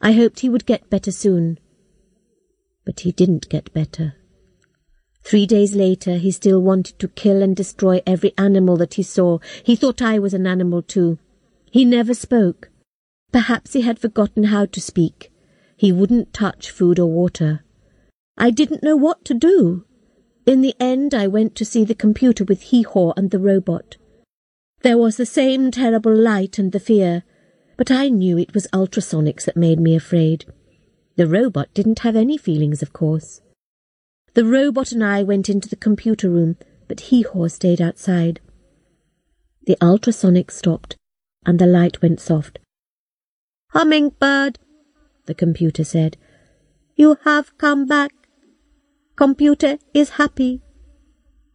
I 0.02 0.14
hoped 0.14 0.40
he 0.40 0.50
would 0.50 0.66
get 0.66 0.90
better 0.90 1.12
soon. 1.12 1.60
But 2.86 3.02
he 3.02 3.12
didn't 3.12 3.50
get 3.50 3.74
better. 3.74 4.14
Three 5.24 5.46
days 5.46 5.76
later, 5.76 6.16
he 6.16 6.32
still 6.32 6.62
wanted 6.62 7.00
to 7.00 7.10
kill 7.10 7.42
and 7.42 7.54
destroy 7.54 8.02
every 8.08 8.34
animal 8.38 8.78
that 8.78 8.94
he 8.94 9.04
saw. 9.04 9.40
He 9.62 9.76
thought 9.76 10.02
I 10.02 10.20
was 10.20 10.34
an 10.34 10.48
animal 10.48 10.84
too. 10.84 11.20
He 11.70 11.84
never 11.84 12.14
spoke. 12.14 12.70
Perhaps 13.34 13.74
he 13.74 13.82
had 13.82 14.00
forgotten 14.00 14.46
how 14.46 14.68
to 14.68 14.80
speak. 14.80 15.34
He 15.76 15.92
wouldn't 15.92 16.32
touch 16.32 16.72
food 16.72 16.98
or 16.98 17.08
water. 17.08 17.66
I 18.38 18.52
didn't 18.52 18.84
know 18.84 18.96
what 18.96 19.26
to 19.26 19.34
do. 19.34 19.84
In 20.48 20.62
the 20.62 20.76
end, 20.80 21.14
I 21.14 21.28
went 21.28 21.56
to 21.56 21.66
see 21.66 21.84
the 21.84 21.94
computer 21.94 22.46
with 22.46 22.62
Hee-Haw 22.62 23.12
and 23.18 23.32
the 23.32 23.38
robot. 23.38 23.98
There 24.82 24.98
was 24.98 25.18
the 25.18 25.26
same 25.26 25.72
terrible 25.72 26.16
light 26.16 26.58
and 26.58 26.72
the 26.72 26.80
fear, 26.80 27.24
but 27.76 27.92
I 27.92 28.08
knew 28.08 28.38
it 28.38 28.54
was 28.54 28.66
ultrasonics 28.72 29.44
that 29.44 29.58
made 29.58 29.78
me 29.78 29.94
afraid. 29.94 30.46
The 31.18 31.28
robot 31.28 31.74
didn't 31.74 32.00
have 32.00 32.16
any 32.16 32.38
feelings, 32.38 32.82
of 32.82 32.94
course. 32.94 33.42
The 34.36 34.46
robot 34.46 34.94
and 34.94 35.04
I 35.04 35.22
went 35.22 35.50
into 35.50 35.68
the 35.68 35.76
computer 35.76 36.30
room, 36.30 36.56
but 36.88 37.02
Hee-Haw 37.02 37.50
stayed 37.50 37.82
outside. 37.82 38.40
The 39.66 39.76
ultrasonic 39.82 40.50
stopped, 40.50 40.96
and 41.46 41.60
the 41.60 41.66
light 41.66 42.02
went 42.02 42.22
soft. 42.22 42.60
Hummingbird, 43.72 44.60
the 45.26 45.36
computer 45.36 45.84
said, 45.84 46.16
you 46.96 47.18
have 47.26 47.56
come 47.58 47.86
back. 47.86 48.12
Computer 49.18 49.80
is 49.96 50.12
happy. 50.22 50.62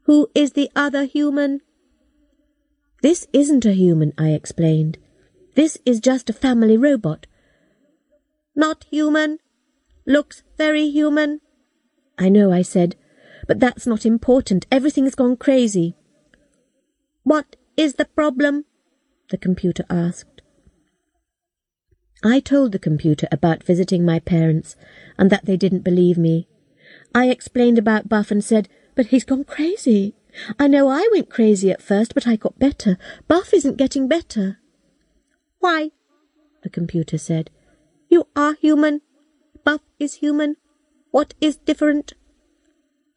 Who 0.07 0.29
is 0.35 0.55
the 0.55 0.69
other 0.75 1.05
human? 1.05 1.61
This 3.03 3.29
isn't 3.33 3.65
a 3.65 3.73
human, 3.73 4.13
I 4.19 4.31
explained. 4.31 4.99
This 5.55 5.79
is 5.87 6.01
just 6.01 6.29
a 6.29 6.33
family 6.33 6.77
robot. 6.77 7.29
Not 8.57 8.85
human. 8.91 9.39
Looks 10.05 10.43
very 10.59 10.91
human. 10.91 11.41
I 12.19 12.29
know, 12.29 12.51
I 12.51 12.63
said, 12.63 12.97
but 13.47 13.61
that's 13.61 13.87
not 13.87 14.05
important. 14.05 14.67
Everything's 14.73 15.15
gone 15.15 15.37
crazy. 15.37 15.95
What 17.23 17.55
is 17.77 17.95
the 17.95 18.07
problem? 18.07 18.65
The 19.31 19.39
computer 19.39 19.85
asked. 19.89 20.43
I 22.25 22.41
told 22.41 22.73
the 22.73 22.81
computer 22.81 23.29
about 23.31 23.63
visiting 23.63 24.05
my 24.05 24.19
parents 24.19 24.75
and 25.17 25.31
that 25.31 25.45
they 25.45 25.57
didn't 25.57 25.85
believe 25.85 26.19
me. 26.19 26.49
I 27.15 27.29
explained 27.29 27.79
about 27.79 28.09
Buff 28.09 28.31
and 28.31 28.43
said, 28.45 28.69
but 28.95 29.07
he's 29.07 29.25
gone 29.25 29.45
crazy. 29.45 30.15
I 30.59 30.67
know 30.67 30.89
I 30.89 31.09
went 31.13 31.31
crazy 31.31 31.71
at 31.71 31.83
first, 31.83 32.15
but 32.15 32.27
I 32.27 32.37
got 32.37 32.59
better. 32.59 32.97
Buff 33.29 33.53
isn't 33.53 33.77
getting 33.77 34.09
better. 34.09 34.59
Why? 35.59 35.91
The 36.63 36.71
computer 36.71 37.19
said. 37.19 37.51
You 38.09 38.29
are 38.35 38.55
human. 38.55 39.03
Buff 39.65 39.83
is 39.99 40.15
human. 40.15 40.57
What 41.11 41.35
is 41.41 41.57
different? 41.57 42.15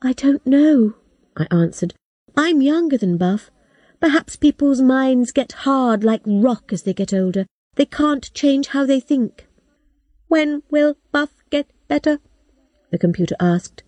I 0.01 0.13
don't 0.13 0.45
know, 0.45 0.95
I 1.37 1.47
answered. 1.49 1.93
I'm 2.35 2.61
younger 2.61 2.97
than 2.97 3.17
Buff. 3.17 3.49
Perhaps 4.01 4.35
people's 4.35 4.81
minds 4.81 5.31
get 5.31 5.51
hard 5.63 6.03
like 6.03 6.21
rock 6.25 6.73
as 6.73 6.83
they 6.83 6.93
get 6.93 7.13
older. 7.13 7.45
They 7.75 7.85
can't 7.85 8.33
change 8.33 8.67
how 8.67 8.85
they 8.85 8.99
think. 8.99 9.47
When 10.27 10.63
will 10.69 10.97
Buff 11.11 11.31
get 11.49 11.71
better? 11.87 12.19
The 12.91 12.97
computer 12.97 13.35
asked. 13.39 13.83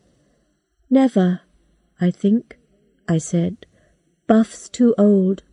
Never, 0.90 1.42
I 2.00 2.12
think, 2.12 2.58
I 3.08 3.18
said. 3.18 3.66
Buff's 4.28 4.70
too 4.70 4.96
old. 4.98 5.44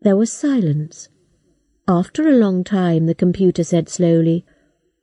There 0.00 0.16
was 0.16 0.32
silence. 0.32 1.08
After 1.86 2.28
a 2.28 2.36
long 2.36 2.64
time, 2.64 3.06
the 3.06 3.14
computer 3.14 3.64
said 3.64 3.88
slowly, 3.88 4.44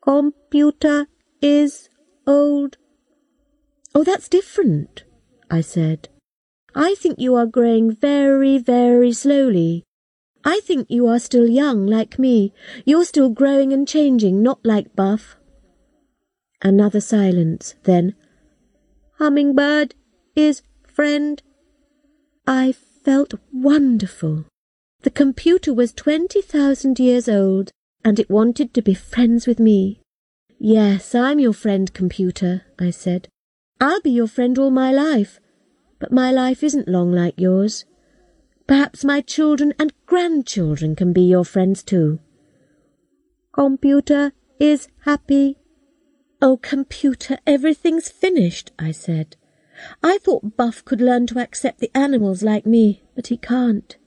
Computer 0.01 1.07
is 1.41 1.89
old. 2.27 2.77
Oh, 3.95 4.03
that's 4.03 4.29
different, 4.29 5.03
I 5.49 5.61
said. 5.61 6.09
I 6.75 6.95
think 6.95 7.19
you 7.19 7.35
are 7.35 7.47
growing 7.47 7.95
very, 7.95 8.57
very 8.59 9.13
slowly. 9.13 9.83
I 10.43 10.59
think 10.63 10.87
you 10.89 11.07
are 11.07 11.17
still 11.17 11.47
young, 11.47 11.87
like 11.87 12.19
me. 12.19 12.53
You're 12.85 13.05
still 13.05 13.29
growing 13.29 13.73
and 13.73 13.87
changing, 13.87 14.43
not 14.43 14.59
like 14.63 14.95
Buff. 14.95 15.37
Another 16.61 17.01
silence, 17.01 17.73
then, 17.83 18.13
Hummingbird 19.17 19.95
is 20.35 20.61
friend. 20.85 21.41
I 22.45 22.73
felt 22.73 23.33
wonderful. 23.53 24.45
The 25.03 25.09
computer 25.09 25.73
was 25.73 25.93
twenty 25.93 26.41
thousand 26.41 26.99
years 26.99 27.29
old, 27.29 27.71
and 28.03 28.19
it 28.19 28.29
wanted 28.29 28.73
to 28.73 28.81
be 28.81 28.93
friends 28.93 29.47
with 29.47 29.59
me. 29.59 30.01
Yes, 30.59 31.15
I'm 31.15 31.39
your 31.39 31.53
friend, 31.53 31.93
computer, 31.93 32.63
I 32.77 32.89
said. 32.89 33.29
I'll 33.79 34.01
be 34.01 34.11
your 34.11 34.27
friend 34.27 34.57
all 34.57 34.71
my 34.71 34.91
life, 34.91 35.39
but 35.99 36.11
my 36.11 36.31
life 36.31 36.61
isn't 36.61 36.87
long 36.87 37.11
like 37.13 37.39
yours. 37.39 37.85
Perhaps 38.67 39.05
my 39.05 39.21
children 39.21 39.73
and 39.79 39.93
grandchildren 40.07 40.95
can 40.95 41.13
be 41.13 41.21
your 41.21 41.45
friends 41.45 41.83
too. 41.83 42.19
Computer 43.53 44.33
is 44.59 44.89
happy. 45.05 45.57
Oh, 46.41 46.57
computer, 46.57 47.37
everything's 47.47 48.09
finished, 48.09 48.71
I 48.77 48.91
said. 48.91 49.35
I 50.03 50.17
thought 50.17 50.57
Buff 50.57 50.83
could 50.85 51.01
learn 51.01 51.27
to 51.27 51.39
accept 51.39 51.79
the 51.79 51.91
animals 51.95 52.43
like 52.43 52.65
me, 52.65 53.03
but 53.15 53.27
he 53.27 53.37
can't. 53.37 53.97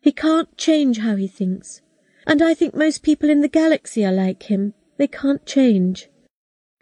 He 0.00 0.12
can't 0.12 0.56
change 0.56 0.98
how 0.98 1.16
he 1.16 1.26
thinks. 1.26 1.80
And 2.26 2.42
I 2.42 2.54
think 2.54 2.74
most 2.74 3.02
people 3.02 3.30
in 3.30 3.40
the 3.40 3.48
galaxy 3.48 4.04
are 4.04 4.12
like 4.12 4.44
him. 4.44 4.74
They 4.98 5.06
can't 5.06 5.44
change. 5.46 6.08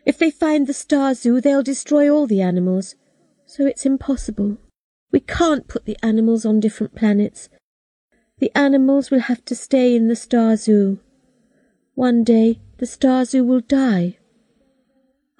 If 0.04 0.18
they 0.18 0.30
find 0.30 0.66
the 0.66 0.74
Star 0.74 1.14
Zoo, 1.14 1.40
they'll 1.40 1.62
destroy 1.62 2.10
all 2.10 2.26
the 2.26 2.42
animals. 2.42 2.94
So 3.46 3.66
it's 3.66 3.86
impossible. 3.86 4.58
We 5.10 5.20
can't 5.20 5.68
put 5.68 5.84
the 5.84 5.98
animals 6.02 6.44
on 6.44 6.60
different 6.60 6.94
planets. 6.94 7.48
The 8.38 8.50
animals 8.54 9.10
will 9.10 9.20
have 9.20 9.44
to 9.46 9.54
stay 9.54 9.94
in 9.94 10.08
the 10.08 10.16
Star 10.16 10.56
Zoo. 10.56 10.98
One 11.94 12.24
day 12.24 12.60
the 12.78 12.86
Star 12.86 13.24
Zoo 13.24 13.44
will 13.44 13.60
die. 13.60 14.18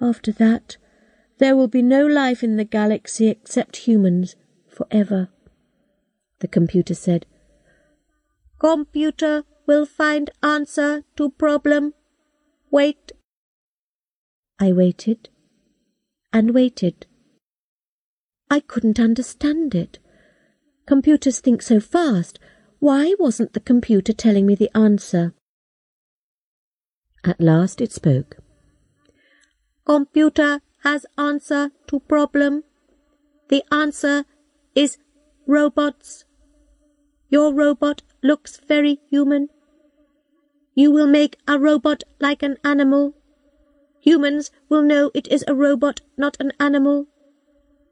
After 0.01 0.31
that, 0.33 0.77
there 1.37 1.55
will 1.55 1.67
be 1.67 1.81
no 1.81 2.05
life 2.05 2.43
in 2.43 2.57
the 2.57 2.63
galaxy 2.63 3.27
except 3.27 3.87
humans, 3.87 4.35
forever. 4.67 5.29
The 6.39 6.47
computer 6.47 6.93
said, 6.93 7.25
Computer 8.59 9.43
will 9.65 9.85
find 9.85 10.29
answer 10.41 11.03
to 11.17 11.29
problem. 11.29 11.93
Wait. 12.71 13.11
I 14.59 14.71
waited 14.71 15.29
and 16.31 16.53
waited. 16.53 17.05
I 18.49 18.59
couldn't 18.59 18.99
understand 18.99 19.75
it. 19.75 19.99
Computers 20.85 21.39
think 21.39 21.61
so 21.61 21.79
fast. 21.79 22.39
Why 22.79 23.15
wasn't 23.19 23.53
the 23.53 23.59
computer 23.59 24.13
telling 24.13 24.45
me 24.45 24.55
the 24.55 24.69
answer? 24.77 25.33
At 27.23 27.41
last 27.41 27.81
it 27.81 27.91
spoke. 27.91 28.37
Computer 29.85 30.61
has 30.83 31.05
answer 31.15 31.71
to 31.85 31.99
problem. 31.99 32.63
The 33.49 33.63
answer 33.71 34.25
is 34.73 34.97
robots. 35.45 36.25
Your 37.29 37.53
robot 37.53 38.01
looks 38.23 38.59
very 38.67 38.99
human. 39.11 39.49
You 40.73 40.91
will 40.91 41.05
make 41.05 41.37
a 41.47 41.59
robot 41.59 42.03
like 42.19 42.41
an 42.41 42.57
animal. 42.63 43.13
Humans 43.99 44.49
will 44.69 44.81
know 44.81 45.11
it 45.13 45.27
is 45.27 45.43
a 45.47 45.53
robot, 45.53 46.01
not 46.17 46.35
an 46.39 46.51
animal. 46.59 47.05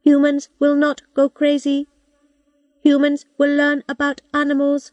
Humans 0.02 0.50
will 0.58 0.76
not 0.76 1.04
go 1.14 1.30
crazy. 1.30 1.88
Humans 2.82 3.26
will 3.38 3.56
learn 3.56 3.84
about 3.88 4.22
animals. 4.34 4.92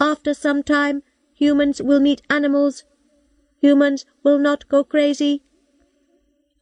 After 0.00 0.32
some 0.32 0.62
time, 0.62 1.02
humans 1.34 1.82
will 1.82 2.00
meet 2.00 2.22
animals. 2.30 2.84
Humans 3.60 4.06
will 4.22 4.38
not 4.38 4.68
go 4.68 4.84
crazy. 4.84 5.42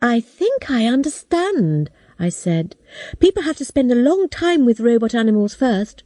I 0.00 0.20
think 0.20 0.70
I 0.70 0.86
understand, 0.86 1.90
I 2.18 2.28
said. 2.28 2.76
People 3.18 3.42
have 3.42 3.56
to 3.56 3.64
spend 3.64 3.90
a 3.90 3.94
long 3.94 4.28
time 4.28 4.64
with 4.64 4.80
robot 4.80 5.14
animals 5.14 5.54
first. 5.54 6.02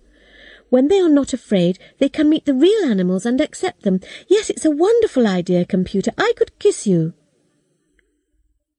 When 0.68 0.86
they 0.86 1.00
are 1.00 1.08
not 1.08 1.32
afraid, 1.32 1.78
they 1.98 2.08
can 2.08 2.28
meet 2.28 2.44
the 2.44 2.54
real 2.54 2.84
animals 2.84 3.26
and 3.26 3.40
accept 3.40 3.82
them. 3.82 4.00
Yes, 4.28 4.50
it's 4.50 4.64
a 4.64 4.70
wonderful 4.70 5.26
idea, 5.26 5.64
computer. 5.64 6.12
I 6.16 6.32
could 6.36 6.58
kiss 6.60 6.86
you. 6.86 7.14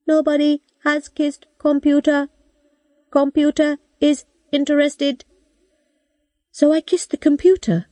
Nobody 0.06 0.62
has 0.84 1.08
kissed 1.08 1.46
computer. 1.58 2.28
Computer 3.10 3.78
is 4.00 4.24
interested. 4.50 5.24
So 6.50 6.72
I 6.72 6.80
kissed 6.80 7.10
the 7.10 7.16
computer, 7.18 7.86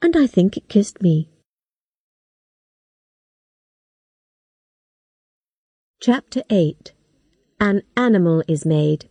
and 0.00 0.16
I 0.16 0.26
think 0.26 0.56
it 0.56 0.68
kissed 0.68 1.02
me. 1.02 1.28
Chapter 6.06 6.42
8 6.50 6.92
An 7.60 7.80
Animal 7.96 8.42
is 8.46 8.66
Made 8.66 9.08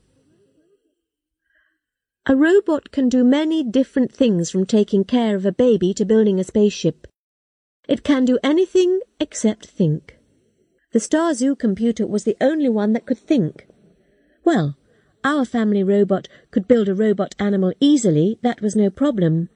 A 2.27 2.35
robot 2.35 2.91
can 2.91 3.09
do 3.09 3.23
many 3.23 3.63
different 3.63 4.13
things 4.13 4.51
from 4.51 4.67
taking 4.67 5.03
care 5.03 5.35
of 5.35 5.43
a 5.43 5.51
baby 5.51 5.95
to 5.95 6.05
building 6.05 6.39
a 6.39 6.43
spaceship. 6.43 7.07
It 7.87 8.03
can 8.03 8.25
do 8.25 8.37
anything 8.43 8.99
except 9.19 9.65
think. 9.65 10.19
The 10.91 10.99
Star 10.99 11.33
Zoo 11.33 11.55
computer 11.55 12.05
was 12.05 12.25
the 12.25 12.37
only 12.39 12.69
one 12.69 12.93
that 12.93 13.07
could 13.07 13.17
think. 13.17 13.65
Well, 14.45 14.77
our 15.23 15.45
family 15.45 15.81
robot 15.83 16.27
could 16.51 16.67
build 16.67 16.87
a 16.87 16.93
robot 16.93 17.33
animal 17.39 17.73
easily, 17.79 18.37
that 18.43 18.61
was 18.61 18.75
no 18.75 18.91
problem. 18.91 19.49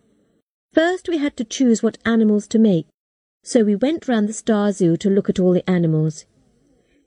First 0.74 1.08
we 1.08 1.20
had 1.20 1.38
to 1.38 1.44
choose 1.44 1.84
what 1.84 2.00
animals 2.04 2.48
to 2.48 2.58
make, 2.58 2.88
so 3.44 3.64
we 3.64 3.76
went 3.76 4.08
round 4.08 4.28
the 4.28 4.34
Star 4.34 4.72
Zoo 4.72 4.98
to 4.98 5.10
look 5.12 5.30
at 5.30 5.40
all 5.40 5.54
the 5.54 5.70
animals. 5.70 6.26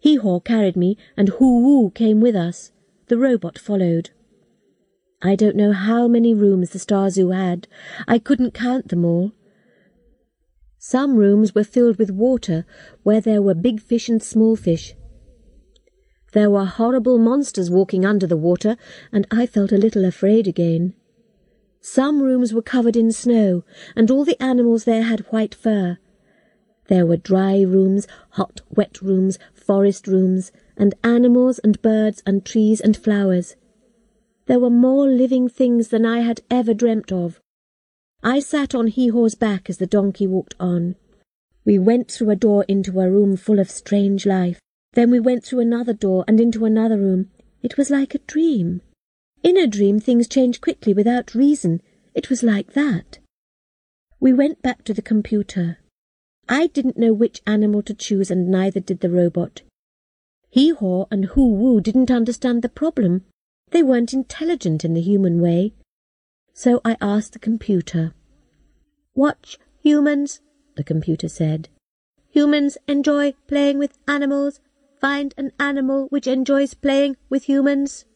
Hee-Haw 0.00 0.40
carried 0.40 0.76
me, 0.76 0.96
and 1.16 1.28
Hoo-Woo 1.28 1.90
came 1.90 2.20
with 2.20 2.34
us. 2.34 2.72
The 3.08 3.18
robot 3.18 3.58
followed. 3.58 4.10
I 5.22 5.36
don't 5.36 5.56
know 5.56 5.72
how 5.72 6.08
many 6.08 6.34
rooms 6.34 6.70
the 6.70 6.78
Star 6.78 7.10
Zoo 7.10 7.30
had. 7.30 7.68
I 8.08 8.18
couldn't 8.18 8.54
count 8.54 8.88
them 8.88 9.04
all. 9.04 9.32
Some 10.78 11.16
rooms 11.16 11.54
were 11.54 11.64
filled 11.64 11.98
with 11.98 12.10
water, 12.10 12.64
where 13.02 13.20
there 13.20 13.42
were 13.42 13.54
big 13.54 13.82
fish 13.82 14.08
and 14.08 14.22
small 14.22 14.56
fish. 14.56 14.94
There 16.32 16.50
were 16.50 16.64
horrible 16.64 17.18
monsters 17.18 17.70
walking 17.70 18.06
under 18.06 18.26
the 18.26 18.36
water, 18.36 18.78
and 19.12 19.26
I 19.30 19.44
felt 19.44 19.72
a 19.72 19.76
little 19.76 20.06
afraid 20.06 20.48
again. 20.48 20.94
Some 21.82 22.22
rooms 22.22 22.54
were 22.54 22.62
covered 22.62 22.96
in 22.96 23.12
snow, 23.12 23.64
and 23.94 24.10
all 24.10 24.24
the 24.24 24.42
animals 24.42 24.84
there 24.84 25.02
had 25.02 25.20
white 25.30 25.54
fur. 25.54 25.98
There 26.88 27.04
were 27.04 27.16
dry 27.16 27.60
rooms, 27.62 28.06
hot, 28.30 28.62
wet 28.70 29.02
rooms, 29.02 29.38
forest 29.70 30.08
rooms, 30.08 30.50
and 30.76 30.96
animals 31.04 31.60
and 31.60 31.80
birds 31.80 32.24
and 32.26 32.44
trees 32.44 32.80
and 32.80 32.96
flowers. 32.96 33.54
There 34.46 34.58
were 34.58 34.68
more 34.68 35.06
living 35.06 35.48
things 35.48 35.90
than 35.90 36.04
I 36.04 36.22
had 36.22 36.40
ever 36.50 36.74
dreamt 36.74 37.12
of. 37.12 37.38
I 38.20 38.40
sat 38.40 38.74
on 38.74 38.88
Hee-Haw's 38.88 39.36
back 39.36 39.70
as 39.70 39.78
the 39.78 39.86
donkey 39.86 40.26
walked 40.26 40.56
on. 40.58 40.96
We 41.64 41.78
went 41.78 42.10
through 42.10 42.30
a 42.30 42.34
door 42.34 42.64
into 42.66 42.98
a 42.98 43.08
room 43.08 43.36
full 43.36 43.60
of 43.60 43.70
strange 43.70 44.26
life. 44.26 44.58
Then 44.94 45.08
we 45.08 45.20
went 45.20 45.44
through 45.44 45.60
another 45.60 45.92
door 45.92 46.24
and 46.26 46.40
into 46.40 46.64
another 46.64 46.98
room. 46.98 47.30
It 47.62 47.76
was 47.76 47.90
like 47.90 48.12
a 48.12 48.26
dream. 48.26 48.80
In 49.44 49.56
a 49.56 49.68
dream 49.68 50.00
things 50.00 50.26
change 50.26 50.60
quickly 50.60 50.92
without 50.92 51.32
reason. 51.32 51.80
It 52.12 52.28
was 52.28 52.42
like 52.42 52.72
that. 52.72 53.20
We 54.18 54.32
went 54.32 54.62
back 54.62 54.82
to 54.86 54.94
the 54.94 55.00
computer. 55.00 55.78
I 56.52 56.66
didn't 56.66 56.98
know 56.98 57.12
which 57.12 57.42
animal 57.46 57.80
to 57.84 57.94
choose 57.94 58.28
and 58.28 58.48
neither 58.48 58.80
did 58.80 59.00
the 59.00 59.08
robot. 59.08 59.62
Hee-Haw 60.48 61.04
and 61.08 61.26
Hoo-Woo 61.26 61.80
didn't 61.80 62.10
understand 62.10 62.62
the 62.62 62.68
problem. 62.68 63.24
They 63.70 63.84
weren't 63.84 64.12
intelligent 64.12 64.84
in 64.84 64.94
the 64.94 65.00
human 65.00 65.40
way. 65.40 65.74
So 66.52 66.80
I 66.84 66.96
asked 67.00 67.34
the 67.34 67.38
computer. 67.38 68.14
Watch 69.14 69.58
humans, 69.80 70.40
the 70.74 70.82
computer 70.82 71.28
said. 71.28 71.68
Humans 72.30 72.78
enjoy 72.88 73.34
playing 73.46 73.78
with 73.78 73.96
animals. 74.08 74.58
Find 75.00 75.32
an 75.36 75.52
animal 75.60 76.08
which 76.10 76.26
enjoys 76.26 76.74
playing 76.74 77.16
with 77.28 77.44
humans. 77.44 78.06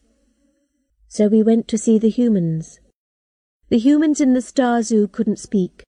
So 1.07 1.29
we 1.29 1.41
went 1.41 1.69
to 1.69 1.77
see 1.77 1.97
the 1.97 2.09
humans. 2.09 2.81
The 3.69 3.79
humans 3.79 4.19
in 4.19 4.33
the 4.33 4.41
Star 4.41 4.83
Zoo 4.83 5.07
couldn't 5.07 5.39
speak. 5.39 5.83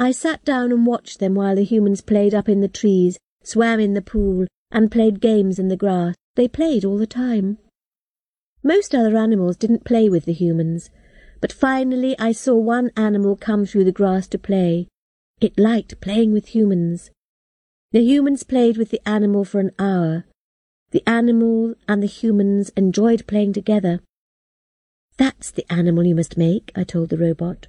I 0.00 0.12
sat 0.12 0.42
down 0.46 0.72
and 0.72 0.86
watched 0.86 1.18
them 1.18 1.34
while 1.34 1.54
the 1.54 1.62
humans 1.62 2.00
played 2.00 2.32
up 2.32 2.48
in 2.48 2.62
the 2.62 2.68
trees, 2.68 3.18
swam 3.42 3.80
in 3.80 3.92
the 3.92 4.00
pool, 4.00 4.46
and 4.70 4.90
played 4.90 5.20
games 5.20 5.58
in 5.58 5.68
the 5.68 5.76
grass. 5.76 6.14
They 6.36 6.48
played 6.48 6.86
all 6.86 6.96
the 6.96 7.06
time. 7.06 7.58
Most 8.62 8.94
other 8.94 9.18
animals 9.18 9.58
didn't 9.58 9.84
play 9.84 10.08
with 10.08 10.24
the 10.24 10.32
humans, 10.32 10.88
but 11.42 11.52
finally 11.52 12.18
I 12.18 12.32
saw 12.32 12.56
one 12.56 12.92
animal 12.96 13.36
come 13.36 13.66
through 13.66 13.84
the 13.84 13.92
grass 13.92 14.26
to 14.28 14.38
play. 14.38 14.88
It 15.38 15.58
liked 15.58 16.00
playing 16.00 16.32
with 16.32 16.54
humans. 16.54 17.10
The 17.92 18.00
humans 18.00 18.42
played 18.42 18.78
with 18.78 18.88
the 18.88 19.06
animal 19.06 19.44
for 19.44 19.60
an 19.60 19.72
hour. 19.78 20.24
The 20.92 21.06
animal 21.06 21.74
and 21.86 22.02
the 22.02 22.06
humans 22.06 22.70
enjoyed 22.74 23.26
playing 23.26 23.52
together. 23.52 24.00
That's 25.18 25.50
the 25.50 25.70
animal 25.70 26.06
you 26.06 26.14
must 26.14 26.38
make, 26.38 26.72
I 26.74 26.84
told 26.84 27.10
the 27.10 27.18
robot. 27.18 27.66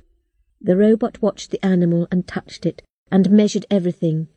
The 0.61 0.77
robot 0.77 1.21
watched 1.21 1.51
the 1.51 1.65
animal 1.65 2.07
and 2.11 2.27
touched 2.27 2.65
it, 2.65 2.83
and 3.11 3.31
measured 3.31 3.65
everything. 3.71 4.27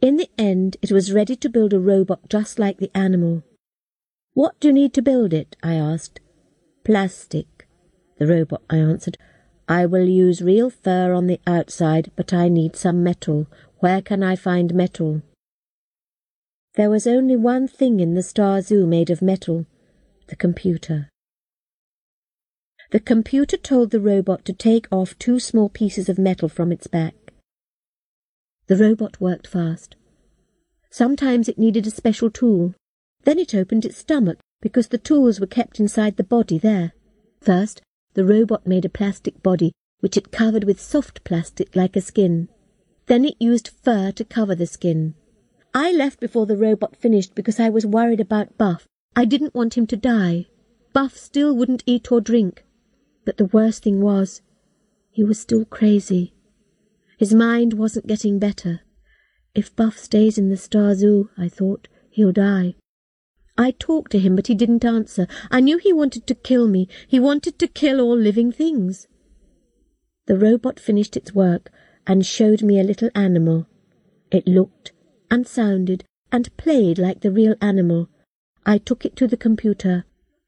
In 0.00 0.16
the 0.16 0.30
end, 0.36 0.76
it 0.82 0.92
was 0.92 1.12
ready 1.12 1.36
to 1.36 1.48
build 1.48 1.72
a 1.72 1.80
robot 1.80 2.28
just 2.28 2.58
like 2.58 2.78
the 2.78 2.90
animal. 2.94 3.42
What 4.34 4.58
do 4.60 4.68
you 4.68 4.74
need 4.74 4.92
to 4.94 5.02
build 5.02 5.32
it? 5.32 5.56
I 5.62 5.74
asked. 5.74 6.20
Plastic. 6.84 7.66
The 8.18 8.26
robot, 8.26 8.62
I 8.70 8.76
answered. 8.76 9.18
I 9.68 9.86
will 9.86 10.08
use 10.08 10.40
real 10.40 10.70
fur 10.70 11.12
on 11.12 11.26
the 11.26 11.40
outside, 11.46 12.10
but 12.16 12.32
I 12.32 12.48
need 12.48 12.74
some 12.74 13.02
metal. 13.02 13.46
Where 13.80 14.00
can 14.00 14.22
I 14.22 14.34
find 14.36 14.74
metal? 14.74 15.22
There 16.74 16.90
was 16.90 17.06
only 17.06 17.36
one 17.36 17.68
thing 17.68 18.00
in 18.00 18.14
the 18.14 18.22
Star 18.22 18.62
Zoo 18.62 18.86
made 18.86 19.10
of 19.10 19.20
metal, 19.20 19.66
the 20.28 20.36
computer. 20.36 21.08
The 22.90 23.00
computer 23.00 23.58
told 23.58 23.90
the 23.90 24.00
robot 24.00 24.46
to 24.46 24.54
take 24.54 24.88
off 24.90 25.18
two 25.18 25.38
small 25.38 25.68
pieces 25.68 26.08
of 26.08 26.18
metal 26.18 26.48
from 26.48 26.72
its 26.72 26.86
back. 26.86 27.14
The 28.66 28.76
robot 28.76 29.20
worked 29.20 29.46
fast. 29.46 29.94
Sometimes 30.90 31.50
it 31.50 31.58
needed 31.58 31.86
a 31.86 31.90
special 31.90 32.30
tool. 32.30 32.74
Then 33.24 33.38
it 33.38 33.54
opened 33.54 33.84
its 33.84 33.98
stomach 33.98 34.38
because 34.62 34.88
the 34.88 34.96
tools 34.96 35.38
were 35.38 35.46
kept 35.46 35.78
inside 35.78 36.16
the 36.16 36.24
body 36.24 36.56
there. 36.56 36.92
First, 37.42 37.82
the 38.14 38.24
robot 38.24 38.66
made 38.66 38.86
a 38.86 38.88
plastic 38.90 39.42
body 39.42 39.72
which 40.00 40.16
it 40.16 40.32
covered 40.32 40.64
with 40.64 40.80
soft 40.80 41.24
plastic 41.24 41.76
like 41.76 41.94
a 41.94 42.00
skin. 42.00 42.48
Then 43.06 43.24
it 43.24 43.36
used 43.38 43.68
fur 43.68 44.12
to 44.12 44.24
cover 44.24 44.54
the 44.54 44.66
skin. 44.66 45.14
I 45.74 45.92
left 45.92 46.20
before 46.20 46.46
the 46.46 46.56
robot 46.56 46.96
finished 46.96 47.34
because 47.34 47.60
I 47.60 47.68
was 47.68 47.84
worried 47.84 48.20
about 48.20 48.56
Buff. 48.56 48.86
I 49.14 49.26
didn't 49.26 49.54
want 49.54 49.76
him 49.76 49.86
to 49.88 49.96
die. 49.96 50.46
Buff 50.94 51.16
still 51.16 51.54
wouldn't 51.54 51.82
eat 51.84 52.10
or 52.10 52.20
drink. 52.20 52.64
But 53.28 53.36
the 53.36 53.44
worst 53.44 53.82
thing 53.82 54.00
was, 54.00 54.40
he 55.10 55.22
was 55.22 55.38
still 55.38 55.66
crazy. 55.66 56.32
His 57.18 57.34
mind 57.34 57.74
wasn't 57.74 58.06
getting 58.06 58.38
better. 58.38 58.80
If 59.54 59.76
Buff 59.76 59.98
stays 59.98 60.38
in 60.38 60.48
the 60.48 60.56
Star 60.56 60.94
Zoo, 60.94 61.28
I 61.36 61.50
thought, 61.50 61.88
he'll 62.08 62.32
die. 62.32 62.76
I 63.58 63.72
talked 63.72 64.12
to 64.12 64.18
him, 64.18 64.34
but 64.34 64.46
he 64.46 64.54
didn't 64.54 64.82
answer. 64.82 65.26
I 65.50 65.60
knew 65.60 65.76
he 65.76 65.92
wanted 65.92 66.26
to 66.26 66.34
kill 66.34 66.68
me. 66.68 66.88
He 67.06 67.20
wanted 67.20 67.58
to 67.58 67.68
kill 67.68 68.00
all 68.00 68.16
living 68.16 68.50
things. 68.50 69.08
The 70.24 70.38
robot 70.38 70.80
finished 70.80 71.14
its 71.14 71.34
work 71.34 71.70
and 72.06 72.24
showed 72.24 72.62
me 72.62 72.80
a 72.80 72.82
little 72.82 73.10
animal. 73.14 73.66
It 74.30 74.46
looked 74.48 74.92
and 75.30 75.46
sounded 75.46 76.02
and 76.32 76.56
played 76.56 76.98
like 76.98 77.20
the 77.20 77.30
real 77.30 77.56
animal. 77.60 78.08
I 78.64 78.78
took 78.78 79.04
it 79.04 79.16
to 79.16 79.26
the 79.26 79.36
computer. 79.36 80.06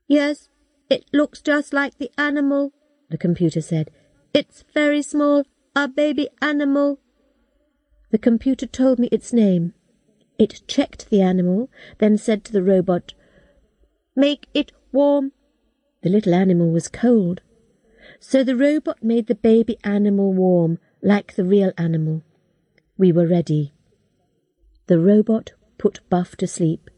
Yes, 0.09 0.49
it 0.91 1.05
looks 1.13 1.41
just 1.41 1.73
like 1.73 1.97
the 1.99 2.11
animal, 2.19 2.73
the 3.09 3.17
computer 3.17 3.61
said. 3.61 3.91
It's 4.35 4.65
very 4.75 5.03
small, 5.03 5.45
a 5.75 5.87
baby 5.87 6.29
animal. 6.43 6.99
The 8.11 8.19
computer 8.19 8.67
told 8.67 8.99
me 8.99 9.09
its 9.13 9.33
name. 9.33 9.73
It 10.37 10.63
checked 10.67 11.09
the 11.09 11.23
animal, 11.23 11.71
then 11.99 12.19
said 12.19 12.45
to 12.45 12.53
the 12.53 12.63
robot, 12.63 13.15
Make 14.17 14.49
it 14.53 14.73
warm. 14.91 15.33
The 16.03 16.11
little 16.11 16.35
animal 16.35 16.71
was 16.71 16.89
cold. 16.89 17.41
So 18.19 18.43
the 18.43 18.57
robot 18.57 19.03
made 19.03 19.29
the 19.29 19.35
baby 19.35 19.79
animal 19.85 20.33
warm, 20.33 20.79
like 21.03 21.35
the 21.35 21.45
real 21.45 21.73
animal. 21.79 22.23
We 22.99 23.13
were 23.13 23.27
ready. 23.27 23.73
The 24.89 24.99
robot 24.99 25.53
put 25.79 26.01
Buff 26.11 26.37
to 26.37 26.49
sleep, 26.49 26.91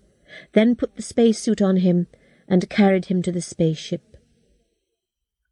then 0.52 0.76
put 0.76 0.96
the 0.96 1.02
spacesuit 1.02 1.60
on 1.60 1.76
him 1.78 2.06
and 2.52 2.68
carried 2.68 3.06
him 3.06 3.22
to 3.22 3.32
the 3.32 3.40
spaceship. 3.40 4.14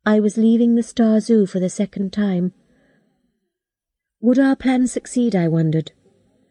I 0.05 0.21
was 0.21 0.37
leaving 0.37 0.75
the 0.75 0.83
Star 0.83 1.19
Zoo 1.19 1.47
for 1.47 1.59
the 1.59 1.71
second 1.71 2.13
time. 2.13 2.53
Would 4.21 4.39
our 4.39 4.55
plan 4.55 4.87
succeed, 4.87 5.35
I 5.35 5.49
wondered. 5.49 5.93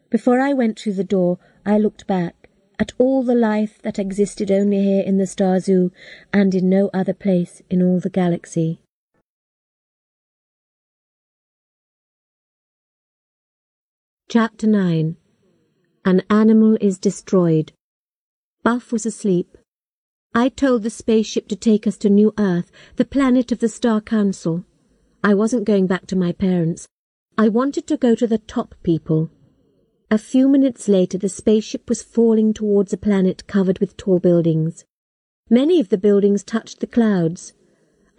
Before 0.10 0.40
I 0.40 0.54
went 0.54 0.80
through 0.80 0.94
the 0.94 1.04
door, 1.04 1.38
I 1.68 1.78
looked 1.78 2.08
back 2.08 2.50
at 2.80 2.94
all 2.98 3.22
the 3.22 3.36
life 3.36 3.80
that 3.84 4.00
existed 4.00 4.50
only 4.50 4.82
here 4.82 5.04
in 5.04 5.18
the 5.18 5.28
Star 5.28 5.60
Zoo 5.60 5.92
and 6.34 6.56
in 6.56 6.68
no 6.68 6.90
other 6.96 7.14
place 7.14 7.62
in 7.70 7.84
all 7.84 8.00
the 8.00 8.10
galaxy. 8.10 8.82
Chapter 14.30 14.66
9 14.66 15.16
An 16.06 16.24
Animal 16.28 16.76
is 16.82 16.98
Destroyed 16.98 17.74
Buff 18.64 18.92
was 18.92 19.06
asleep, 19.06 19.59
I 20.34 20.50
told 20.50 20.84
the 20.84 20.92
spaceship 20.92 21.48
to 21.48 21.56
take 21.56 21.88
us 21.88 21.98
to 21.98 22.10
New 22.10 22.34
Earth, 22.38 22.72
the 22.98 23.06
planet 23.06 23.52
of 23.52 23.60
the 23.60 23.68
Star 23.68 24.00
Council. 24.00 24.64
I 25.24 25.34
wasn't 25.34 25.66
going 25.66 25.88
back 25.88 26.06
to 26.08 26.16
my 26.16 26.34
parents. 26.34 26.88
I 27.36 27.50
wanted 27.50 27.88
to 27.88 27.98
go 27.98 28.14
to 28.14 28.28
the 28.28 28.38
top 28.38 28.76
people. 28.84 29.32
A 30.12 30.20
few 30.20 30.48
minutes 30.48 30.88
later, 30.88 31.18
the 31.18 31.30
spaceship 31.30 31.90
was 31.90 32.04
falling 32.04 32.54
towards 32.54 32.94
a 32.94 32.98
planet 32.98 33.48
covered 33.48 33.80
with 33.80 33.98
tall 33.98 34.20
buildings. 34.20 34.86
Many 35.50 35.80
of 35.80 35.90
the 35.90 35.98
buildings 35.98 36.44
touched 36.44 36.80
the 36.80 36.88
clouds. 36.88 37.54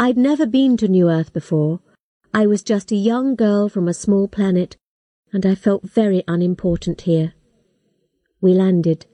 I'd 0.01 0.19
never 0.19 0.47
been 0.47 0.77
to 0.79 0.89
New 0.89 1.09
Earth 1.09 1.33
before. 1.33 1.81
I 2.35 2.45
was 2.45 2.65
just 2.65 2.91
a 2.91 2.97
young 2.97 3.37
girl 3.37 3.69
from 3.69 3.87
a 3.87 3.95
small 3.95 4.27
planet, 4.27 4.77
and 5.33 5.47
I 5.47 5.55
felt 5.55 5.89
very 5.89 6.25
unimportant 6.27 7.03
here. 7.03 7.35
We 8.41 8.53
landed. 8.53 9.07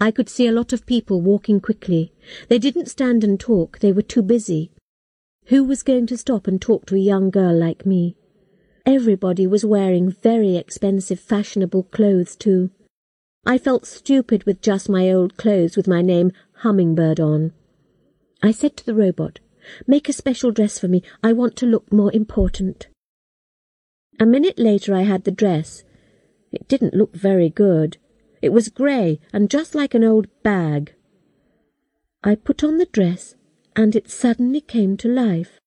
I 0.00 0.10
could 0.10 0.30
see 0.30 0.46
a 0.46 0.52
lot 0.52 0.72
of 0.72 0.86
people 0.86 1.20
walking 1.20 1.60
quickly. 1.60 2.12
They 2.48 2.58
didn't 2.58 2.88
stand 2.88 3.22
and 3.22 3.38
talk, 3.38 3.80
they 3.80 3.92
were 3.92 4.02
too 4.02 4.22
busy. 4.22 4.70
Who 5.46 5.62
was 5.64 5.82
going 5.82 6.06
to 6.06 6.16
stop 6.16 6.46
and 6.46 6.60
talk 6.60 6.86
to 6.86 6.94
a 6.94 6.98
young 6.98 7.28
girl 7.30 7.54
like 7.54 7.84
me? 7.84 8.16
Everybody 8.86 9.46
was 9.46 9.64
wearing 9.64 10.10
very 10.10 10.56
expensive 10.56 11.20
fashionable 11.20 11.84
clothes 11.84 12.34
too. 12.34 12.70
I 13.44 13.58
felt 13.58 13.84
stupid 13.84 14.44
with 14.44 14.62
just 14.62 14.88
my 14.88 15.10
old 15.10 15.36
clothes 15.36 15.76
with 15.76 15.86
my 15.88 16.02
name 16.02 16.32
Hummingbird 16.62 17.20
on. 17.20 17.52
I 18.42 18.52
said 18.52 18.76
to 18.78 18.86
the 18.86 18.94
robot, 18.94 19.40
Make 19.86 20.08
a 20.08 20.14
special 20.14 20.50
dress 20.50 20.78
for 20.78 20.88
me. 20.88 21.02
I 21.22 21.34
want 21.34 21.56
to 21.56 21.66
look 21.66 21.92
more 21.92 22.12
important. 22.14 22.88
A 24.18 24.24
minute 24.26 24.58
later 24.58 24.94
I 24.94 25.02
had 25.02 25.24
the 25.24 25.30
dress. 25.30 25.84
It 26.52 26.68
didn't 26.68 26.94
look 26.94 27.14
very 27.14 27.50
good. 27.50 27.98
It 28.42 28.52
was 28.52 28.68
grey 28.68 29.20
and 29.32 29.50
just 29.50 29.74
like 29.74 29.94
an 29.94 30.04
old 30.04 30.26
bag. 30.42 30.94
I 32.22 32.34
put 32.34 32.64
on 32.64 32.78
the 32.78 32.86
dress 32.86 33.34
and 33.76 33.94
it 33.94 34.10
suddenly 34.10 34.60
came 34.60 34.96
to 34.98 35.08
life. 35.08 35.58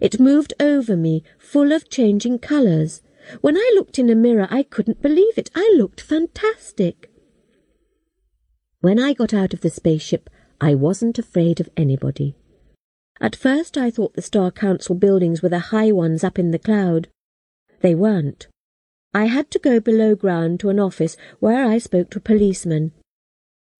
It 0.00 0.20
moved 0.20 0.54
over 0.60 0.96
me, 0.96 1.24
full 1.38 1.72
of 1.72 1.90
changing 1.90 2.38
colours. 2.38 3.02
When 3.40 3.56
I 3.56 3.72
looked 3.74 3.98
in 3.98 4.08
a 4.08 4.14
mirror, 4.14 4.46
I 4.50 4.62
couldn't 4.62 5.02
believe 5.02 5.36
it. 5.36 5.50
I 5.54 5.74
looked 5.76 6.00
fantastic. 6.00 7.10
When 8.80 9.00
I 9.00 9.12
got 9.12 9.34
out 9.34 9.52
of 9.52 9.60
the 9.60 9.70
spaceship, 9.70 10.30
I 10.60 10.74
wasn't 10.74 11.18
afraid 11.18 11.60
of 11.60 11.68
anybody. 11.76 12.36
At 13.20 13.34
first 13.34 13.76
I 13.76 13.90
thought 13.90 14.14
the 14.14 14.22
Star 14.22 14.50
Council 14.50 14.94
buildings 14.94 15.42
were 15.42 15.48
the 15.48 15.58
high 15.58 15.90
ones 15.90 16.22
up 16.22 16.38
in 16.38 16.52
the 16.52 16.58
cloud. 16.58 17.08
They 17.80 17.94
weren't. 17.94 18.46
I 19.14 19.24
had 19.26 19.50
to 19.52 19.58
go 19.58 19.80
below 19.80 20.14
ground 20.14 20.60
to 20.60 20.68
an 20.68 20.78
office 20.78 21.16
where 21.40 21.64
I 21.64 21.78
spoke 21.78 22.10
to 22.10 22.18
a 22.18 22.22
policeman. 22.22 22.92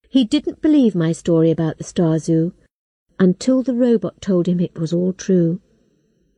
He 0.08 0.24
didn't 0.24 0.62
believe 0.62 0.94
my 0.94 1.12
story 1.12 1.50
about 1.50 1.78
the 1.78 1.84
Star 1.84 2.18
Zoo 2.18 2.54
until 3.18 3.62
the 3.62 3.74
robot 3.74 4.20
told 4.20 4.46
him 4.46 4.60
it 4.60 4.78
was 4.78 4.92
all 4.92 5.12
true. 5.12 5.60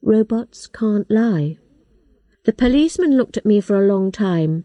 Robots 0.02 0.66
can't 0.66 1.10
lie. 1.10 1.58
The 2.44 2.52
policeman 2.52 3.16
looked 3.16 3.36
at 3.36 3.44
me 3.44 3.60
for 3.60 3.76
a 3.82 3.86
long 3.86 4.10
time. 4.10 4.64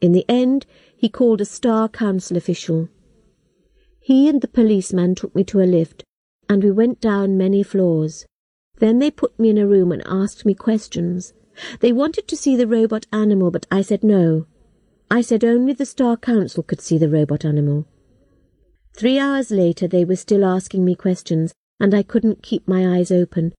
In 0.00 0.12
the 0.12 0.24
end, 0.28 0.66
he 0.96 1.08
called 1.08 1.40
a 1.40 1.44
Star 1.44 1.88
Council 1.88 2.36
official. 2.36 2.88
He 4.00 4.28
and 4.28 4.40
the 4.40 4.48
policeman 4.48 5.14
took 5.14 5.34
me 5.34 5.44
to 5.44 5.60
a 5.60 5.66
lift, 5.66 6.02
and 6.48 6.64
we 6.64 6.70
went 6.70 7.00
down 7.00 7.36
many 7.36 7.62
floors. 7.62 8.26
Then 8.78 8.98
they 8.98 9.10
put 9.10 9.38
me 9.38 9.50
in 9.50 9.58
a 9.58 9.66
room 9.66 9.92
and 9.92 10.02
asked 10.06 10.46
me 10.46 10.54
questions. 10.54 11.34
They 11.80 11.92
wanted 11.92 12.28
to 12.28 12.36
see 12.36 12.56
the 12.56 12.66
robot 12.66 13.06
animal, 13.12 13.50
but 13.50 13.66
I 13.70 13.82
said 13.82 14.04
no. 14.04 14.46
I 15.10 15.20
said 15.20 15.44
only 15.44 15.72
the 15.72 15.86
Star 15.86 16.16
Council 16.16 16.62
could 16.62 16.80
see 16.80 16.98
the 16.98 17.08
robot 17.08 17.44
animal. 17.44 17.86
Three 18.94 19.18
hours 19.18 19.50
later 19.50 19.86
they 19.86 20.04
were 20.04 20.16
still 20.16 20.44
asking 20.44 20.84
me 20.84 20.94
questions, 20.94 21.54
and 21.80 21.94
I 21.94 22.02
couldn't 22.02 22.42
keep 22.42 22.66
my 22.66 22.98
eyes 22.98 23.10
open. 23.10 23.54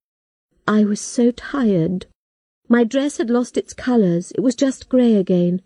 I 0.67 0.83
was 0.83 1.01
so 1.01 1.31
tired. 1.31 2.05
My 2.67 2.83
dress 2.83 3.17
had 3.17 3.29
lost 3.29 3.57
its 3.57 3.73
colours, 3.73 4.31
it 4.33 4.41
was 4.41 4.55
just 4.55 4.89
grey 4.89 5.15
again. 5.15 5.61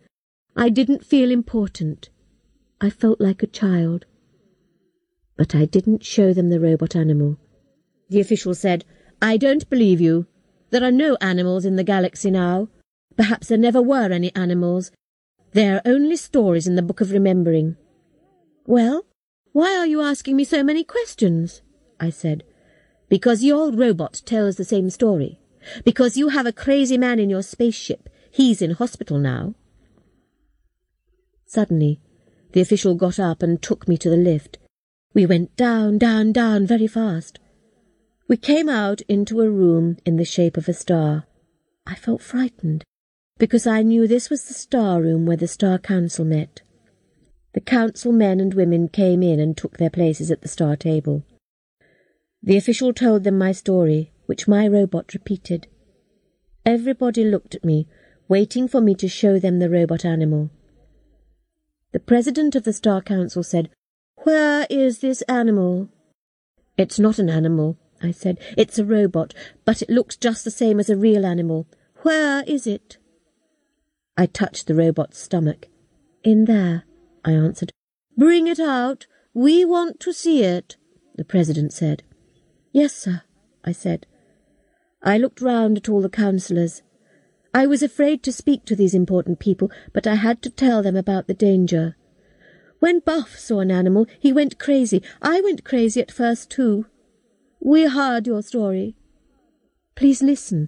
I 0.55 0.69
didn't 0.69 1.05
feel 1.05 1.31
important. 1.31 2.09
I 2.79 2.89
felt 2.89 3.19
like 3.19 3.43
a 3.43 3.47
child. 3.47 4.05
But 5.35 5.55
I 5.55 5.65
didn't 5.65 6.05
show 6.05 6.33
them 6.33 6.49
the 6.49 6.59
robot 6.59 6.95
animal. 6.95 7.37
The 8.09 8.21
official 8.21 8.53
said, 8.53 8.85
I 9.21 9.37
don't 9.37 9.69
believe 9.69 9.99
you. 9.99 10.27
There 10.73 10.83
are 10.83 10.91
no 10.91 11.17
animals 11.21 11.65
in 11.65 11.75
the 11.75 11.83
galaxy 11.83 12.31
now. 12.31 12.67
Perhaps 13.15 13.49
there 13.49 13.59
never 13.59 13.79
were 13.79 14.11
any 14.11 14.33
animals. 14.35 14.89
There 15.51 15.75
are 15.75 15.81
only 15.85 16.15
stories 16.15 16.65
in 16.65 16.73
the 16.73 16.81
Book 16.81 16.99
of 16.99 17.11
Remembering. 17.11 17.77
Well, 18.65 19.05
why 19.51 19.77
are 19.77 19.85
you 19.85 20.01
asking 20.01 20.35
me 20.35 20.43
so 20.43 20.63
many 20.63 20.83
questions? 20.83 21.61
I 21.99 22.09
said. 22.09 22.43
Because 23.07 23.43
your 23.43 23.71
robot 23.71 24.23
tells 24.25 24.55
the 24.55 24.65
same 24.65 24.89
story. 24.89 25.39
Because 25.85 26.17
you 26.17 26.29
have 26.29 26.47
a 26.47 26.51
crazy 26.51 26.97
man 26.97 27.19
in 27.19 27.29
your 27.29 27.43
spaceship. 27.43 28.09
He's 28.31 28.59
in 28.59 28.71
hospital 28.71 29.19
now. 29.19 29.53
Suddenly, 31.45 32.01
the 32.53 32.61
official 32.61 32.95
got 32.95 33.19
up 33.19 33.43
and 33.43 33.61
took 33.61 33.87
me 33.87 33.95
to 33.97 34.09
the 34.09 34.17
lift. 34.17 34.57
We 35.13 35.27
went 35.27 35.55
down, 35.55 35.99
down, 35.99 36.31
down 36.31 36.65
very 36.65 36.87
fast. 36.87 37.37
We 38.33 38.37
came 38.37 38.67
out 38.67 39.01
into 39.01 39.41
a 39.41 39.47
room 39.47 39.97
in 40.07 40.15
the 40.15 40.25
shape 40.25 40.57
of 40.57 40.67
a 40.67 40.73
star. 40.73 41.27
I 41.85 41.93
felt 41.93 42.19
frightened, 42.19 42.83
because 43.37 43.67
I 43.67 43.83
knew 43.83 44.07
this 44.07 44.31
was 44.31 44.45
the 44.45 44.55
star 44.55 45.03
room 45.03 45.27
where 45.27 45.37
the 45.37 45.47
Star 45.47 45.77
Council 45.77 46.25
met. 46.25 46.63
The 47.53 47.61
council 47.61 48.11
men 48.11 48.39
and 48.39 48.55
women 48.55 48.87
came 48.87 49.21
in 49.21 49.39
and 49.39 49.55
took 49.55 49.77
their 49.77 49.91
places 49.91 50.31
at 50.31 50.41
the 50.41 50.47
star 50.47 50.75
table. 50.75 51.23
The 52.41 52.57
official 52.57 52.91
told 52.91 53.23
them 53.23 53.37
my 53.37 53.51
story, 53.51 54.11
which 54.25 54.47
my 54.47 54.67
robot 54.67 55.13
repeated. 55.13 55.67
Everybody 56.65 57.25
looked 57.25 57.53
at 57.53 57.63
me, 57.63 57.87
waiting 58.27 58.67
for 58.67 58.81
me 58.81 58.95
to 58.95 59.07
show 59.07 59.37
them 59.37 59.59
the 59.59 59.69
robot 59.69 60.03
animal. 60.03 60.49
The 61.91 61.99
president 61.99 62.55
of 62.55 62.63
the 62.63 62.73
Star 62.73 62.99
Council 62.99 63.43
said, 63.43 63.69
Where 64.23 64.65
is 64.71 65.01
this 65.01 65.21
animal? 65.29 65.89
It's 66.79 66.97
not 66.97 67.19
an 67.19 67.29
animal, 67.29 67.77
I 68.03 68.11
said. 68.11 68.39
It's 68.57 68.77
a 68.77 68.85
robot, 68.85 69.33
but 69.65 69.81
it 69.81 69.89
looks 69.89 70.17
just 70.17 70.43
the 70.43 70.51
same 70.51 70.79
as 70.79 70.89
a 70.89 70.97
real 70.97 71.25
animal. 71.25 71.67
Where 72.01 72.43
is 72.45 72.67
it? 72.67 72.97
I 74.17 74.25
touched 74.25 74.67
the 74.67 74.75
robot's 74.75 75.17
stomach. 75.17 75.69
In 76.23 76.45
there, 76.45 76.83
I 77.23 77.31
answered. 77.31 77.71
Bring 78.17 78.47
it 78.47 78.59
out. 78.59 79.07
We 79.33 79.65
want 79.65 79.99
to 80.01 80.13
see 80.13 80.43
it, 80.43 80.75
the 81.15 81.23
president 81.23 81.73
said. 81.73 82.03
Yes, 82.71 82.93
sir, 82.93 83.21
I 83.63 83.71
said. 83.71 84.05
I 85.01 85.17
looked 85.17 85.41
round 85.41 85.77
at 85.77 85.89
all 85.89 86.01
the 86.01 86.09
councillors. 86.09 86.81
I 87.53 87.67
was 87.67 87.81
afraid 87.81 88.21
to 88.23 88.31
speak 88.31 88.65
to 88.65 88.75
these 88.75 88.93
important 88.93 89.39
people, 89.39 89.71
but 89.93 90.07
I 90.07 90.15
had 90.15 90.41
to 90.43 90.49
tell 90.49 90.83
them 90.83 90.95
about 90.95 91.27
the 91.27 91.33
danger. 91.33 91.95
When 92.79 92.99
Buff 92.99 93.37
saw 93.37 93.59
an 93.59 93.71
animal, 93.71 94.07
he 94.19 94.33
went 94.33 94.59
crazy. 94.59 95.01
I 95.21 95.39
went 95.41 95.63
crazy 95.63 96.01
at 96.01 96.11
first, 96.11 96.49
too. 96.49 96.87
We 97.65 97.87
heard 97.87 98.27
your 98.27 98.41
story. 98.41 98.93
Please 99.95 100.21
listen, 100.21 100.67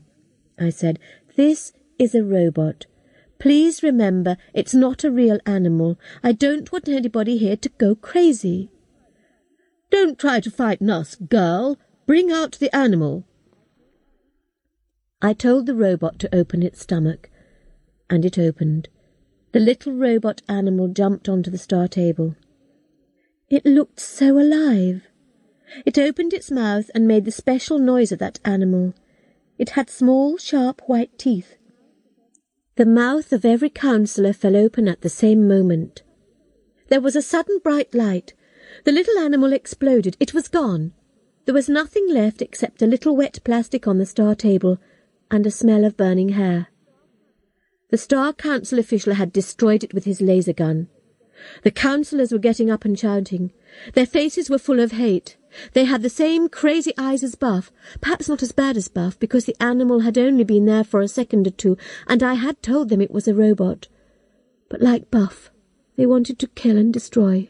I 0.57 0.69
said. 0.69 0.97
This 1.35 1.73
is 1.99 2.15
a 2.15 2.23
robot. 2.23 2.85
Please 3.37 3.83
remember 3.83 4.37
it's 4.53 4.73
not 4.73 5.03
a 5.03 5.11
real 5.11 5.39
animal. 5.45 5.99
I 6.23 6.31
don't 6.31 6.71
want 6.71 6.87
anybody 6.87 7.35
here 7.35 7.57
to 7.57 7.67
go 7.67 7.95
crazy. 7.95 8.69
Don't 9.91 10.17
try 10.17 10.39
to 10.39 10.49
frighten 10.49 10.89
us, 10.89 11.15
girl. 11.15 11.77
Bring 12.05 12.31
out 12.31 12.53
the 12.59 12.73
animal. 12.73 13.25
I 15.21 15.33
told 15.33 15.65
the 15.65 15.75
robot 15.75 16.17
to 16.19 16.33
open 16.33 16.63
its 16.63 16.79
stomach, 16.79 17.29
and 18.09 18.23
it 18.23 18.39
opened. 18.39 18.87
The 19.51 19.59
little 19.59 19.91
robot 19.91 20.41
animal 20.47 20.87
jumped 20.87 21.27
onto 21.27 21.51
the 21.51 21.57
star 21.57 21.89
table. 21.89 22.37
It 23.49 23.65
looked 23.65 23.99
so 23.99 24.39
alive. 24.39 25.01
It 25.86 25.97
opened 25.97 26.34
its 26.34 26.51
mouth 26.51 26.89
and 26.93 27.07
made 27.07 27.26
the 27.26 27.32
special 27.32 27.80
noise 27.80 28.11
of 28.11 28.20
that 28.20 28.39
animal. 28.45 28.93
It 29.57 29.72
had 29.72 29.89
small, 29.89 30.38
sharp 30.38 30.82
white 30.86 31.18
teeth. 31.18 31.57
The 32.76 32.86
mouth 32.86 33.32
of 33.32 33.45
every 33.45 33.70
councillor 33.70 34.34
fell 34.34 34.55
open 34.55 34.88
at 34.88 35.01
the 35.01 35.09
same 35.09 35.47
moment. 35.47 36.03
There 36.89 37.01
was 37.01 37.16
a 37.16 37.22
sudden 37.22 37.59
bright 37.63 37.95
light. 37.95 38.34
The 38.84 38.91
little 38.91 39.18
animal 39.18 39.53
exploded. 39.53 40.18
It 40.20 40.34
was 40.34 40.47
gone. 40.47 40.93
There 41.45 41.53
was 41.53 41.70
nothing 41.70 42.07
left 42.09 42.41
except 42.41 42.82
a 42.82 42.88
little 42.88 43.16
wet 43.16 43.39
plastic 43.43 43.88
on 43.88 43.97
the 43.97 44.05
star 44.05 44.36
table 44.36 44.80
and 45.32 45.45
a 45.45 45.51
smell 45.51 45.86
of 45.86 45.97
burning 45.97 46.30
hair. 46.30 46.68
The 47.89 47.97
Star 47.97 48.34
Council 48.34 48.80
official 48.80 49.13
had 49.13 49.32
destroyed 49.32 49.84
it 49.84 49.93
with 49.93 50.05
his 50.05 50.22
laser 50.22 50.53
gun. 50.53 50.89
The 51.63 51.72
councillors 51.72 52.32
were 52.32 52.39
getting 52.39 52.70
up 52.70 52.84
and 52.84 52.97
shouting. 52.97 53.51
Their 53.93 54.05
faces 54.05 54.49
were 54.49 54.57
full 54.57 54.80
of 54.80 54.93
hate. 54.93 55.38
They 55.74 55.86
had 55.86 56.01
the 56.01 56.10
same 56.10 56.49
crazy 56.49 56.93
eyes 56.97 57.24
as 57.24 57.36
Buff, 57.36 57.72
perhaps 58.01 58.28
not 58.28 58.43
as 58.43 58.51
bad 58.51 58.78
as 58.78 58.88
Buff, 58.88 59.20
because 59.20 59.45
the 59.45 59.56
animal 59.62 60.01
had 60.01 60.18
only 60.18 60.43
been 60.43 60.66
there 60.66 60.84
for 60.84 61.01
a 61.01 61.08
second 61.08 61.47
or 61.47 61.51
two, 61.51 61.78
and 62.08 62.22
I 62.22 62.36
had 62.36 62.62
told 62.62 62.89
them 62.89 63.01
it 63.01 63.12
was 63.12 63.28
a 63.28 63.34
robot. 63.34 63.88
But 64.70 64.82
like 64.82 65.12
Buff, 65.12 65.51
they 65.95 66.06
wanted 66.06 66.39
to 66.39 66.47
kill 66.47 66.78
and 66.78 66.93
destroy. 66.93 67.49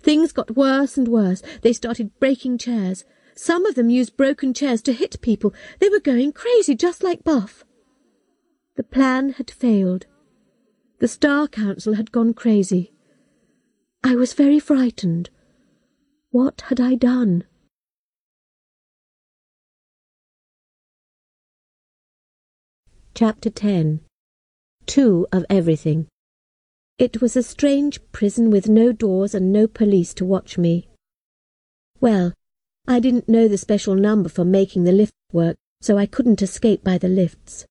Things 0.00 0.32
got 0.32 0.56
worse 0.56 0.96
and 0.96 1.08
worse. 1.08 1.42
They 1.62 1.72
started 1.72 2.18
breaking 2.20 2.58
chairs. 2.58 3.04
Some 3.34 3.64
of 3.64 3.74
them 3.74 3.90
used 3.90 4.16
broken 4.16 4.52
chairs 4.52 4.82
to 4.82 4.92
hit 4.92 5.20
people. 5.22 5.54
They 5.78 5.88
were 5.88 6.00
going 6.00 6.32
crazy, 6.32 6.74
just 6.74 7.02
like 7.02 7.24
Buff. 7.24 7.64
The 8.76 8.82
plan 8.82 9.30
had 9.30 9.50
failed. 9.50 10.06
The 10.98 11.08
Star 11.08 11.48
Council 11.48 11.94
had 11.94 12.12
gone 12.12 12.34
crazy. 12.34 12.92
I 14.04 14.14
was 14.14 14.34
very 14.34 14.58
frightened. 14.58 15.30
What 16.32 16.60
had 16.68 16.78
I 16.78 16.94
done? 16.94 17.42
Chapter 23.14 23.50
10 23.50 24.02
Two 24.86 25.26
of 25.32 25.44
Everything 25.50 26.06
It 26.98 27.20
was 27.20 27.36
a 27.36 27.42
strange 27.42 27.98
prison 28.12 28.48
with 28.48 28.68
no 28.68 28.92
doors 28.92 29.34
and 29.34 29.52
no 29.52 29.66
police 29.66 30.14
to 30.14 30.24
watch 30.24 30.56
me. 30.56 30.88
Well, 32.00 32.32
I 32.86 33.00
didn't 33.00 33.28
know 33.28 33.48
the 33.48 33.58
special 33.58 33.96
number 33.96 34.28
for 34.28 34.44
making 34.44 34.84
the 34.84 34.92
lift 34.92 35.14
work, 35.32 35.56
so 35.80 35.98
I 35.98 36.06
couldn't 36.06 36.42
escape 36.42 36.84
by 36.84 36.96
the 36.96 37.08
lifts. 37.08 37.66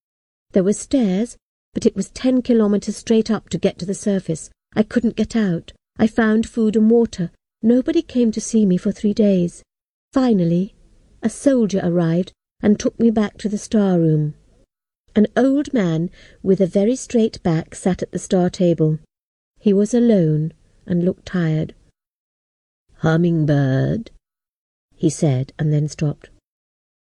There 0.51 0.65
were 0.65 0.73
stairs, 0.73 1.37
but 1.73 1.85
it 1.85 1.95
was 1.95 2.09
ten 2.09 2.41
kilometres 2.41 2.97
straight 2.97 3.31
up 3.31 3.47
to 3.49 3.57
get 3.57 3.79
to 3.79 3.85
the 3.85 3.95
surface. 3.95 4.49
I 4.75 4.83
couldn't 4.83 5.15
get 5.15 5.33
out. 5.33 5.71
I 5.97 6.07
found 6.07 6.49
food 6.49 6.75
and 6.75 6.91
water. 6.91 7.31
Nobody 7.61 8.01
came 8.01 8.31
to 8.31 8.41
see 8.41 8.65
me 8.65 8.77
for 8.77 8.91
three 8.91 9.13
days. 9.13 9.63
Finally, 10.13 10.75
a 11.21 11.29
soldier 11.29 11.81
arrived 11.83 12.31
and 12.61 12.79
took 12.79 12.97
me 12.99 13.11
back 13.11 13.37
to 13.39 13.49
the 13.49 13.57
star 13.57 13.99
room. 13.99 14.35
An 15.15 15.27
old 15.35 15.73
man 15.73 16.09
with 16.41 16.61
a 16.61 16.67
very 16.67 16.95
straight 16.95 17.41
back 17.43 17.75
sat 17.75 18.01
at 18.01 18.11
the 18.11 18.19
star 18.19 18.49
table. 18.49 18.99
He 19.59 19.73
was 19.73 19.93
alone 19.93 20.53
and 20.85 21.03
looked 21.03 21.25
tired. 21.25 21.75
Hummingbird, 22.97 24.11
he 24.95 25.09
said, 25.09 25.51
and 25.59 25.73
then 25.73 25.87
stopped. 25.87 26.29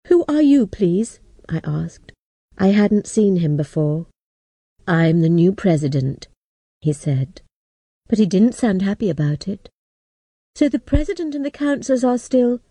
Who 0.07 0.23
are 0.27 0.41
you, 0.41 0.67
please? 0.67 1.19
I 1.49 1.61
asked. 1.63 2.11
I 2.57 2.67
hadn't 2.67 3.07
seen 3.07 3.37
him 3.37 3.57
before. 3.57 4.07
I'm 4.87 5.21
the 5.21 5.29
new 5.29 5.51
president, 5.51 6.27
he 6.79 6.93
said, 6.93 7.41
but 8.07 8.19
he 8.19 8.25
didn't 8.25 8.55
sound 8.55 8.81
happy 8.81 9.09
about 9.09 9.47
it. 9.47 9.69
So 10.55 10.69
the 10.69 10.79
president 10.79 11.35
and 11.35 11.43
the 11.43 11.51
councillors 11.51 12.05
are 12.05 12.17
still... 12.17 12.61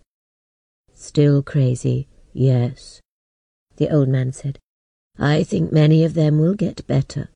Still 0.94 1.42
crazy, 1.42 2.08
yes, 2.32 3.02
the 3.76 3.90
old 3.90 4.08
man 4.08 4.32
said. 4.32 4.58
I 5.18 5.42
think 5.42 5.70
many 5.70 6.02
of 6.02 6.14
them 6.14 6.38
will 6.38 6.54
get 6.54 6.86
better. 6.86 7.28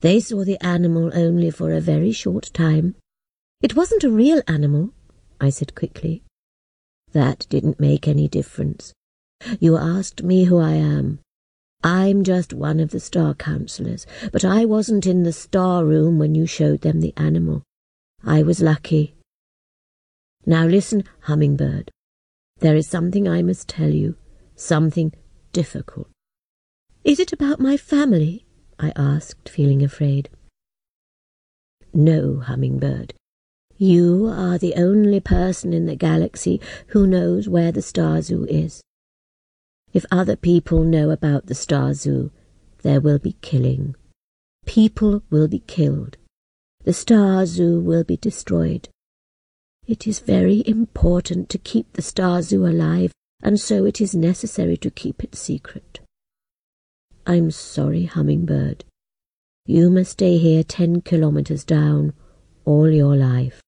They 0.00 0.18
saw 0.18 0.44
the 0.44 0.60
animal 0.64 1.10
only 1.12 1.50
for 1.50 1.72
a 1.72 1.80
very 1.80 2.10
short 2.10 2.50
time. 2.54 2.94
It 3.60 3.76
wasn't 3.76 4.02
a 4.02 4.10
real 4.10 4.40
animal, 4.48 4.94
I 5.40 5.50
said 5.50 5.74
quickly. 5.74 6.22
That 7.12 7.46
didn't 7.50 7.78
make 7.78 8.08
any 8.08 8.28
difference. 8.28 8.94
You 9.60 9.76
asked 9.76 10.22
me 10.22 10.44
who 10.44 10.58
I 10.58 10.72
am. 10.72 11.18
I'm 11.84 12.24
just 12.24 12.54
one 12.54 12.80
of 12.80 12.92
the 12.92 13.00
star 13.00 13.34
councillors, 13.34 14.06
but 14.32 14.44
I 14.44 14.64
wasn't 14.64 15.06
in 15.06 15.24
the 15.24 15.32
star 15.32 15.84
room 15.84 16.18
when 16.18 16.34
you 16.34 16.46
showed 16.46 16.80
them 16.80 17.00
the 17.00 17.12
animal. 17.16 17.62
I 18.24 18.42
was 18.42 18.62
lucky. 18.62 19.16
Now 20.44 20.66
listen, 20.66 21.04
Hummingbird. 21.22 21.90
There 22.58 22.76
is 22.76 22.88
something 22.88 23.28
I 23.28 23.42
must 23.42 23.68
tell 23.68 23.90
you, 23.90 24.16
something 24.56 25.12
difficult. 25.52 26.08
Is 27.04 27.20
it 27.20 27.32
about 27.32 27.60
my 27.60 27.76
family? 27.76 28.46
I 28.78 28.92
asked, 28.96 29.48
feeling 29.48 29.82
afraid. 29.82 30.30
No, 31.94 32.40
Hummingbird. 32.40 33.14
You 33.76 34.26
are 34.26 34.58
the 34.58 34.74
only 34.74 35.20
person 35.20 35.72
in 35.72 35.86
the 35.86 35.96
galaxy 35.96 36.60
who 36.88 37.06
knows 37.06 37.48
where 37.48 37.72
the 37.72 37.82
Star 37.82 38.22
Zoo 38.22 38.44
is. 38.48 38.80
If 39.92 40.06
other 40.10 40.36
people 40.36 40.84
know 40.84 41.10
about 41.10 41.46
the 41.46 41.54
Star 41.54 41.92
Zoo, 41.92 42.30
there 42.82 43.00
will 43.00 43.18
be 43.18 43.36
killing. 43.42 43.94
People 44.66 45.22
will 45.30 45.48
be 45.48 45.60
killed. 45.60 46.16
The 46.84 46.92
Star 46.92 47.44
Zoo 47.46 47.80
will 47.80 48.04
be 48.04 48.16
destroyed. 48.16 48.88
It 49.86 50.06
is 50.06 50.20
very 50.20 50.62
important 50.66 51.48
to 51.48 51.58
keep 51.58 51.92
the 51.92 52.02
Star 52.02 52.40
Zoo 52.42 52.66
alive, 52.66 53.12
and 53.42 53.58
so 53.58 53.84
it 53.84 54.00
is 54.00 54.14
necessary 54.14 54.76
to 54.76 54.90
keep 54.90 55.24
it 55.24 55.34
secret. 55.34 56.00
I'm 57.26 57.50
sorry, 57.50 58.04
Hummingbird. 58.04 58.84
You 59.66 59.90
must 59.90 60.12
stay 60.12 60.38
here 60.38 60.62
ten 60.62 61.00
kilometres 61.00 61.64
down 61.64 62.12
all 62.64 62.90
your 62.90 63.16
life. 63.16 63.60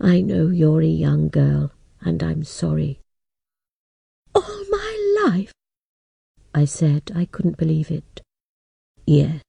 I 0.00 0.20
know 0.22 0.48
you're 0.48 0.82
a 0.82 0.86
young 0.86 1.28
girl, 1.28 1.72
and 2.00 2.22
I'm 2.22 2.44
sorry. 2.44 3.00
All 4.34 4.64
my 4.70 5.22
life? 5.24 5.52
I 6.54 6.64
said 6.64 7.12
I 7.14 7.26
couldn't 7.26 7.58
believe 7.58 7.90
it. 7.90 8.22
Yes, 9.06 9.42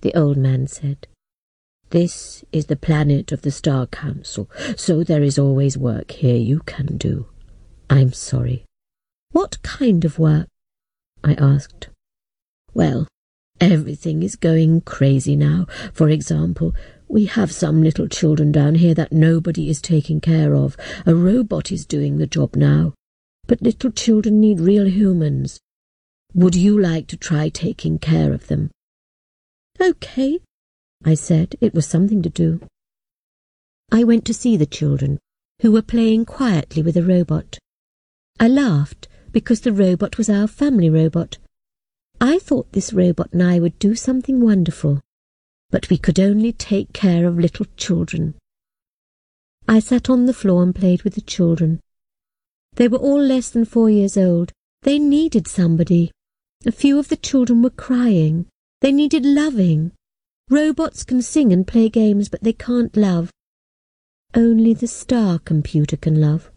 the 0.00 0.14
old 0.14 0.36
man 0.36 0.66
said. 0.68 1.08
This 1.90 2.44
is 2.52 2.66
the 2.66 2.76
planet 2.76 3.32
of 3.32 3.40
the 3.40 3.50
Star 3.50 3.86
Council, 3.86 4.50
so 4.76 5.02
there 5.02 5.22
is 5.22 5.38
always 5.38 5.78
work 5.78 6.10
here 6.10 6.36
you 6.36 6.60
can 6.60 6.98
do. 6.98 7.26
I'm 7.88 8.12
sorry. 8.12 8.64
What 9.32 9.62
kind 9.62 10.04
of 10.04 10.18
work? 10.18 10.48
I 11.24 11.32
asked. 11.34 11.88
Well, 12.74 13.08
everything 13.58 14.22
is 14.22 14.36
going 14.36 14.82
crazy 14.82 15.34
now. 15.34 15.66
For 15.94 16.10
example, 16.10 16.74
we 17.08 17.24
have 17.24 17.50
some 17.50 17.82
little 17.82 18.06
children 18.06 18.52
down 18.52 18.74
here 18.74 18.94
that 18.94 19.12
nobody 19.12 19.70
is 19.70 19.80
taking 19.80 20.20
care 20.20 20.54
of. 20.54 20.76
A 21.06 21.14
robot 21.14 21.72
is 21.72 21.86
doing 21.86 22.18
the 22.18 22.26
job 22.26 22.54
now. 22.54 22.92
But 23.46 23.62
little 23.62 23.90
children 23.90 24.40
need 24.40 24.60
real 24.60 24.86
humans. 24.86 25.58
Would 26.34 26.54
you 26.54 26.78
like 26.78 27.06
to 27.06 27.16
try 27.16 27.48
taking 27.48 27.98
care 27.98 28.34
of 28.34 28.48
them? 28.48 28.70
Okay, 29.80 30.40
I 31.04 31.14
said. 31.14 31.54
It 31.60 31.74
was 31.74 31.86
something 31.86 32.22
to 32.22 32.28
do. 32.28 32.60
I 33.90 34.04
went 34.04 34.24
to 34.26 34.34
see 34.34 34.56
the 34.56 34.66
children, 34.66 35.18
who 35.62 35.72
were 35.72 35.82
playing 35.82 36.24
quietly 36.26 36.82
with 36.82 36.96
a 36.96 37.02
robot. 37.02 37.58
I 38.38 38.48
laughed 38.48 39.08
because 39.32 39.60
the 39.60 39.72
robot 39.72 40.18
was 40.18 40.28
our 40.28 40.46
family 40.46 40.90
robot. 40.90 41.38
I 42.20 42.38
thought 42.38 42.72
this 42.72 42.92
robot 42.92 43.32
and 43.32 43.42
I 43.42 43.58
would 43.58 43.78
do 43.78 43.94
something 43.94 44.40
wonderful, 44.40 45.00
but 45.70 45.88
we 45.88 45.98
could 45.98 46.18
only 46.18 46.52
take 46.52 46.92
care 46.92 47.26
of 47.26 47.38
little 47.38 47.66
children. 47.76 48.34
I 49.66 49.80
sat 49.80 50.08
on 50.08 50.26
the 50.26 50.32
floor 50.32 50.62
and 50.62 50.74
played 50.74 51.02
with 51.02 51.14
the 51.14 51.20
children. 51.20 51.80
They 52.74 52.88
were 52.88 52.98
all 52.98 53.20
less 53.20 53.50
than 53.50 53.64
four 53.64 53.90
years 53.90 54.16
old. 54.16 54.52
They 54.82 54.98
needed 54.98 55.46
somebody. 55.46 56.10
A 56.64 56.72
few 56.72 56.98
of 56.98 57.08
the 57.08 57.16
children 57.16 57.62
were 57.62 57.70
crying. 57.70 58.46
They 58.80 58.92
needed 58.92 59.26
loving. 59.26 59.92
Robots 60.50 61.04
can 61.04 61.20
sing 61.20 61.52
and 61.52 61.66
play 61.66 61.90
games, 61.90 62.30
but 62.30 62.42
they 62.42 62.54
can't 62.54 62.96
love. 62.96 63.30
Only 64.34 64.72
the 64.72 64.86
star 64.86 65.38
computer 65.38 65.96
can 65.96 66.20
love. 66.20 66.50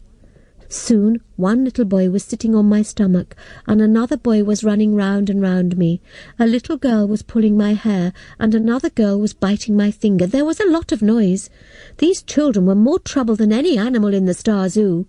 Soon 0.70 1.20
one 1.36 1.64
little 1.64 1.84
boy 1.84 2.08
was 2.08 2.24
sitting 2.24 2.54
on 2.54 2.64
my 2.64 2.80
stomach, 2.80 3.36
and 3.66 3.82
another 3.82 4.16
boy 4.16 4.44
was 4.44 4.64
running 4.64 4.94
round 4.94 5.28
and 5.28 5.42
round 5.42 5.76
me. 5.76 6.00
A 6.38 6.46
little 6.46 6.78
girl 6.78 7.06
was 7.06 7.22
pulling 7.22 7.58
my 7.58 7.74
hair, 7.74 8.14
and 8.38 8.54
another 8.54 8.88
girl 8.88 9.20
was 9.20 9.34
biting 9.34 9.76
my 9.76 9.90
finger. 9.90 10.26
There 10.26 10.46
was 10.46 10.60
a 10.60 10.70
lot 10.70 10.90
of 10.90 11.02
noise. 11.02 11.50
These 11.98 12.22
children 12.22 12.64
were 12.64 12.74
more 12.74 12.98
trouble 12.98 13.36
than 13.36 13.52
any 13.52 13.76
animal 13.76 14.14
in 14.14 14.24
the 14.24 14.32
Star 14.32 14.70
Zoo. 14.70 15.06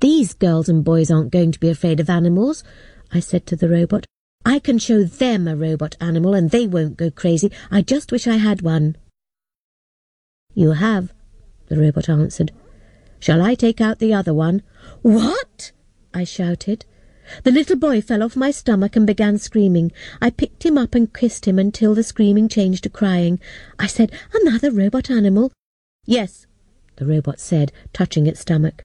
These 0.00 0.34
girls 0.34 0.68
and 0.68 0.82
boys 0.82 1.12
aren't 1.12 1.30
going 1.30 1.52
to 1.52 1.60
be 1.60 1.70
afraid 1.70 2.00
of 2.00 2.10
animals, 2.10 2.64
I 3.12 3.20
said 3.20 3.46
to 3.46 3.56
the 3.56 3.68
robot. 3.68 4.06
I 4.48 4.60
can 4.60 4.78
show 4.78 5.04
them 5.04 5.46
a 5.46 5.54
robot 5.54 5.94
animal 6.00 6.32
and 6.32 6.50
they 6.50 6.66
won't 6.66 6.96
go 6.96 7.10
crazy. 7.10 7.52
I 7.70 7.82
just 7.82 8.10
wish 8.10 8.26
I 8.26 8.38
had 8.38 8.62
one. 8.62 8.96
You 10.54 10.70
have, 10.70 11.12
the 11.66 11.78
robot 11.78 12.08
answered. 12.08 12.52
Shall 13.20 13.42
I 13.42 13.54
take 13.54 13.78
out 13.78 13.98
the 13.98 14.14
other 14.14 14.32
one? 14.32 14.62
What? 15.02 15.72
I 16.14 16.24
shouted. 16.24 16.86
The 17.44 17.50
little 17.50 17.76
boy 17.76 18.00
fell 18.00 18.22
off 18.22 18.36
my 18.36 18.50
stomach 18.50 18.96
and 18.96 19.06
began 19.06 19.36
screaming. 19.36 19.92
I 20.18 20.30
picked 20.30 20.64
him 20.64 20.78
up 20.78 20.94
and 20.94 21.12
kissed 21.12 21.46
him 21.46 21.58
until 21.58 21.94
the 21.94 22.02
screaming 22.02 22.48
changed 22.48 22.84
to 22.84 22.88
crying. 22.88 23.40
I 23.78 23.86
said, 23.86 24.10
Another 24.32 24.70
robot 24.70 25.10
animal? 25.10 25.52
Yes, 26.06 26.46
the 26.96 27.04
robot 27.04 27.38
said, 27.38 27.70
touching 27.92 28.26
its 28.26 28.40
stomach. 28.40 28.82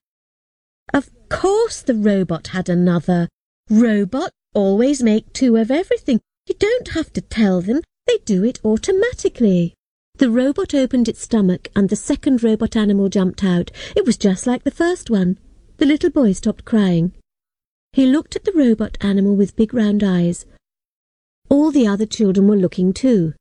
Of 0.93 1.09
course 1.29 1.81
the 1.81 1.95
robot 1.95 2.47
had 2.47 2.67
another. 2.67 3.29
Robot 3.69 4.33
always 4.53 5.03
make 5.03 5.33
two 5.33 5.57
of 5.57 5.71
everything. 5.71 6.19
You 6.47 6.55
don't 6.59 6.89
have 6.89 7.11
to 7.13 7.21
tell 7.21 7.61
them. 7.61 7.81
They 8.07 8.17
do 8.25 8.43
it 8.43 8.59
automatically. 8.65 9.73
The 10.15 10.29
robot 10.29 10.73
opened 10.73 11.07
its 11.07 11.21
stomach 11.21 11.69
and 11.75 11.89
the 11.89 11.95
second 11.95 12.43
robot 12.43 12.75
animal 12.75 13.09
jumped 13.09 13.43
out. 13.43 13.71
It 13.95 14.05
was 14.05 14.17
just 14.17 14.45
like 14.45 14.63
the 14.63 14.71
first 14.71 15.09
one. 15.09 15.39
The 15.77 15.85
little 15.85 16.09
boy 16.09 16.33
stopped 16.33 16.65
crying. 16.65 17.13
He 17.93 18.05
looked 18.05 18.35
at 18.35 18.43
the 18.43 18.53
robot 18.53 18.97
animal 19.01 19.35
with 19.35 19.55
big 19.55 19.73
round 19.73 20.03
eyes. 20.03 20.45
All 21.49 21.71
the 21.71 21.87
other 21.87 22.05
children 22.05 22.47
were 22.47 22.55
looking 22.55 22.93
too. 22.93 23.33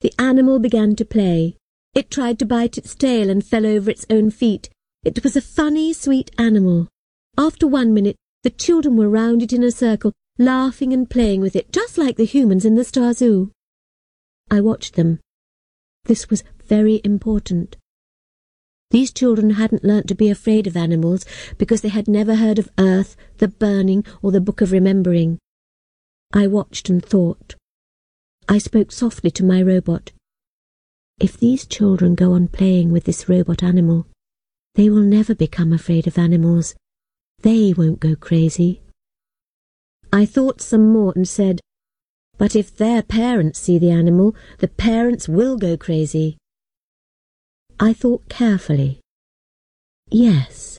The 0.00 0.12
animal 0.18 0.58
began 0.58 0.96
to 0.96 1.04
play. 1.04 1.56
It 1.94 2.10
tried 2.10 2.38
to 2.40 2.46
bite 2.46 2.78
its 2.78 2.94
tail 2.94 3.30
and 3.30 3.44
fell 3.44 3.66
over 3.66 3.90
its 3.90 4.06
own 4.10 4.30
feet. 4.30 4.68
It 5.04 5.22
was 5.22 5.36
a 5.36 5.40
funny, 5.40 5.92
sweet 5.92 6.30
animal. 6.38 6.88
After 7.36 7.66
one 7.66 7.92
minute, 7.92 8.16
the 8.42 8.50
children 8.50 8.96
were 8.96 9.08
round 9.08 9.42
it 9.42 9.52
in 9.52 9.62
a 9.62 9.70
circle, 9.70 10.12
laughing 10.38 10.92
and 10.92 11.08
playing 11.08 11.40
with 11.40 11.54
it, 11.54 11.72
just 11.72 11.98
like 11.98 12.16
the 12.16 12.24
humans 12.24 12.64
in 12.64 12.74
the 12.74 12.84
Star 12.84 13.12
Zoo. 13.12 13.50
I 14.50 14.60
watched 14.60 14.94
them. 14.94 15.20
This 16.04 16.28
was 16.28 16.44
very 16.66 17.00
important. 17.04 17.76
These 18.90 19.12
children 19.12 19.50
hadn't 19.50 19.84
learnt 19.84 20.06
to 20.08 20.14
be 20.14 20.28
afraid 20.28 20.66
of 20.66 20.76
animals 20.76 21.24
because 21.56 21.80
they 21.80 21.88
had 21.88 22.08
never 22.08 22.34
heard 22.34 22.58
of 22.58 22.68
Earth, 22.78 23.16
the 23.38 23.48
burning, 23.48 24.04
or 24.20 24.30
the 24.30 24.40
Book 24.40 24.60
of 24.60 24.70
Remembering. 24.70 25.38
I 26.32 26.46
watched 26.46 26.90
and 26.90 27.02
thought. 27.02 27.54
I 28.48 28.58
spoke 28.58 28.92
softly 28.92 29.30
to 29.30 29.44
my 29.44 29.62
robot. 29.62 30.12
If 31.18 31.38
these 31.38 31.66
children 31.66 32.14
go 32.14 32.32
on 32.32 32.48
playing 32.48 32.92
with 32.92 33.04
this 33.04 33.28
robot 33.28 33.62
animal, 33.62 34.06
they 34.74 34.90
will 34.90 35.02
never 35.02 35.34
become 35.34 35.72
afraid 35.72 36.06
of 36.06 36.18
animals. 36.18 36.74
They 37.40 37.72
won't 37.72 38.00
go 38.00 38.14
crazy. 38.14 38.81
I 40.12 40.26
thought 40.26 40.60
some 40.60 40.92
more 40.92 41.12
and 41.16 41.26
said, 41.26 41.60
But 42.36 42.54
if 42.54 42.76
their 42.76 43.02
parents 43.02 43.58
see 43.58 43.78
the 43.78 43.90
animal, 43.90 44.34
the 44.58 44.68
parents 44.68 45.26
will 45.26 45.56
go 45.56 45.76
crazy. 45.78 46.36
I 47.80 47.94
thought 47.94 48.28
carefully. 48.28 49.00
Yes, 50.10 50.78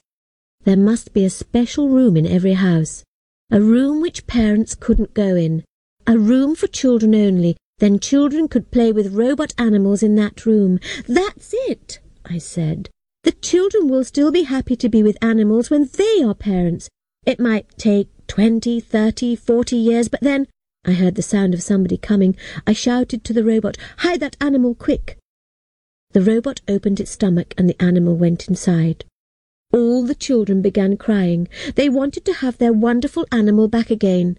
there 0.63 0.77
must 0.77 1.13
be 1.13 1.25
a 1.25 1.29
special 1.31 1.89
room 1.89 2.15
in 2.15 2.27
every 2.27 2.53
house, 2.53 3.03
a 3.49 3.59
room 3.59 4.01
which 4.01 4.27
parents 4.27 4.75
couldn't 4.75 5.15
go 5.15 5.35
in, 5.35 5.63
a 6.05 6.17
room 6.17 6.55
for 6.55 6.67
children 6.67 7.15
only, 7.15 7.57
then 7.79 7.97
children 7.97 8.47
could 8.47 8.69
play 8.69 8.91
with 8.91 9.15
robot 9.15 9.53
animals 9.57 10.03
in 10.03 10.13
that 10.15 10.45
room. 10.45 10.79
That's 11.07 11.55
it, 11.67 11.99
I 12.23 12.37
said. 12.37 12.89
The 13.23 13.31
children 13.31 13.87
will 13.87 14.03
still 14.03 14.31
be 14.31 14.43
happy 14.43 14.75
to 14.75 14.89
be 14.89 15.01
with 15.01 15.17
animals 15.23 15.69
when 15.69 15.89
they 15.97 16.21
are 16.21 16.35
parents. 16.35 16.87
It 17.25 17.39
might 17.39 17.67
take 17.77 18.09
twenty, 18.27 18.79
thirty, 18.79 19.35
forty 19.35 19.77
years, 19.77 20.09
but 20.09 20.21
then 20.21 20.47
I 20.85 20.91
heard 20.91 21.15
the 21.15 21.21
sound 21.21 21.53
of 21.53 21.63
somebody 21.63 21.97
coming. 21.97 22.35
I 22.67 22.73
shouted 22.73 23.23
to 23.23 23.33
the 23.33 23.43
robot, 23.43 23.77
Hide 23.99 24.19
that 24.19 24.35
animal, 24.41 24.75
quick! 24.75 25.17
The 26.11 26.21
robot 26.21 26.61
opened 26.67 26.99
its 26.99 27.11
stomach 27.11 27.53
and 27.57 27.69
the 27.69 27.81
animal 27.81 28.15
went 28.15 28.47
inside. 28.47 29.05
All 29.71 30.03
the 30.03 30.15
children 30.15 30.61
began 30.61 30.97
crying. 30.97 31.47
They 31.75 31.89
wanted 31.89 32.25
to 32.25 32.33
have 32.33 32.57
their 32.57 32.73
wonderful 32.73 33.25
animal 33.31 33.67
back 33.67 33.89
again. 33.89 34.37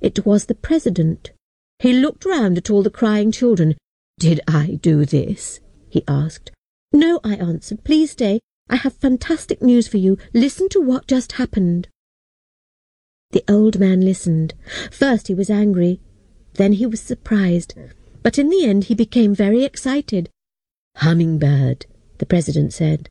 It 0.00 0.26
was 0.26 0.44
the 0.44 0.54
president. 0.54 1.32
He 1.78 1.92
looked 1.92 2.24
round 2.24 2.58
at 2.58 2.70
all 2.70 2.82
the 2.82 2.90
crying 2.90 3.32
children. 3.32 3.74
Did 4.18 4.40
I 4.46 4.78
do 4.80 5.04
this? 5.04 5.60
he 5.88 6.04
asked. 6.06 6.50
No, 6.92 7.20
I 7.24 7.34
answered. 7.34 7.82
Please 7.82 8.12
stay. 8.12 8.40
I 8.68 8.76
have 8.76 8.94
fantastic 8.94 9.62
news 9.62 9.86
for 9.86 9.98
you. 9.98 10.18
Listen 10.34 10.68
to 10.70 10.80
what 10.80 11.06
just 11.06 11.32
happened. 11.32 11.88
The 13.30 13.44
old 13.48 13.78
man 13.78 14.00
listened. 14.00 14.54
First 14.90 15.28
he 15.28 15.34
was 15.34 15.50
angry, 15.50 16.00
then 16.54 16.72
he 16.72 16.86
was 16.86 17.00
surprised, 17.00 17.74
but 18.22 18.38
in 18.38 18.48
the 18.48 18.64
end 18.64 18.84
he 18.84 18.94
became 18.94 19.34
very 19.34 19.64
excited. 19.64 20.30
Hummingbird, 20.96 21.86
the 22.18 22.26
president 22.26 22.72
said. 22.72 23.08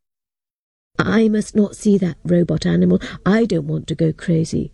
I 0.97 1.27
must 1.27 1.55
not 1.55 1.75
see 1.75 1.97
that 1.97 2.17
robot 2.23 2.65
animal. 2.65 2.99
I 3.25 3.45
don't 3.45 3.67
want 3.67 3.87
to 3.87 3.95
go 3.95 4.13
crazy. 4.13 4.71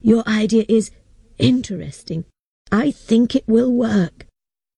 Your 0.00 0.26
idea 0.28 0.64
is 0.68 0.90
interesting. 1.38 2.24
I 2.70 2.90
think 2.90 3.34
it 3.34 3.48
will 3.48 3.72
work. 3.72 4.26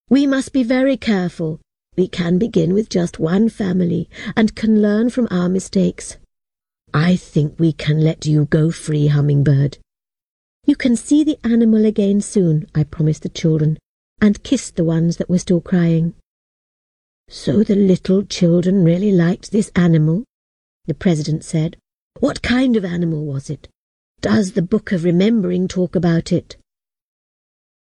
We 0.09 0.26
must 0.26 0.52
be 0.52 0.62
very 0.62 0.96
careful. 0.96 1.61
We 1.97 2.09
can 2.09 2.38
begin 2.38 2.74
with 2.74 2.88
just 2.88 3.20
one 3.20 3.49
family 3.49 4.09
and 4.36 4.57
can 4.57 4.82
learn 4.82 5.11
from 5.11 5.28
our 5.30 5.49
mistakes. 5.49 6.16
I 6.92 7.16
think 7.16 7.59
we 7.59 7.72
can 7.72 8.01
let 8.01 8.26
you 8.26 8.47
go 8.47 8.70
free, 8.70 9.09
Hummingbird. 9.09 9.78
You 10.66 10.76
can 10.76 10.97
see 10.97 11.22
the 11.22 11.38
animal 11.45 11.84
again 11.84 12.20
soon, 12.20 12.66
I 12.74 12.84
promised 12.84 13.22
the 13.22 13.28
children, 13.28 13.78
and 14.20 14.42
kissed 14.42 14.76
the 14.76 14.84
ones 14.84 15.18
that 15.18 15.28
were 15.28 15.38
still 15.38 15.61
crying. 15.61 16.14
So 17.28 17.62
the 17.62 17.76
little 17.76 18.24
children 18.24 18.84
really 18.84 19.12
liked 19.12 19.51
this 19.51 19.70
animal? 19.76 20.24
The 20.86 20.95
President 20.95 21.45
said. 21.45 21.76
What 22.20 22.42
kind 22.42 22.76
of 22.76 22.84
animal 22.84 23.24
was 23.24 23.51
it? 23.51 23.68
Does 24.20 24.53
the 24.53 24.62
Book 24.62 24.92
of 24.92 25.05
Remembering 25.05 25.68
talk 25.68 25.95
about 25.95 26.32
it? 26.32 26.57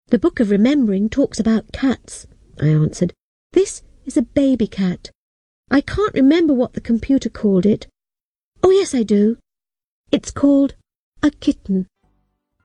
The 0.08 0.18
Book 0.18 0.40
of 0.40 0.50
Remembering 0.50 1.08
talks 1.08 1.38
about 1.38 1.72
cats, 1.72 2.26
I 2.60 2.68
answered. 2.68 3.12
This 3.52 3.82
is 4.06 4.16
a 4.16 4.22
baby 4.22 4.66
cat. 4.66 5.10
I 5.70 5.80
can't 5.80 6.14
remember 6.14 6.54
what 6.54 6.72
the 6.72 6.80
computer 6.80 7.28
called 7.28 7.66
it. 7.66 7.88
Oh, 8.62 8.70
yes, 8.70 8.94
I 8.94 9.02
do. 9.02 9.36
It's 10.12 10.30
called 10.30 10.74
a 11.22 11.30
kitten. 11.30 11.86